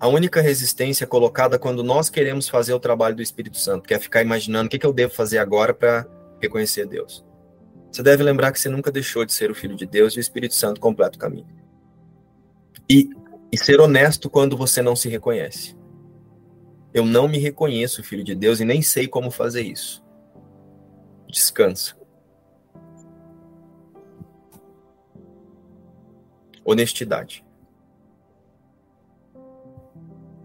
A 0.00 0.08
única 0.08 0.40
resistência 0.40 1.06
colocada 1.06 1.58
quando 1.58 1.84
nós 1.84 2.08
queremos 2.08 2.48
fazer 2.48 2.72
o 2.72 2.80
trabalho 2.80 3.14
do 3.14 3.22
Espírito 3.22 3.58
Santo, 3.58 3.86
que 3.86 3.92
é 3.92 3.98
ficar 3.98 4.22
imaginando 4.22 4.66
o 4.66 4.70
que, 4.70 4.78
que 4.78 4.86
eu 4.86 4.92
devo 4.92 5.12
fazer 5.12 5.38
agora 5.38 5.74
para 5.74 6.06
reconhecer 6.40 6.86
Deus. 6.86 7.24
Você 7.92 8.02
deve 8.02 8.22
lembrar 8.22 8.50
que 8.50 8.58
você 8.58 8.68
nunca 8.68 8.90
deixou 8.90 9.24
de 9.24 9.32
ser 9.32 9.50
o 9.50 9.54
Filho 9.54 9.76
de 9.76 9.84
Deus 9.84 10.14
e 10.14 10.18
o 10.18 10.20
Espírito 10.20 10.54
Santo 10.54 10.80
completa 10.80 11.16
o 11.16 11.20
caminho. 11.20 11.46
E, 12.88 13.10
e 13.52 13.58
ser 13.58 13.78
honesto 13.78 14.30
quando 14.30 14.56
você 14.56 14.80
não 14.80 14.96
se 14.96 15.08
reconhece. 15.08 15.76
Eu 16.94 17.04
não 17.04 17.28
me 17.28 17.38
reconheço 17.38 18.02
Filho 18.02 18.24
de 18.24 18.34
Deus 18.34 18.58
e 18.58 18.64
nem 18.64 18.80
sei 18.80 19.06
como 19.06 19.30
fazer 19.30 19.62
isso. 19.62 20.02
Descansa. 21.28 22.00
honestidade. 26.64 27.44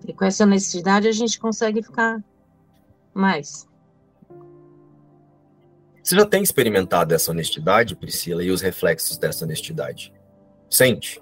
E 0.07 0.13
com 0.13 0.25
essa 0.25 0.43
honestidade 0.43 1.07
a 1.07 1.11
gente 1.11 1.39
consegue 1.39 1.81
ficar 1.81 2.23
mais. 3.13 3.67
Você 6.03 6.15
já 6.15 6.25
tem 6.25 6.43
experimentado 6.43 7.15
essa 7.15 7.31
honestidade, 7.31 7.95
Priscila, 7.95 8.43
e 8.43 8.51
os 8.51 8.61
reflexos 8.61 9.17
dessa 9.17 9.43
honestidade? 9.43 10.13
Sente? 10.69 11.19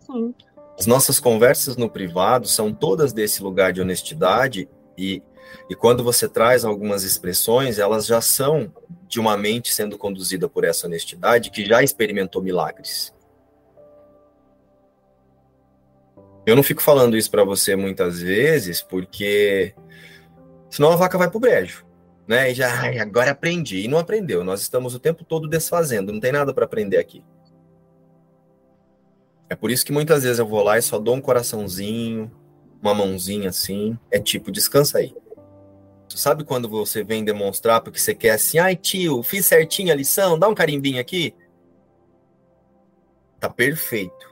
Sim. 0.00 0.34
As 0.78 0.86
nossas 0.86 1.20
conversas 1.20 1.76
no 1.76 1.90
privado 1.90 2.48
são 2.48 2.72
todas 2.72 3.12
desse 3.12 3.42
lugar 3.42 3.72
de 3.72 3.82
honestidade 3.82 4.66
e, 4.96 5.22
e 5.68 5.76
quando 5.76 6.02
você 6.02 6.26
traz 6.26 6.64
algumas 6.64 7.04
expressões, 7.04 7.78
elas 7.78 8.06
já 8.06 8.22
são 8.22 8.72
de 9.06 9.20
uma 9.20 9.36
mente 9.36 9.72
sendo 9.74 9.98
conduzida 9.98 10.48
por 10.48 10.64
essa 10.64 10.86
honestidade 10.86 11.50
que 11.50 11.64
já 11.64 11.82
experimentou 11.82 12.42
milagres. 12.42 13.12
Eu 16.44 16.56
não 16.56 16.62
fico 16.62 16.82
falando 16.82 17.16
isso 17.16 17.30
para 17.30 17.44
você 17.44 17.76
muitas 17.76 18.20
vezes, 18.20 18.82
porque 18.82 19.74
senão 20.68 20.90
a 20.90 20.96
vaca 20.96 21.16
vai 21.16 21.30
pro 21.30 21.38
brejo, 21.38 21.86
né? 22.26 22.50
E 22.50 22.54
já, 22.54 22.80
ai, 22.80 22.98
agora 22.98 23.30
aprendi. 23.30 23.84
E 23.84 23.88
não 23.88 23.98
aprendeu. 23.98 24.42
Nós 24.42 24.60
estamos 24.60 24.94
o 24.94 24.98
tempo 24.98 25.24
todo 25.24 25.48
desfazendo, 25.48 26.12
não 26.12 26.20
tem 26.20 26.32
nada 26.32 26.52
para 26.52 26.64
aprender 26.64 26.98
aqui. 26.98 27.24
É 29.48 29.54
por 29.54 29.70
isso 29.70 29.84
que 29.84 29.92
muitas 29.92 30.22
vezes 30.24 30.38
eu 30.38 30.46
vou 30.46 30.62
lá 30.62 30.78
e 30.78 30.82
só 30.82 30.98
dou 30.98 31.14
um 31.14 31.20
coraçãozinho, 31.20 32.30
uma 32.80 32.94
mãozinha 32.94 33.50
assim, 33.50 33.96
é 34.10 34.18
tipo, 34.18 34.50
descansa 34.50 34.98
aí. 34.98 35.14
Sabe 36.08 36.44
quando 36.44 36.68
você 36.68 37.04
vem 37.04 37.24
demonstrar 37.24 37.80
porque 37.80 37.98
você 37.98 38.14
quer 38.14 38.30
assim, 38.30 38.58
ai 38.58 38.74
tio, 38.74 39.22
fiz 39.22 39.46
certinho 39.46 39.92
a 39.92 39.94
lição, 39.94 40.38
dá 40.38 40.48
um 40.48 40.54
carimbinho 40.54 41.00
aqui? 41.00 41.34
Tá 43.38 43.48
perfeito. 43.48 44.31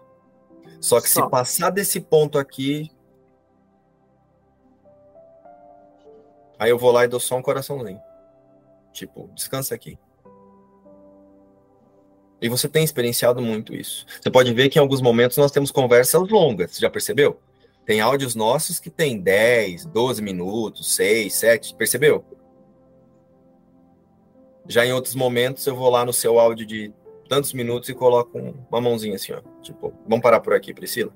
Só 0.80 1.00
que 1.00 1.08
Só. 1.08 1.24
se 1.24 1.30
passar 1.30 1.70
desse 1.70 2.00
ponto 2.00 2.38
aqui. 2.38 2.90
Aí 6.58 6.70
eu 6.70 6.78
vou 6.78 6.90
lá 6.90 7.04
e 7.04 7.08
dou 7.08 7.20
só 7.20 7.36
um 7.36 7.42
coraçãozinho. 7.42 8.00
Tipo, 8.92 9.30
descansa 9.34 9.74
aqui. 9.74 9.98
E 12.40 12.48
você 12.48 12.68
tem 12.68 12.82
experienciado 12.82 13.42
muito 13.42 13.74
isso. 13.74 14.06
Você 14.20 14.30
pode 14.30 14.52
ver 14.54 14.70
que 14.70 14.78
em 14.78 14.82
alguns 14.82 15.02
momentos 15.02 15.36
nós 15.36 15.50
temos 15.50 15.70
conversas 15.70 16.28
longas, 16.28 16.72
você 16.72 16.80
já 16.80 16.88
percebeu? 16.88 17.38
Tem 17.84 18.00
áudios 18.00 18.34
nossos 18.34 18.80
que 18.80 18.88
tem 18.88 19.20
10, 19.20 19.86
12 19.86 20.22
minutos, 20.22 20.94
6, 20.94 21.34
7, 21.34 21.74
percebeu? 21.74 22.24
Já 24.66 24.86
em 24.86 24.92
outros 24.92 25.14
momentos 25.14 25.66
eu 25.66 25.76
vou 25.76 25.90
lá 25.90 26.04
no 26.04 26.12
seu 26.12 26.38
áudio 26.38 26.64
de 26.64 26.92
tantos 27.30 27.52
minutos 27.52 27.88
e 27.88 27.94
coloco 27.94 28.36
uma 28.68 28.80
mãozinha 28.80 29.14
assim, 29.14 29.32
ó. 29.32 29.40
Tipo, 29.62 29.94
vamos 30.04 30.20
parar 30.20 30.40
por 30.40 30.52
aqui, 30.52 30.74
Priscila? 30.74 31.12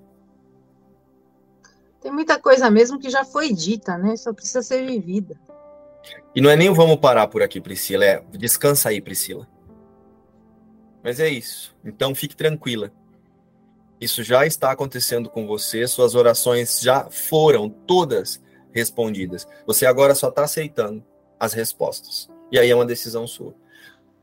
Tem 2.01 2.12
muita 2.12 2.39
coisa 2.39 2.71
mesmo 2.71 3.01
que 3.01 3.11
já 3.11 3.25
foi 3.25 3.53
dita, 3.53 3.99
né? 3.99 4.17
Só 4.17 4.33
precisa 4.33 4.62
ser 4.62 4.87
vivida. 4.87 5.37
E 6.33 6.41
não 6.41 6.49
é 6.49 6.55
nem 6.55 6.73
vamos 6.73 6.99
parar 6.99 7.27
por 7.27 7.43
aqui, 7.43 7.61
Priscila, 7.61 8.05
é 8.05 8.25
descansa 8.31 8.91
aí, 8.91 9.01
Priscila. 9.01 9.49
Mas 11.03 11.19
é 11.19 11.29
isso. 11.29 11.75
Então 11.85 12.15
fique 12.15 12.37
tranquila. 12.37 12.93
Isso 14.01 14.23
já 14.23 14.47
está 14.47 14.71
acontecendo 14.71 15.29
com 15.29 15.49
você, 15.49 15.85
suas 15.89 16.15
orações 16.15 16.81
já 16.81 17.11
foram 17.11 17.69
todas 17.69 18.41
respondidas. 18.71 19.49
Você 19.67 19.85
agora 19.85 20.15
só 20.15 20.29
está 20.29 20.45
aceitando 20.45 21.05
as 21.41 21.53
respostas. 21.53 22.31
E 22.53 22.59
aí 22.59 22.71
é 22.71 22.75
uma 22.75 22.87
decisão 22.87 23.27
sua 23.27 23.53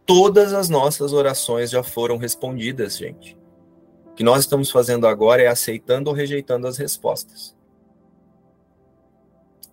todas 0.05 0.53
as 0.53 0.69
nossas 0.69 1.13
orações 1.13 1.69
já 1.69 1.83
foram 1.83 2.17
respondidas, 2.17 2.97
gente. 2.97 3.37
O 4.07 4.13
que 4.13 4.23
nós 4.23 4.41
estamos 4.41 4.69
fazendo 4.69 5.07
agora 5.07 5.41
é 5.41 5.47
aceitando 5.47 6.09
ou 6.09 6.15
rejeitando 6.15 6.67
as 6.67 6.77
respostas. 6.77 7.55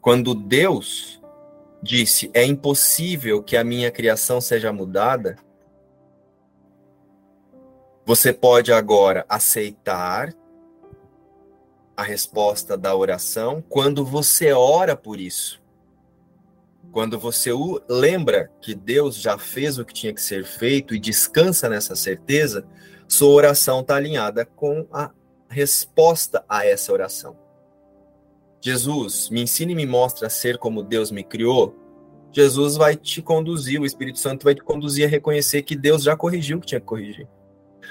Quando 0.01 0.35
Deus 0.35 1.20
disse: 1.83 2.31
É 2.33 2.45
impossível 2.45 3.43
que 3.43 3.57
a 3.57 3.64
minha 3.64 3.91
criação 3.91 4.41
seja 4.41 4.72
mudada, 4.72 5.37
você 8.07 8.33
pode 8.33 8.72
agora 8.72 9.26
aceitar 9.29 10.33
a 11.97 12.03
resposta 12.03 12.79
da 12.79 12.95
oração 12.95 13.62
quando 13.68 14.05
você 14.05 14.53
ora 14.53 14.97
por 14.97 15.20
isso. 15.20 15.61
Quando 16.93 17.18
você 17.18 17.51
lembra 17.89 18.51
que 18.61 18.74
Deus 18.74 19.16
já 19.16 19.36
fez 19.36 19.78
o 19.78 19.84
que 19.84 19.93
tinha 19.93 20.12
que 20.12 20.22
ser 20.22 20.45
feito 20.45 20.95
e 20.95 20.99
descansa 20.99 21.68
nessa 21.68 21.95
certeza, 21.95 22.66
sua 23.07 23.30
oração 23.30 23.80
está 23.80 23.97
alinhada 23.97 24.45
com 24.45 24.86
a 24.93 25.11
resposta 25.49 26.45
a 26.49 26.66
essa 26.66 26.93
oração. 26.93 27.36
Jesus, 28.61 29.30
me 29.30 29.43
ensine 29.43 29.72
e 29.72 29.76
me 29.76 29.86
mostra 29.86 30.26
a 30.26 30.30
ser 30.30 30.59
como 30.59 30.82
Deus 30.82 31.11
me 31.11 31.22
criou. 31.22 31.74
Jesus 32.32 32.76
vai 32.76 32.97
te 32.97 33.22
conduzir, 33.22 33.80
o 33.80 33.86
Espírito 33.86 34.18
Santo 34.18 34.45
vai 34.45 34.55
te 34.55 34.62
conduzir 34.62 35.07
a 35.07 35.09
reconhecer 35.09 35.62
que 35.62 35.76
Deus 35.76 36.03
já 36.03 36.16
corrigiu 36.16 36.59
o 36.59 36.61
que 36.61 36.66
tinha 36.66 36.80
que 36.80 36.86
corrigir. 36.86 37.28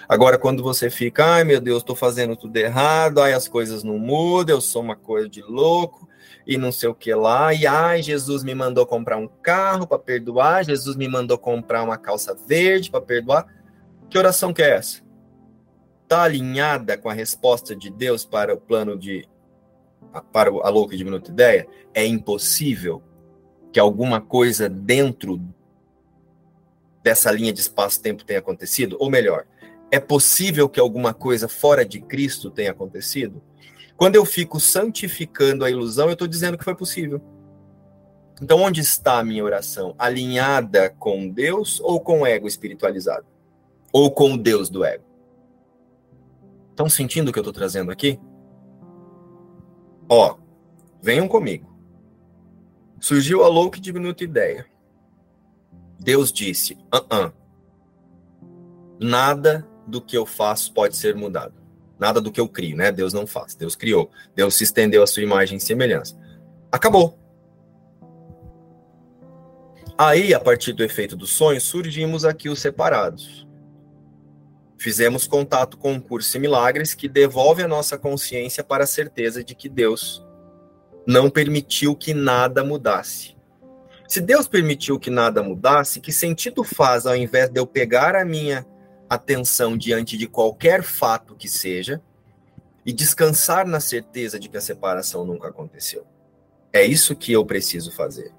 Agora, 0.07 0.37
quando 0.37 0.63
você 0.63 0.89
fica, 0.89 1.25
ai 1.25 1.43
meu 1.43 1.59
Deus, 1.59 1.79
estou 1.79 1.95
fazendo 1.95 2.35
tudo 2.35 2.55
errado, 2.57 3.21
ai 3.21 3.33
as 3.33 3.47
coisas 3.47 3.83
não 3.83 3.97
mudam, 3.97 4.55
eu 4.55 4.61
sou 4.61 4.81
uma 4.81 4.95
coisa 4.95 5.27
de 5.27 5.41
louco, 5.41 6.07
e 6.45 6.57
não 6.57 6.71
sei 6.71 6.87
o 6.87 6.95
que 6.95 7.13
lá, 7.13 7.53
e 7.53 7.67
ai, 7.67 8.01
Jesus 8.01 8.43
me 8.43 8.55
mandou 8.55 8.85
comprar 8.85 9.17
um 9.17 9.27
carro 9.27 9.85
para 9.85 9.99
perdoar, 9.99 10.63
Jesus 10.63 10.95
me 10.95 11.07
mandou 11.07 11.37
comprar 11.37 11.83
uma 11.83 11.97
calça 11.97 12.33
verde 12.33 12.89
para 12.89 13.01
perdoar. 13.01 13.45
Que 14.09 14.17
oração 14.17 14.53
que 14.53 14.63
é 14.63 14.75
essa? 14.75 15.01
Está 16.03 16.23
alinhada 16.23 16.97
com 16.97 17.09
a 17.09 17.13
resposta 17.13 17.75
de 17.75 17.89
Deus 17.89 18.23
para 18.23 18.53
o 18.53 18.57
plano 18.57 18.97
de 18.97 19.27
para 20.31 20.49
a 20.49 20.69
louca 20.69 20.95
de 20.95 21.03
minuto 21.03 21.31
ideia? 21.31 21.67
É 21.93 22.05
impossível 22.05 23.03
que 23.73 23.79
alguma 23.79 24.21
coisa 24.21 24.69
dentro 24.69 25.41
dessa 27.03 27.29
linha 27.29 27.51
de 27.51 27.59
espaço-tempo 27.59 28.23
tenha 28.23 28.39
acontecido? 28.39 28.95
Ou 28.99 29.09
melhor, 29.09 29.45
é 29.89 29.99
possível 29.99 30.67
que 30.67 30.79
alguma 30.79 31.13
coisa 31.13 31.47
fora 31.47 31.85
de 31.85 32.01
Cristo 32.01 32.51
tenha 32.51 32.71
acontecido? 32.71 33.41
Quando 33.95 34.15
eu 34.15 34.25
fico 34.25 34.59
santificando 34.59 35.65
a 35.65 35.71
ilusão, 35.71 36.07
eu 36.07 36.13
estou 36.13 36.27
dizendo 36.27 36.57
que 36.57 36.63
foi 36.63 36.75
possível. 36.75 37.21
Então, 38.41 38.61
onde 38.61 38.81
está 38.81 39.17
a 39.17 39.23
minha 39.23 39.43
oração? 39.43 39.95
Alinhada 39.97 40.91
com 40.91 41.27
Deus 41.27 41.79
ou 41.79 41.99
com 41.99 42.21
o 42.21 42.25
ego 42.25 42.47
espiritualizado? 42.47 43.25
Ou 43.91 44.11
com 44.11 44.33
o 44.33 44.37
Deus 44.37 44.69
do 44.69 44.85
ego? 44.85 45.03
Estão 46.69 46.87
sentindo 46.87 47.29
o 47.29 47.33
que 47.33 47.39
eu 47.39 47.41
estou 47.41 47.53
trazendo 47.53 47.91
aqui? 47.91 48.19
Ó, 50.07 50.37
venham 51.01 51.27
comigo. 51.27 51.75
Surgiu 52.99 53.43
a 53.43 53.47
louca 53.47 53.79
e 53.79 53.81
diminuta 53.81 54.23
ideia. 54.23 54.67
Deus 55.99 56.31
disse: 56.31 56.77
uh 56.93 57.01
-uh. 57.09 57.33
nada 58.99 59.67
do 59.87 60.01
que 60.01 60.17
eu 60.17 60.25
faço 60.25 60.73
pode 60.73 60.95
ser 60.95 61.15
mudado. 61.15 61.53
Nada 61.97 62.21
do 62.21 62.31
que 62.31 62.39
eu 62.39 62.47
crio, 62.47 62.77
né? 62.77 62.91
Deus 62.91 63.13
não 63.13 63.25
faz. 63.25 63.55
Deus 63.55 63.75
criou. 63.75 64.11
Deus 64.35 64.55
se 64.55 64.63
estendeu 64.63 65.01
a 65.01 65.07
sua 65.07 65.23
imagem 65.23 65.57
e 65.57 65.61
semelhança. 65.61 66.15
Acabou. 66.71 67.17
Aí, 69.97 70.33
a 70.33 70.39
partir 70.39 70.73
do 70.73 70.83
efeito 70.83 71.15
do 71.15 71.25
sonho, 71.25 71.59
surgimos 71.59 72.23
aqui 72.23 72.49
os 72.49 72.59
separados. 72.59 73.47
Fizemos 74.77 75.25
contato 75.25 75.75
com 75.75 75.93
um 75.93 75.99
curso 75.99 76.37
em 76.37 76.41
milagres 76.41 76.93
que 76.93 77.09
devolve 77.09 77.63
a 77.63 77.67
nossa 77.67 77.97
consciência 77.97 78.63
para 78.63 78.83
a 78.83 78.87
certeza 78.87 79.43
de 79.43 79.55
que 79.55 79.67
Deus 79.67 80.23
não 81.07 81.31
permitiu 81.31 81.95
que 81.95 82.13
nada 82.13 82.63
mudasse. 82.63 83.35
Se 84.07 84.21
Deus 84.21 84.47
permitiu 84.47 84.99
que 84.99 85.09
nada 85.09 85.41
mudasse, 85.41 85.99
que 85.99 86.13
sentido 86.13 86.63
faz 86.63 87.07
ao 87.07 87.15
invés 87.15 87.49
de 87.49 87.59
eu 87.59 87.65
pegar 87.65 88.15
a 88.15 88.23
minha 88.23 88.65
atenção 89.09 89.77
diante 89.77 90.17
de 90.17 90.27
qualquer 90.27 90.83
fato 90.83 91.35
que 91.35 91.47
seja 91.47 92.01
e 92.85 92.93
descansar 92.93 93.65
na 93.67 93.79
certeza 93.79 94.39
de 94.39 94.49
que 94.49 94.57
a 94.57 94.61
separação 94.61 95.25
nunca 95.25 95.47
aconteceu? 95.47 96.05
É 96.71 96.85
isso 96.85 97.15
que 97.15 97.31
eu 97.31 97.45
preciso 97.45 97.91
fazer. 97.91 98.33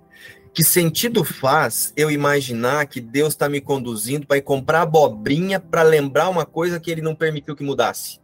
Que 0.52 0.64
sentido 0.64 1.22
faz 1.24 1.92
eu 1.96 2.10
imaginar 2.10 2.86
que 2.86 3.00
Deus 3.00 3.28
está 3.34 3.48
me 3.48 3.60
conduzindo 3.60 4.26
para 4.26 4.38
ir 4.38 4.42
comprar 4.42 4.82
abobrinha 4.82 5.60
para 5.60 5.82
lembrar 5.82 6.28
uma 6.28 6.44
coisa 6.44 6.80
que 6.80 6.90
ele 6.90 7.02
não 7.02 7.14
permitiu 7.14 7.54
que 7.54 7.62
mudasse? 7.62 8.20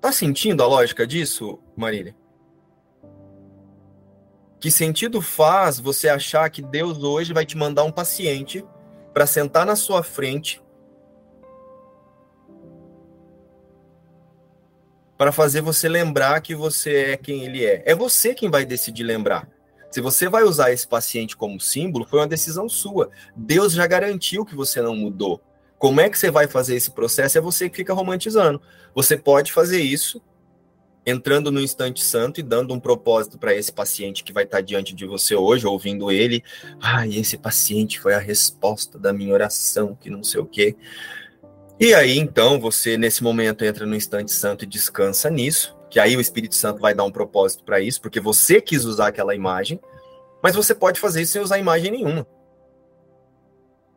Tá 0.00 0.12
sentindo 0.12 0.62
a 0.62 0.66
lógica 0.66 1.06
disso, 1.06 1.58
Marília? 1.76 2.14
Que 4.60 4.70
sentido 4.70 5.22
faz 5.22 5.78
você 5.78 6.08
achar 6.08 6.48
que 6.50 6.60
Deus 6.60 7.02
hoje 7.02 7.32
vai 7.32 7.46
te 7.46 7.56
mandar 7.56 7.84
um 7.84 7.92
paciente 7.92 8.64
para 9.14 9.26
sentar 9.26 9.64
na 9.64 9.76
sua 9.76 10.02
frente 10.02 10.60
para 15.16 15.32
fazer 15.32 15.60
você 15.60 15.88
lembrar 15.88 16.40
que 16.40 16.54
você 16.54 17.12
é 17.12 17.16
quem 17.16 17.44
ele 17.44 17.64
é. 17.64 17.82
É 17.84 17.94
você 17.94 18.32
quem 18.32 18.48
vai 18.48 18.64
decidir 18.64 19.02
lembrar. 19.02 19.48
Se 19.90 20.00
você 20.00 20.28
vai 20.28 20.44
usar 20.44 20.70
esse 20.70 20.86
paciente 20.86 21.36
como 21.36 21.60
símbolo, 21.60 22.06
foi 22.06 22.20
uma 22.20 22.26
decisão 22.26 22.68
sua. 22.68 23.10
Deus 23.34 23.72
já 23.72 23.86
garantiu 23.86 24.44
que 24.44 24.54
você 24.54 24.80
não 24.80 24.94
mudou. 24.94 25.40
Como 25.76 26.00
é 26.00 26.08
que 26.08 26.18
você 26.18 26.30
vai 26.30 26.46
fazer 26.46 26.76
esse 26.76 26.92
processo? 26.92 27.36
É 27.36 27.40
você 27.40 27.68
que 27.68 27.76
fica 27.76 27.92
romantizando. 27.92 28.62
Você 28.94 29.16
pode 29.16 29.52
fazer 29.52 29.80
isso 29.80 30.22
entrando 31.08 31.50
no 31.50 31.60
instante 31.60 32.04
santo 32.04 32.38
e 32.38 32.42
dando 32.42 32.74
um 32.74 32.78
propósito 32.78 33.38
para 33.38 33.54
esse 33.54 33.72
paciente 33.72 34.22
que 34.22 34.32
vai 34.32 34.44
estar 34.44 34.60
diante 34.60 34.94
de 34.94 35.06
você 35.06 35.34
hoje, 35.34 35.66
ouvindo 35.66 36.12
ele. 36.12 36.44
Ai, 36.78 37.08
ah, 37.14 37.18
esse 37.18 37.38
paciente 37.38 37.98
foi 37.98 38.14
a 38.14 38.18
resposta 38.18 38.98
da 38.98 39.10
minha 39.10 39.32
oração, 39.32 39.94
que 39.94 40.10
não 40.10 40.22
sei 40.22 40.40
o 40.40 40.46
quê. 40.46 40.76
E 41.80 41.94
aí, 41.94 42.18
então, 42.18 42.60
você, 42.60 42.98
nesse 42.98 43.22
momento, 43.22 43.64
entra 43.64 43.86
no 43.86 43.94
instante 43.94 44.30
santo 44.32 44.64
e 44.64 44.66
descansa 44.66 45.30
nisso, 45.30 45.74
que 45.88 45.98
aí 45.98 46.14
o 46.14 46.20
Espírito 46.20 46.54
Santo 46.54 46.80
vai 46.80 46.92
dar 46.92 47.04
um 47.04 47.10
propósito 47.10 47.64
para 47.64 47.80
isso, 47.80 48.02
porque 48.02 48.20
você 48.20 48.60
quis 48.60 48.84
usar 48.84 49.08
aquela 49.08 49.34
imagem, 49.34 49.80
mas 50.42 50.54
você 50.54 50.74
pode 50.74 51.00
fazer 51.00 51.22
isso 51.22 51.32
sem 51.32 51.42
usar 51.42 51.58
imagem 51.58 51.90
nenhuma. 51.90 52.26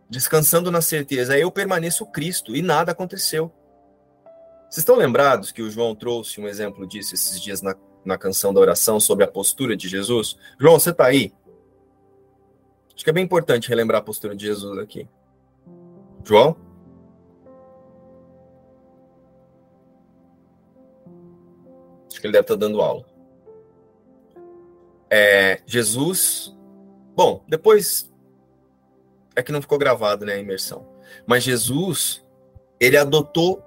Descansando 0.09 0.71
na 0.71 0.81
certeza, 0.81 1.37
eu 1.37 1.51
permaneço 1.51 2.05
Cristo 2.05 2.55
e 2.55 2.61
nada 2.61 2.93
aconteceu. 2.93 3.51
Vocês 4.71 4.83
estão 4.83 4.95
lembrados 4.95 5.51
que 5.51 5.61
o 5.61 5.69
João 5.69 5.93
trouxe 5.93 6.39
um 6.39 6.47
exemplo 6.47 6.87
disso 6.87 7.13
esses 7.13 7.41
dias 7.41 7.61
na, 7.61 7.75
na 8.05 8.17
canção 8.17 8.53
da 8.53 8.61
oração 8.61 9.01
sobre 9.01 9.25
a 9.25 9.27
postura 9.27 9.75
de 9.75 9.89
Jesus? 9.89 10.37
João, 10.57 10.79
você 10.79 10.91
está 10.91 11.07
aí? 11.07 11.33
Acho 12.95 13.03
que 13.03 13.09
é 13.09 13.13
bem 13.13 13.25
importante 13.25 13.67
relembrar 13.67 13.99
a 13.99 14.03
postura 14.03 14.33
de 14.33 14.45
Jesus 14.45 14.79
aqui. 14.79 15.09
João? 16.23 16.55
que 22.21 22.27
ele 22.27 22.31
deve 22.31 22.43
estar 22.43 22.55
dando 22.55 22.81
aula. 22.81 23.03
É, 25.09 25.61
Jesus. 25.65 26.55
Bom, 27.13 27.43
depois. 27.47 28.09
É 29.35 29.43
que 29.43 29.51
não 29.51 29.61
ficou 29.61 29.77
gravado, 29.77 30.25
né, 30.25 30.33
a 30.33 30.37
imersão. 30.37 30.87
Mas 31.25 31.43
Jesus, 31.43 32.23
ele 32.79 32.95
adotou 32.95 33.63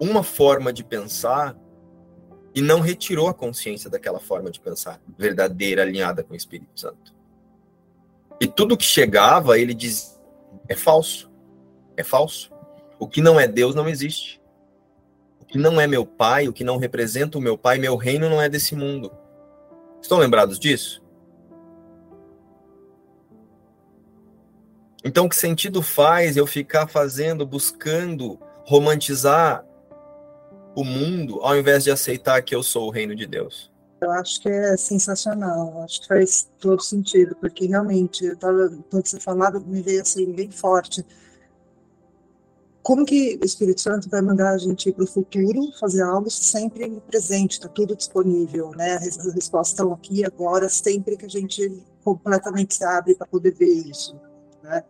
uma 0.00 0.22
forma 0.22 0.72
de 0.72 0.84
pensar 0.84 1.56
e 2.54 2.60
não 2.60 2.80
retirou 2.80 3.28
a 3.28 3.34
consciência 3.34 3.90
daquela 3.90 4.18
forma 4.18 4.50
de 4.50 4.60
pensar, 4.60 5.00
verdadeira, 5.18 5.82
alinhada 5.82 6.22
com 6.22 6.32
o 6.32 6.36
Espírito 6.36 6.78
Santo. 6.78 7.14
E 8.40 8.46
tudo 8.46 8.76
que 8.76 8.84
chegava, 8.84 9.58
ele 9.58 9.74
diz: 9.74 10.20
é 10.68 10.74
falso. 10.74 11.30
É 11.96 12.02
falso. 12.02 12.50
O 12.98 13.06
que 13.06 13.20
não 13.20 13.38
é 13.38 13.46
Deus 13.46 13.74
não 13.74 13.88
existe 13.88 14.40
que 15.46 15.58
não 15.58 15.80
é 15.80 15.86
meu 15.86 16.04
pai, 16.04 16.48
o 16.48 16.52
que 16.52 16.64
não 16.64 16.76
representa 16.76 17.38
o 17.38 17.40
meu 17.40 17.56
pai, 17.56 17.78
meu 17.78 17.96
reino 17.96 18.28
não 18.28 18.42
é 18.42 18.48
desse 18.48 18.74
mundo. 18.74 19.12
Estão 20.02 20.18
lembrados 20.18 20.58
disso? 20.58 21.02
Então, 25.04 25.28
que 25.28 25.36
sentido 25.36 25.82
faz 25.82 26.36
eu 26.36 26.46
ficar 26.46 26.88
fazendo, 26.88 27.46
buscando 27.46 28.38
romantizar 28.64 29.64
o 30.76 30.84
mundo, 30.84 31.40
ao 31.40 31.56
invés 31.56 31.84
de 31.84 31.90
aceitar 31.90 32.40
que 32.42 32.54
eu 32.54 32.62
sou 32.62 32.86
o 32.86 32.90
reino 32.90 33.16
de 33.16 33.26
Deus? 33.26 33.72
Eu 34.00 34.10
acho 34.12 34.40
que 34.42 34.48
é 34.48 34.76
sensacional, 34.76 35.82
acho 35.82 36.02
que 36.02 36.08
faz 36.08 36.48
todo 36.60 36.82
sentido, 36.82 37.34
porque 37.36 37.66
realmente, 37.66 38.24
eu 38.26 38.36
tava, 38.36 38.70
quando 38.90 39.06
você 39.06 39.18
falava, 39.18 39.58
me 39.58 39.80
veio 39.80 40.02
assim, 40.02 40.30
bem 40.32 40.50
forte 40.50 41.04
como 42.86 43.04
que 43.04 43.36
o 43.42 43.44
Espírito 43.44 43.80
Santo 43.80 44.08
vai 44.08 44.22
mandar 44.22 44.52
a 44.52 44.58
gente 44.58 44.88
ir 44.88 44.92
para 44.92 45.02
o 45.02 45.08
futuro 45.08 45.72
fazer 45.80 46.02
algo 46.02 46.30
sempre 46.30 46.88
presente, 47.08 47.54
está 47.54 47.68
tudo 47.68 47.96
disponível, 47.96 48.70
né? 48.76 48.94
As 48.94 49.34
respostas 49.34 49.70
estão 49.70 49.92
aqui 49.92 50.24
agora, 50.24 50.68
sempre 50.68 51.16
que 51.16 51.24
a 51.24 51.28
gente 51.28 51.82
completamente 52.04 52.76
se 52.76 52.84
abre 52.84 53.16
para 53.16 53.26
poder 53.26 53.56
ver 53.56 53.88
isso, 53.88 54.14
né? 54.62 54.84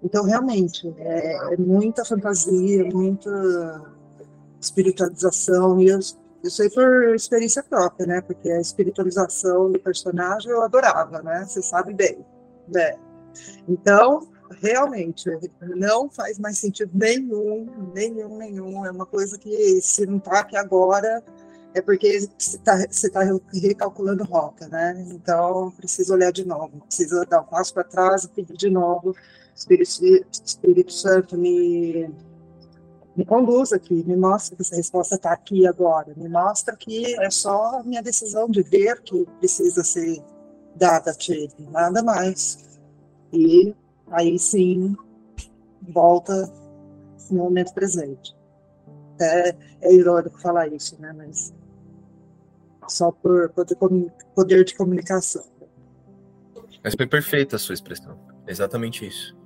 Então, 0.00 0.22
realmente, 0.24 0.86
é, 0.98 1.54
é 1.54 1.56
muita 1.56 2.04
fantasia, 2.04 2.84
muita 2.84 3.92
espiritualização, 4.62 5.80
e 5.80 5.88
eu, 5.88 5.98
eu 6.42 6.50
sei 6.50 6.70
por 6.70 7.14
experiência 7.14 7.62
própria, 7.62 8.06
né? 8.06 8.20
Porque 8.20 8.50
a 8.50 8.60
espiritualização 8.60 9.70
do 9.72 9.78
personagem 9.78 10.50
eu 10.50 10.62
adorava, 10.62 11.20
né? 11.22 11.44
Você 11.44 11.60
sabe 11.60 11.92
bem, 11.92 12.24
né? 12.68 12.96
Então, 13.68 14.28
realmente 14.60 15.28
não 15.60 16.08
faz 16.08 16.38
mais 16.38 16.58
sentido 16.58 16.90
nenhum, 16.94 17.66
nenhum, 17.94 18.38
nenhum. 18.38 18.86
É 18.86 18.90
uma 18.90 19.06
coisa 19.06 19.38
que 19.38 19.80
se 19.82 20.06
não 20.06 20.18
está 20.18 20.40
aqui 20.40 20.56
agora 20.56 21.22
é 21.74 21.80
porque 21.80 22.20
você 22.38 22.56
está 22.56 22.76
tá 23.12 23.20
recalculando 23.52 24.24
rota, 24.24 24.68
né? 24.68 25.06
Então 25.10 25.70
precisa 25.72 26.12
olhar 26.14 26.30
de 26.30 26.44
novo, 26.44 26.80
precisa 26.86 27.24
dar 27.24 27.40
um 27.40 27.46
passo 27.46 27.72
para 27.72 27.84
trás 27.84 28.24
e 28.24 28.28
pedir 28.28 28.56
de 28.56 28.70
novo. 28.70 29.16
Espírito, 29.54 30.26
Espírito 30.44 30.92
Santo 30.92 31.36
me 31.36 32.10
me 33.16 33.24
conduz 33.24 33.72
aqui, 33.72 34.02
me 34.06 34.16
mostra 34.16 34.56
que 34.56 34.62
essa 34.62 34.74
resposta 34.74 35.16
está 35.16 35.32
aqui 35.32 35.66
agora, 35.66 36.14
me 36.16 36.28
mostra 36.28 36.74
que 36.76 37.14
é 37.20 37.30
só 37.30 37.80
a 37.80 37.82
minha 37.82 38.02
decisão 38.02 38.48
de 38.48 38.62
ver 38.62 39.02
que 39.02 39.26
precisa 39.38 39.84
ser 39.84 40.22
dada 40.74 41.10
a 41.10 41.14
ti, 41.14 41.50
nada 41.70 42.02
mais. 42.02 42.80
E 43.32 43.74
aí 44.10 44.38
sim 44.38 44.96
volta 45.82 46.50
no 47.30 47.44
momento 47.44 47.72
presente. 47.74 48.34
É, 49.20 49.54
é 49.82 49.94
irônico 49.94 50.40
falar 50.40 50.72
isso, 50.72 51.00
né? 51.00 51.12
Mas 51.12 51.52
só 52.88 53.10
por 53.12 53.50
poder, 53.50 53.76
poder 54.34 54.64
de 54.64 54.74
comunicação. 54.74 55.44
Mas 56.82 56.94
foi 56.94 57.06
perfeita 57.06 57.56
a 57.56 57.58
sua 57.58 57.74
expressão. 57.74 58.18
É 58.46 58.50
exatamente 58.50 59.06
isso. 59.06 59.36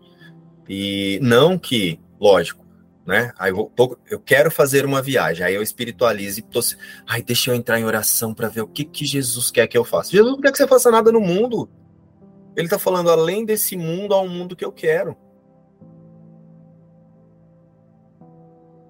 E 0.69 1.19
não 1.23 1.59
que, 1.59 2.01
lógico, 2.19 2.66
né? 3.07 3.33
Aí 3.39 3.53
eu, 3.53 3.71
tô, 3.75 3.97
eu 4.11 4.19
quero 4.19 4.51
fazer 4.51 4.85
uma 4.85 5.01
viagem, 5.01 5.47
aí 5.47 5.55
eu 5.55 5.63
espiritualizo 5.63 6.41
e 6.41 6.43
tô, 6.43 6.61
ai, 7.07 7.23
deixa 7.23 7.51
eu 7.51 7.55
entrar 7.55 7.79
em 7.79 7.85
oração 7.85 8.35
para 8.35 8.49
ver 8.49 8.63
o 8.63 8.67
que, 8.67 8.85
que 8.85 9.05
Jesus 9.05 9.51
quer 9.51 9.69
que 9.69 9.79
eu 9.79 9.85
faça. 9.85 10.11
Jesus 10.11 10.33
não 10.33 10.41
quer 10.41 10.51
que 10.51 10.59
você 10.59 10.67
faça 10.67 10.91
nada 10.91 11.13
no 11.13 11.21
mundo. 11.21 11.71
Ele 12.57 12.67
está 12.67 12.79
falando, 12.79 13.11
além 13.11 13.45
desse 13.45 13.77
mundo, 13.77 14.15
há 14.15 14.21
um 14.21 14.29
mundo 14.29 14.57
que 14.57 14.65
eu 14.65 14.73
quero. 14.73 15.17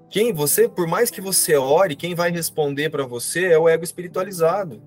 Quem 0.08 0.32
você, 0.32 0.66
por 0.66 0.86
mais 0.86 1.10
que 1.10 1.20
você 1.20 1.56
ore, 1.56 1.94
quem 1.94 2.14
vai 2.14 2.30
responder 2.30 2.88
para 2.88 3.04
você 3.04 3.46
é 3.46 3.58
o 3.58 3.68
ego 3.68 3.84
espiritualizado. 3.84 4.82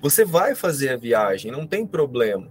Você 0.00 0.24
vai 0.24 0.54
fazer 0.54 0.90
a 0.90 0.96
viagem, 0.96 1.52
não 1.52 1.66
tem 1.66 1.86
problema. 1.86 2.50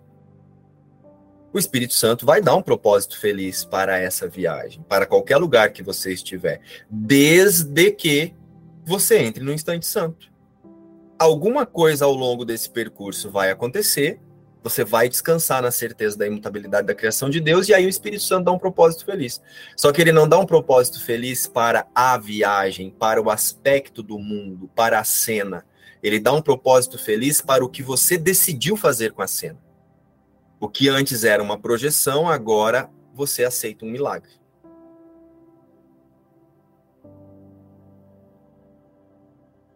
O 1.51 1.57
Espírito 1.57 1.95
Santo 1.95 2.27
vai 2.27 2.41
dar 2.41 2.55
um 2.55 2.61
propósito 2.61 3.19
feliz 3.19 3.65
para 3.65 3.97
essa 3.97 4.27
viagem, 4.27 4.83
para 4.87 5.07
qualquer 5.07 5.37
lugar 5.37 5.71
que 5.71 5.81
você 5.81 6.13
estiver, 6.13 6.61
desde 6.87 7.91
que 7.91 8.35
você 8.85 9.17
entre 9.17 9.43
no 9.43 9.51
instante 9.51 9.87
santo. 9.87 10.31
Alguma 11.17 11.65
coisa 11.65 12.05
ao 12.05 12.13
longo 12.13 12.45
desse 12.45 12.69
percurso 12.69 13.31
vai 13.31 13.49
acontecer, 13.49 14.19
você 14.61 14.83
vai 14.83 15.09
descansar 15.09 15.63
na 15.63 15.71
certeza 15.71 16.15
da 16.15 16.27
imutabilidade 16.27 16.85
da 16.85 16.93
criação 16.93 17.31
de 17.31 17.39
Deus, 17.39 17.67
e 17.67 17.73
aí 17.73 17.85
o 17.85 17.89
Espírito 17.89 18.23
Santo 18.23 18.45
dá 18.45 18.51
um 18.51 18.59
propósito 18.59 19.05
feliz. 19.05 19.41
Só 19.75 19.91
que 19.91 20.01
ele 20.01 20.11
não 20.11 20.29
dá 20.29 20.37
um 20.37 20.45
propósito 20.45 21.03
feliz 21.03 21.47
para 21.47 21.87
a 21.95 22.15
viagem, 22.17 22.91
para 22.91 23.19
o 23.19 23.31
aspecto 23.31 24.03
do 24.03 24.19
mundo, 24.19 24.69
para 24.75 24.99
a 24.99 25.03
cena. 25.03 25.65
Ele 26.03 26.19
dá 26.19 26.31
um 26.31 26.43
propósito 26.43 26.99
feliz 26.99 27.41
para 27.41 27.65
o 27.65 27.69
que 27.69 27.81
você 27.81 28.19
decidiu 28.19 28.77
fazer 28.77 29.13
com 29.13 29.23
a 29.23 29.27
cena. 29.27 29.68
O 30.59 30.67
que 30.67 30.89
antes 30.89 31.23
era 31.23 31.41
uma 31.41 31.57
projeção, 31.57 32.27
agora 32.27 32.89
você 33.13 33.45
aceita 33.45 33.85
um 33.85 33.89
milagre. 33.89 34.39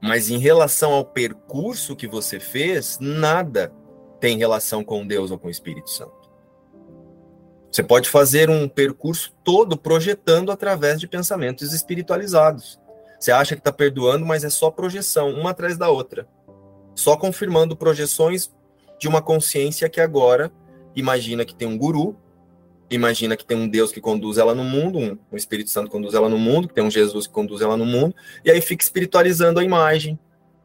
Mas 0.02 0.30
em 0.30 0.38
relação 0.38 0.92
ao 0.92 1.06
percurso 1.06 1.96
que 1.96 2.06
você 2.06 2.38
fez, 2.38 2.98
nada 3.00 3.74
tem 4.20 4.38
relação 4.38 4.84
com 4.84 5.08
Deus 5.08 5.32
ou 5.32 5.40
com 5.40 5.48
o 5.48 5.52
Espírito 5.52 5.90
Santo. 5.90 6.30
Você 7.72 7.82
pode 7.82 8.10
fazer 8.10 8.50
um 8.50 8.68
percurso 8.68 9.34
todo 9.44 9.78
projetando 9.78 10.52
através 10.52 11.00
de 11.00 11.08
pensamentos 11.08 11.74
espiritualizados. 11.74 12.80
Você 13.18 13.32
acha 13.32 13.56
que 13.56 13.62
está 13.62 13.72
perdoando, 13.72 14.26
mas 14.26 14.44
é 14.44 14.50
só 14.50 14.70
projeção, 14.70 15.32
uma 15.32 15.52
atrás 15.52 15.78
da 15.78 15.90
outra. 15.90 16.28
Só 16.94 17.16
confirmando 17.16 17.76
projeções 17.76 18.54
de 19.00 19.08
uma 19.08 19.22
consciência 19.22 19.90
que 19.90 20.02
agora 20.02 20.52
imagina 20.96 21.46
que 21.46 21.56
tem 21.56 21.68
um 21.68 21.78
guru, 21.78 22.16
imagina 22.90 23.36
que 23.36 23.46
tem 23.46 23.58
um 23.58 23.68
Deus 23.68 23.92
que 23.92 24.02
conduz 24.02 24.38
ela 24.38 24.54
no 24.54 24.64
mundo, 24.64 25.00
um, 25.00 25.18
um 25.32 25.38
Espírito 25.38 25.70
Santo 25.70 25.90
conduz 25.90 26.14
ela 26.14 26.30
no 26.30 26.38
mundo, 26.38 26.68
que 26.68 26.74
tem 26.74 26.84
um 26.84 26.92
Jesus 26.92 27.28
que 27.28 27.34
conduz 27.34 27.62
ela 27.62 27.78
no 27.78 27.86
mundo, 27.86 28.16
e 28.44 28.52
aí 28.52 28.62
fica 28.62 28.84
espiritualizando 28.84 29.60
a 29.60 29.64
imagem, 29.64 30.20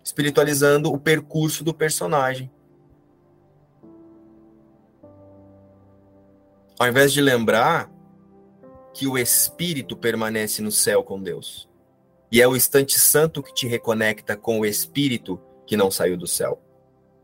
espiritualizando 0.05 0.93
o 0.93 0.99
percurso 0.99 1.65
do 1.65 1.73
personagem. 1.75 2.51
Ao 6.79 6.87
invés 6.87 7.13
de 7.13 7.21
lembrar 7.21 7.91
que 8.95 9.07
o 9.07 9.19
espírito 9.19 9.97
permanece 9.97 10.63
no 10.63 10.71
céu 10.71 11.03
com 11.03 11.23
Deus. 11.23 11.69
E 12.31 12.43
é 12.43 12.49
o 12.49 12.55
instante 12.57 12.99
santo 12.99 13.43
que 13.43 13.55
te 13.55 13.67
reconecta 13.67 14.37
com 14.37 14.61
o 14.61 14.67
espírito 14.67 15.41
que 15.67 15.77
não 15.77 15.91
saiu 15.91 16.17
do 16.17 16.27
céu. 16.27 16.61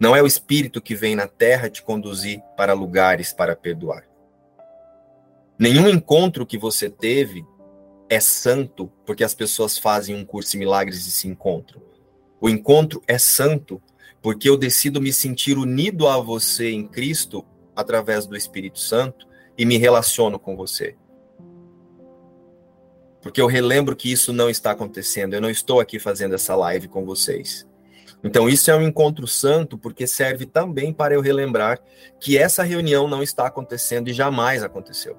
Não 0.05 0.15
é 0.15 0.23
o 0.23 0.27
Espírito 0.27 0.83
que 0.83 0.95
vem 0.95 1.17
na 1.17 1.27
terra 1.27 1.71
te 1.71 1.83
conduzir 1.83 2.43
para 2.59 2.75
lugares 2.75 3.33
para 3.33 3.57
perdoar. 3.57 4.07
Nenhum 5.59 5.89
encontro 5.89 6.45
que 6.45 6.59
você 6.59 6.91
teve 6.91 7.43
é 8.07 8.21
santo 8.21 8.93
porque 9.07 9.25
as 9.25 9.33
pessoas 9.33 9.79
fazem 9.79 10.15
um 10.15 10.23
curso 10.23 10.51
de 10.51 10.59
milagres 10.59 11.07
e 11.07 11.11
se 11.11 11.27
encontram. 11.27 11.81
O 12.39 12.51
encontro 12.51 13.01
é 13.09 13.17
santo 13.17 13.81
porque 14.21 14.47
eu 14.47 14.59
decido 14.59 15.01
me 15.01 15.11
sentir 15.11 15.57
unido 15.57 16.07
a 16.07 16.19
você 16.19 16.71
em 16.71 16.87
Cristo 16.87 17.43
através 17.75 18.27
do 18.27 18.37
Espírito 18.37 18.81
Santo 18.81 19.27
e 19.57 19.65
me 19.65 19.79
relaciono 19.79 20.39
com 20.39 20.55
você. 20.55 20.99
Porque 23.23 23.41
eu 23.41 23.47
relembro 23.47 23.97
que 23.97 24.13
isso 24.13 24.35
não 24.35 24.51
está 24.51 24.73
acontecendo. 24.73 25.33
Eu 25.33 25.41
não 25.41 25.49
estou 25.49 25.81
aqui 25.81 25.99
fazendo 25.99 26.35
essa 26.35 26.55
live 26.55 26.89
com 26.89 27.07
vocês. 27.07 27.67
Então, 28.25 28.49
isso 28.49 28.71
é 28.71 28.75
um 28.75 28.81
encontro 28.81 29.27
santo, 29.27 29.77
porque 29.77 30.07
serve 30.07 30.47
também 30.47 30.95
para 30.95 31.13
eu 31.13 31.21
relembrar 31.21 31.79
que 32.19 32.39
essa 32.39 32.63
reunião 32.63 33.07
não 33.07 33.23
está 33.23 33.47
acontecendo 33.47 34.09
e 34.09 34.15
jamais 34.15 34.63
aconteceu. 34.63 35.19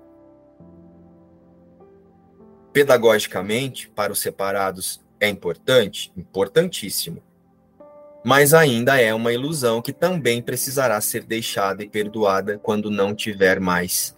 Pedagogicamente, 2.74 3.88
para 3.90 4.12
os 4.12 4.20
separados 4.20 5.06
é 5.20 5.30
importante? 5.30 6.12
Importantíssimo. 6.18 7.22
Mas 8.24 8.56
ainda 8.56 9.00
é 9.00 9.14
uma 9.14 9.32
ilusão 9.32 9.84
que 9.84 9.94
também 9.94 10.42
precisará 10.42 11.00
ser 11.00 11.24
deixada 11.24 11.84
e 11.84 11.88
perdoada 11.88 12.58
quando 12.58 12.90
não 12.90 13.14
tiver 13.14 13.60
mais 13.60 14.18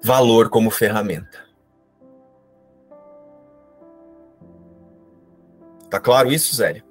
valor 0.00 0.48
como 0.48 0.70
ferramenta. 0.70 1.44
Tá 5.90 5.98
claro 5.98 6.30
isso, 6.30 6.54
Zélio? 6.54 6.85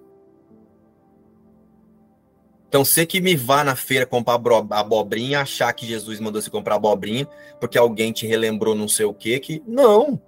Então, 2.68 2.84
você 2.84 3.06
que 3.06 3.22
me 3.22 3.36
vá 3.36 3.64
na 3.64 3.76
feira 3.76 4.06
comprar 4.06 4.36
abobrinha, 4.72 5.42
achar 5.42 5.72
que 5.74 5.86
Jesus 5.86 6.20
mandou 6.20 6.42
você 6.42 6.50
comprar 6.50 6.76
abobrinha, 6.76 7.28
porque 7.60 7.78
alguém 7.78 8.12
te 8.12 8.26
relembrou 8.26 8.76
não 8.76 8.88
sei 8.88 9.06
o 9.06 9.14
quê, 9.14 9.40
que 9.40 9.64
não. 9.66 10.20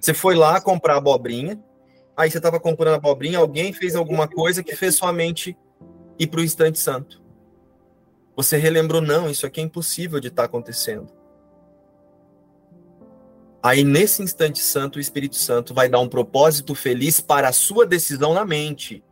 Você 0.00 0.14
foi 0.14 0.34
lá 0.34 0.60
comprar 0.60 0.96
abobrinha, 0.96 1.62
aí 2.16 2.30
você 2.30 2.38
estava 2.38 2.58
comprando 2.58 2.94
abobrinha, 2.94 3.38
alguém 3.38 3.72
fez 3.72 3.94
alguma 3.94 4.26
coisa 4.26 4.62
que 4.62 4.74
fez 4.74 4.96
sua 4.96 5.12
mente 5.12 5.56
ir 6.18 6.26
para 6.26 6.40
o 6.40 6.44
instante 6.44 6.78
santo. 6.78 7.22
Você 8.34 8.56
relembrou, 8.56 9.00
não, 9.00 9.30
isso 9.30 9.46
aqui 9.46 9.60
é 9.60 9.64
impossível 9.64 10.18
de 10.18 10.28
estar 10.28 10.42
tá 10.42 10.46
acontecendo. 10.46 11.08
Aí, 13.62 13.82
nesse 13.82 14.22
instante 14.22 14.60
santo, 14.60 14.96
o 14.96 15.00
Espírito 15.00 15.36
Santo 15.36 15.74
vai 15.74 15.88
dar 15.88 15.98
um 15.98 16.08
propósito 16.08 16.74
feliz 16.74 17.20
para 17.20 17.48
a 17.48 17.52
sua 17.52 17.86
decisão 17.86 18.32
na 18.32 18.44
mente, 18.44 19.02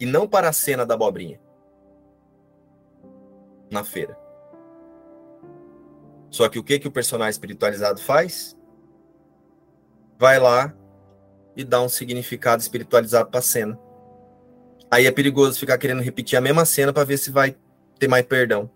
e 0.00 0.06
não 0.06 0.28
para 0.28 0.48
a 0.48 0.52
cena 0.52 0.86
da 0.86 0.94
abobrinha 0.94 1.40
na 3.70 3.84
feira. 3.84 4.16
Só 6.30 6.48
que 6.48 6.58
o 6.58 6.64
que, 6.64 6.78
que 6.78 6.88
o 6.88 6.92
personagem 6.92 7.30
espiritualizado 7.30 8.00
faz? 8.00 8.56
Vai 10.18 10.38
lá 10.38 10.74
e 11.56 11.64
dá 11.64 11.80
um 11.82 11.88
significado 11.88 12.62
espiritualizado 12.62 13.30
para 13.30 13.40
a 13.40 13.42
cena. 13.42 13.78
Aí 14.90 15.06
é 15.06 15.10
perigoso 15.10 15.58
ficar 15.58 15.78
querendo 15.78 16.02
repetir 16.02 16.38
a 16.38 16.40
mesma 16.40 16.64
cena 16.64 16.92
para 16.92 17.04
ver 17.04 17.18
se 17.18 17.30
vai 17.30 17.56
ter 17.98 18.08
mais 18.08 18.24
perdão. 18.24 18.70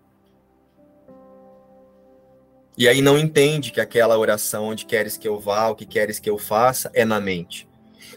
E 2.77 2.87
aí 2.87 3.01
não 3.01 3.17
entende 3.17 3.71
que 3.71 3.79
aquela 3.79 4.17
oração 4.17 4.65
onde 4.65 4.85
queres 4.85 5.15
que 5.15 5.27
eu 5.27 5.39
vá, 5.39 5.69
o 5.69 5.75
que 5.75 5.85
queres 5.85 6.19
que 6.19 6.29
eu 6.29 6.37
faça, 6.37 6.89
é 6.93 7.05
na 7.05 7.19
mente. 7.19 7.67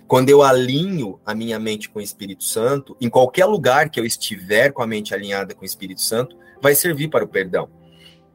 Quando 0.06 0.28
eu 0.28 0.42
alinho 0.42 1.20
a 1.24 1.34
minha 1.34 1.58
mente 1.58 1.88
com 1.88 1.98
o 1.98 2.02
Espírito 2.02 2.44
Santo, 2.44 2.96
em 3.00 3.08
qualquer 3.08 3.46
lugar 3.46 3.90
que 3.90 3.98
eu 3.98 4.04
estiver 4.04 4.72
com 4.72 4.82
a 4.82 4.86
mente 4.86 5.14
alinhada 5.14 5.54
com 5.54 5.62
o 5.62 5.66
Espírito 5.66 6.00
Santo, 6.00 6.36
vai 6.60 6.74
servir 6.74 7.08
para 7.08 7.24
o 7.24 7.28
perdão. 7.28 7.68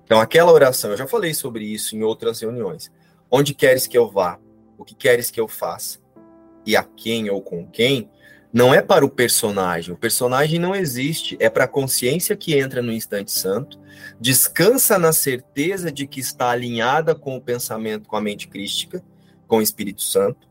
Então, 0.04 0.20
aquela 0.20 0.52
oração, 0.52 0.92
eu 0.92 0.98
já 0.98 1.08
falei 1.08 1.34
sobre 1.34 1.64
isso 1.64 1.96
em 1.96 2.04
outras 2.04 2.42
reuniões. 2.42 2.92
Onde 3.30 3.54
queres 3.54 3.88
que 3.88 3.98
eu 3.98 4.10
vá? 4.10 4.38
O 4.78 4.84
que 4.84 4.94
queres 4.94 5.32
que 5.32 5.40
eu 5.40 5.48
faça? 5.48 6.00
E 6.66 6.76
a 6.76 6.84
quem 6.84 7.30
ou 7.30 7.42
com 7.42 7.66
quem? 7.66 8.10
Não 8.52 8.74
é 8.74 8.82
para 8.82 9.06
o 9.06 9.10
personagem. 9.10 9.94
O 9.94 9.98
personagem 9.98 10.60
não 10.60 10.76
existe. 10.76 11.38
É 11.40 11.50
para 11.50 11.64
a 11.64 11.68
consciência 11.68 12.36
que 12.36 12.58
entra 12.58 12.82
no 12.82 12.92
instante 12.92 13.32
santo, 13.32 13.80
descansa 14.20 15.00
na 15.00 15.14
certeza 15.14 15.90
de 15.90 16.06
que 16.06 16.20
está 16.20 16.50
alinhada 16.50 17.16
com 17.16 17.38
o 17.38 17.42
pensamento, 17.42 18.10
com 18.10 18.18
a 18.18 18.22
mente 18.22 18.50
crística, 18.50 19.02
com 19.48 19.60
o 19.60 19.62
Espírito 19.62 20.02
Santo. 20.02 20.51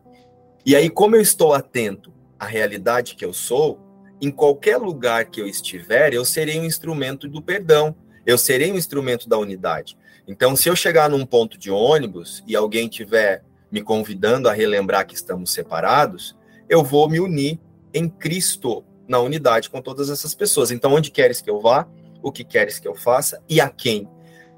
E 0.64 0.76
aí, 0.76 0.90
como 0.90 1.16
eu 1.16 1.20
estou 1.20 1.54
atento 1.54 2.12
à 2.38 2.44
realidade 2.44 3.14
que 3.14 3.24
eu 3.24 3.32
sou, 3.32 3.80
em 4.20 4.30
qualquer 4.30 4.76
lugar 4.76 5.24
que 5.26 5.40
eu 5.40 5.46
estiver, 5.46 6.12
eu 6.12 6.24
serei 6.24 6.60
um 6.60 6.64
instrumento 6.64 7.26
do 7.26 7.40
perdão, 7.40 7.94
eu 8.26 8.36
serei 8.36 8.70
um 8.70 8.76
instrumento 8.76 9.28
da 9.28 9.38
unidade. 9.38 9.96
Então, 10.28 10.54
se 10.54 10.68
eu 10.68 10.76
chegar 10.76 11.08
num 11.08 11.24
ponto 11.24 11.56
de 11.56 11.70
ônibus 11.70 12.44
e 12.46 12.54
alguém 12.54 12.88
tiver 12.88 13.42
me 13.72 13.80
convidando 13.82 14.48
a 14.48 14.52
relembrar 14.52 15.06
que 15.06 15.14
estamos 15.14 15.50
separados, 15.52 16.36
eu 16.68 16.84
vou 16.84 17.08
me 17.08 17.18
unir 17.18 17.58
em 17.94 18.08
Cristo, 18.08 18.84
na 19.08 19.18
unidade 19.18 19.70
com 19.70 19.80
todas 19.80 20.10
essas 20.10 20.34
pessoas. 20.34 20.70
Então, 20.70 20.92
onde 20.92 21.10
queres 21.10 21.40
que 21.40 21.50
eu 21.50 21.60
vá? 21.60 21.88
O 22.22 22.30
que 22.30 22.44
queres 22.44 22.78
que 22.78 22.86
eu 22.86 22.94
faça? 22.94 23.42
E 23.48 23.60
a 23.60 23.68
quem? 23.68 24.08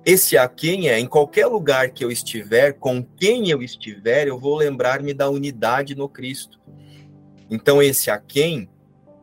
Esse 0.04 0.36
a 0.36 0.48
quem 0.48 0.88
é, 0.88 0.98
em 0.98 1.06
qualquer 1.06 1.46
lugar 1.46 1.90
que 1.90 2.04
eu 2.04 2.10
estiver, 2.10 2.72
com 2.72 3.02
quem 3.02 3.50
eu 3.50 3.62
estiver, 3.62 4.26
eu 4.26 4.38
vou 4.38 4.56
lembrar-me 4.56 5.14
da 5.14 5.30
unidade 5.30 5.94
no 5.94 6.08
Cristo. 6.08 6.60
Então, 7.48 7.80
esse 7.80 8.10
a 8.10 8.18
quem 8.18 8.68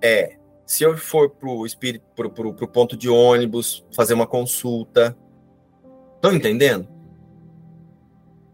é 0.01 0.37
se 0.65 0.83
eu 0.83 0.95
for 0.95 1.31
pro, 1.31 1.65
pro 2.13 2.67
ponto 2.67 2.95
de 2.95 3.09
ônibus 3.09 3.83
fazer 3.91 4.13
uma 4.13 4.27
consulta, 4.27 5.17
estão 6.15 6.31
entendendo? 6.31 6.87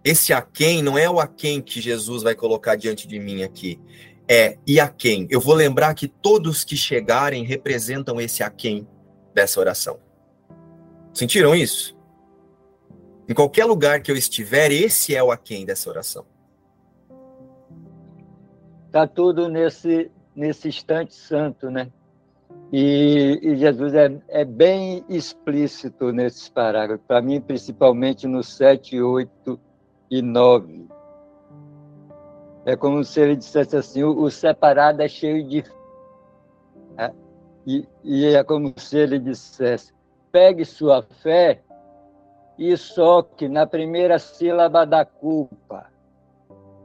Esse 0.01 0.32
a 0.32 0.41
quem 0.41 0.82
não 0.82 0.97
é 0.97 1.09
o 1.09 1.19
a 1.19 1.28
quem 1.28 1.61
que 1.61 1.82
Jesus 1.82 2.23
vai 2.23 2.34
colocar 2.34 2.76
diante 2.76 3.05
de 3.05 3.19
mim 3.19 3.43
aqui. 3.43 3.82
É 4.28 4.57
e 4.65 4.80
a 4.80 4.88
quem. 4.88 5.28
Eu 5.30 5.41
vou 5.41 5.53
lembrar 5.53 5.93
que 5.93 6.07
todos 6.07 6.63
que 6.63 6.78
chegarem 6.78 7.43
representam 7.43 8.21
esse 8.21 8.41
a 8.41 8.49
quem 8.49 8.88
dessa 9.34 9.59
oração. 9.59 9.99
Sentiram 11.13 11.53
isso? 11.53 11.95
Em 13.28 13.34
qualquer 13.34 13.65
lugar 13.65 14.01
que 14.01 14.11
eu 14.11 14.15
estiver, 14.15 14.71
esse 14.71 15.15
é 15.15 15.23
o 15.23 15.32
a 15.32 15.38
quem 15.38 15.65
dessa 15.65 15.89
oração. 15.89 16.26
Tá 18.91 19.07
tudo 19.07 19.49
nesse 19.49 20.11
nesse 20.36 20.67
instante 20.67 21.15
santo, 21.15 21.71
né? 21.71 21.89
E, 22.71 23.39
e 23.41 23.55
Jesus 23.55 23.93
é, 23.93 24.11
é, 24.28 24.43
bem 24.43 25.03
explícito 25.07 26.11
nesses 26.11 26.49
parágrafos, 26.49 27.05
para 27.07 27.21
mim, 27.21 27.39
principalmente 27.39 28.28
no 28.28 28.43
7, 28.43 29.01
8 29.01 29.59
e 30.11 30.21
9. 30.21 30.88
É 32.65 32.76
como 32.76 33.03
se 33.03 33.21
ele 33.21 33.36
dissesse 33.36 33.78
assim: 33.78 34.03
o, 34.03 34.19
o 34.19 34.30
separado 34.30 35.01
é 35.01 35.07
cheio 35.07 35.47
de. 35.47 35.63
É, 36.97 37.11
e, 37.65 37.88
e 38.03 38.26
é 38.26 38.43
como 38.43 38.73
se 38.78 38.97
ele 38.97 39.19
dissesse: 39.19 39.93
pegue 40.32 40.65
sua 40.65 41.01
fé 41.01 41.61
e 42.58 42.76
soque 42.78 43.47
na 43.47 43.66
primeira 43.66 44.18
sílaba 44.18 44.86
da 44.86 45.03
culpa. 45.03 45.88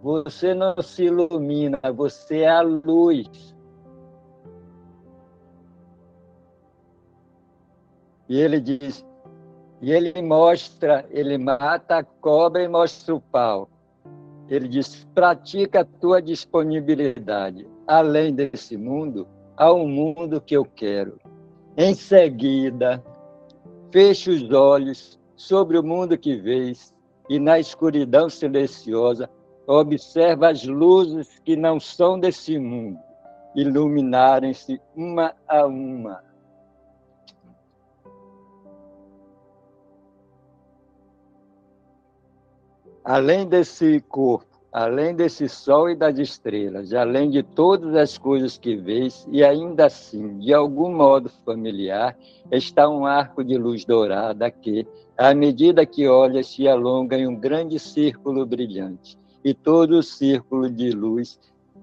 Você 0.03 0.55
não 0.55 0.81
se 0.83 1.05
ilumina, 1.05 1.79
você 1.95 2.41
é 2.41 2.49
a 2.49 2.63
luz. 2.63 3.55
E 8.29 8.41
ele 8.41 8.61
diz, 8.61 9.05
e 9.83 9.93
ele 9.93 10.21
mostra, 10.23 11.05
ele 11.11 11.37
mata 11.37 11.99
a 11.99 12.05
cobra 12.05 12.63
e 12.63 12.69
mostra 12.69 13.15
o 13.15 13.21
pau. 13.21 13.69
Ele 14.49 14.67
diz: 14.69 15.05
pratica 15.15 15.81
a 15.81 15.85
tua 15.85 16.21
disponibilidade. 16.21 17.67
Além 17.87 18.35
desse 18.35 18.77
mundo, 18.77 19.27
há 19.57 19.73
um 19.73 19.87
mundo 19.87 20.41
que 20.41 20.57
eu 20.57 20.65
quero. 20.65 21.19
Em 21.77 21.95
seguida, 21.95 23.03
feche 23.93 24.31
os 24.31 24.51
olhos 24.51 25.20
sobre 25.41 25.79
o 25.79 25.83
mundo 25.83 26.19
que 26.19 26.37
vês 26.37 26.95
e 27.31 27.39
na 27.39 27.59
escuridão 27.59 28.29
silenciosa 28.29 29.29
observa 29.67 30.51
as 30.51 30.65
luzes 30.65 31.39
que 31.39 31.57
não 31.57 31.81
são 31.81 32.21
desse 32.21 32.59
mundo 32.59 32.99
iluminarem-se 33.57 34.79
uma 34.95 35.35
a 35.49 35.67
uma. 35.67 36.23
Além 43.03 43.49
desse 43.49 43.99
corpo, 44.03 44.50
além 44.73 45.15
desse 45.15 45.49
sol 45.49 45.91
e 45.91 45.97
das 45.97 46.19
estrelas, 46.19 46.93
além 46.93 47.29
de 47.29 47.43
todas 47.43 47.95
as 47.95 48.17
coisas 48.17 48.57
que 48.57 48.77
vês, 48.77 49.27
e 49.31 49.43
ainda 49.43 49.87
assim, 49.87 50.39
de 50.39 50.55
algum 50.55 50.95
modo 50.95 51.29
familiar, 51.45 52.17
está 52.53 52.89
um 52.89 53.05
arco 53.05 53.43
de 53.43 53.57
luz 53.57 53.85
dourada 53.85 54.51
que, 54.51 54.87
à 55.17 55.35
medida 55.35 55.85
que 55.85 56.07
olhas, 56.07 56.47
se 56.49 56.69
alonga 56.69 57.17
em 57.17 57.27
um 57.27 57.35
grande 57.35 57.79
círculo 57.79 58.47
brilhante, 58.47 59.19
e 59.45 59.53
todo 59.53 59.99
o 59.99 60.03
círculo 60.03 60.71
de 60.71 60.91
luz 60.91 61.39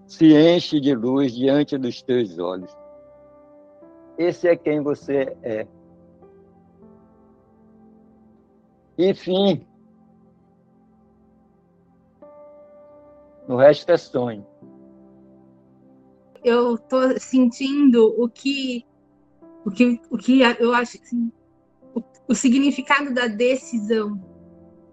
se 0.05 0.33
enche 0.33 0.79
de 0.79 0.95
luz 0.95 1.35
diante 1.35 1.77
dos 1.77 2.01
teus 2.01 2.39
olhos. 2.39 2.75
Esse 4.17 4.47
é 4.47 4.55
quem 4.55 4.81
você 4.81 5.35
é. 5.43 5.67
Enfim, 8.97 9.67
No 13.47 13.55
resto 13.55 13.89
é 13.91 13.97
sonho. 13.97 14.45
Eu 16.43 16.75
estou 16.75 17.19
sentindo 17.19 18.13
o 18.21 18.29
que, 18.29 18.85
o 19.65 19.71
que, 19.71 20.01
o 20.09 20.17
que 20.17 20.41
eu 20.41 20.73
acho 20.73 20.97
assim, 21.01 21.31
o, 21.95 22.03
o 22.27 22.35
significado 22.35 23.13
da 23.13 23.27
decisão. 23.27 24.21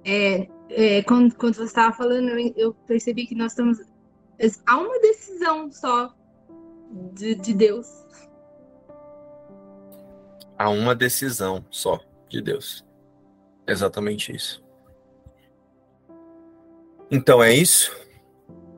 É, 0.05 0.49
é, 0.71 1.03
quando, 1.03 1.35
quando 1.35 1.55
você 1.55 1.65
estava 1.65 1.95
falando, 1.95 2.29
eu, 2.31 2.53
eu, 2.57 2.75
percebi 2.87 3.27
que 3.27 3.35
nós 3.35 3.53
estamos. 3.53 3.79
Há 4.67 4.77
uma 4.79 4.99
decisão 5.01 5.71
só 5.71 6.15
de, 7.13 7.35
de 7.35 7.55
Deus. 7.55 8.05
Há 10.57 10.71
uma 10.71 10.95
decisão 10.95 11.65
só 11.71 12.01
de 12.29 12.41
Deus. 12.41 12.85
Exatamente 13.67 14.35
isso. 14.35 14.63
Então 17.11 17.43
é 17.43 17.53
isso. 17.53 18.04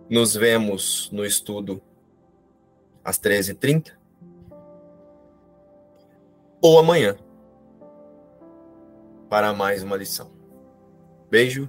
Nos 0.09 0.35
vemos 0.35 1.11
no 1.11 1.25
estudo 1.25 1.83
às 3.05 3.19
13h30 3.19 3.93
ou 6.63 6.79
amanhã 6.79 7.17
para 9.29 9.53
mais 9.53 9.83
uma 9.83 9.97
lição. 9.97 10.31
Beijo 11.29 11.69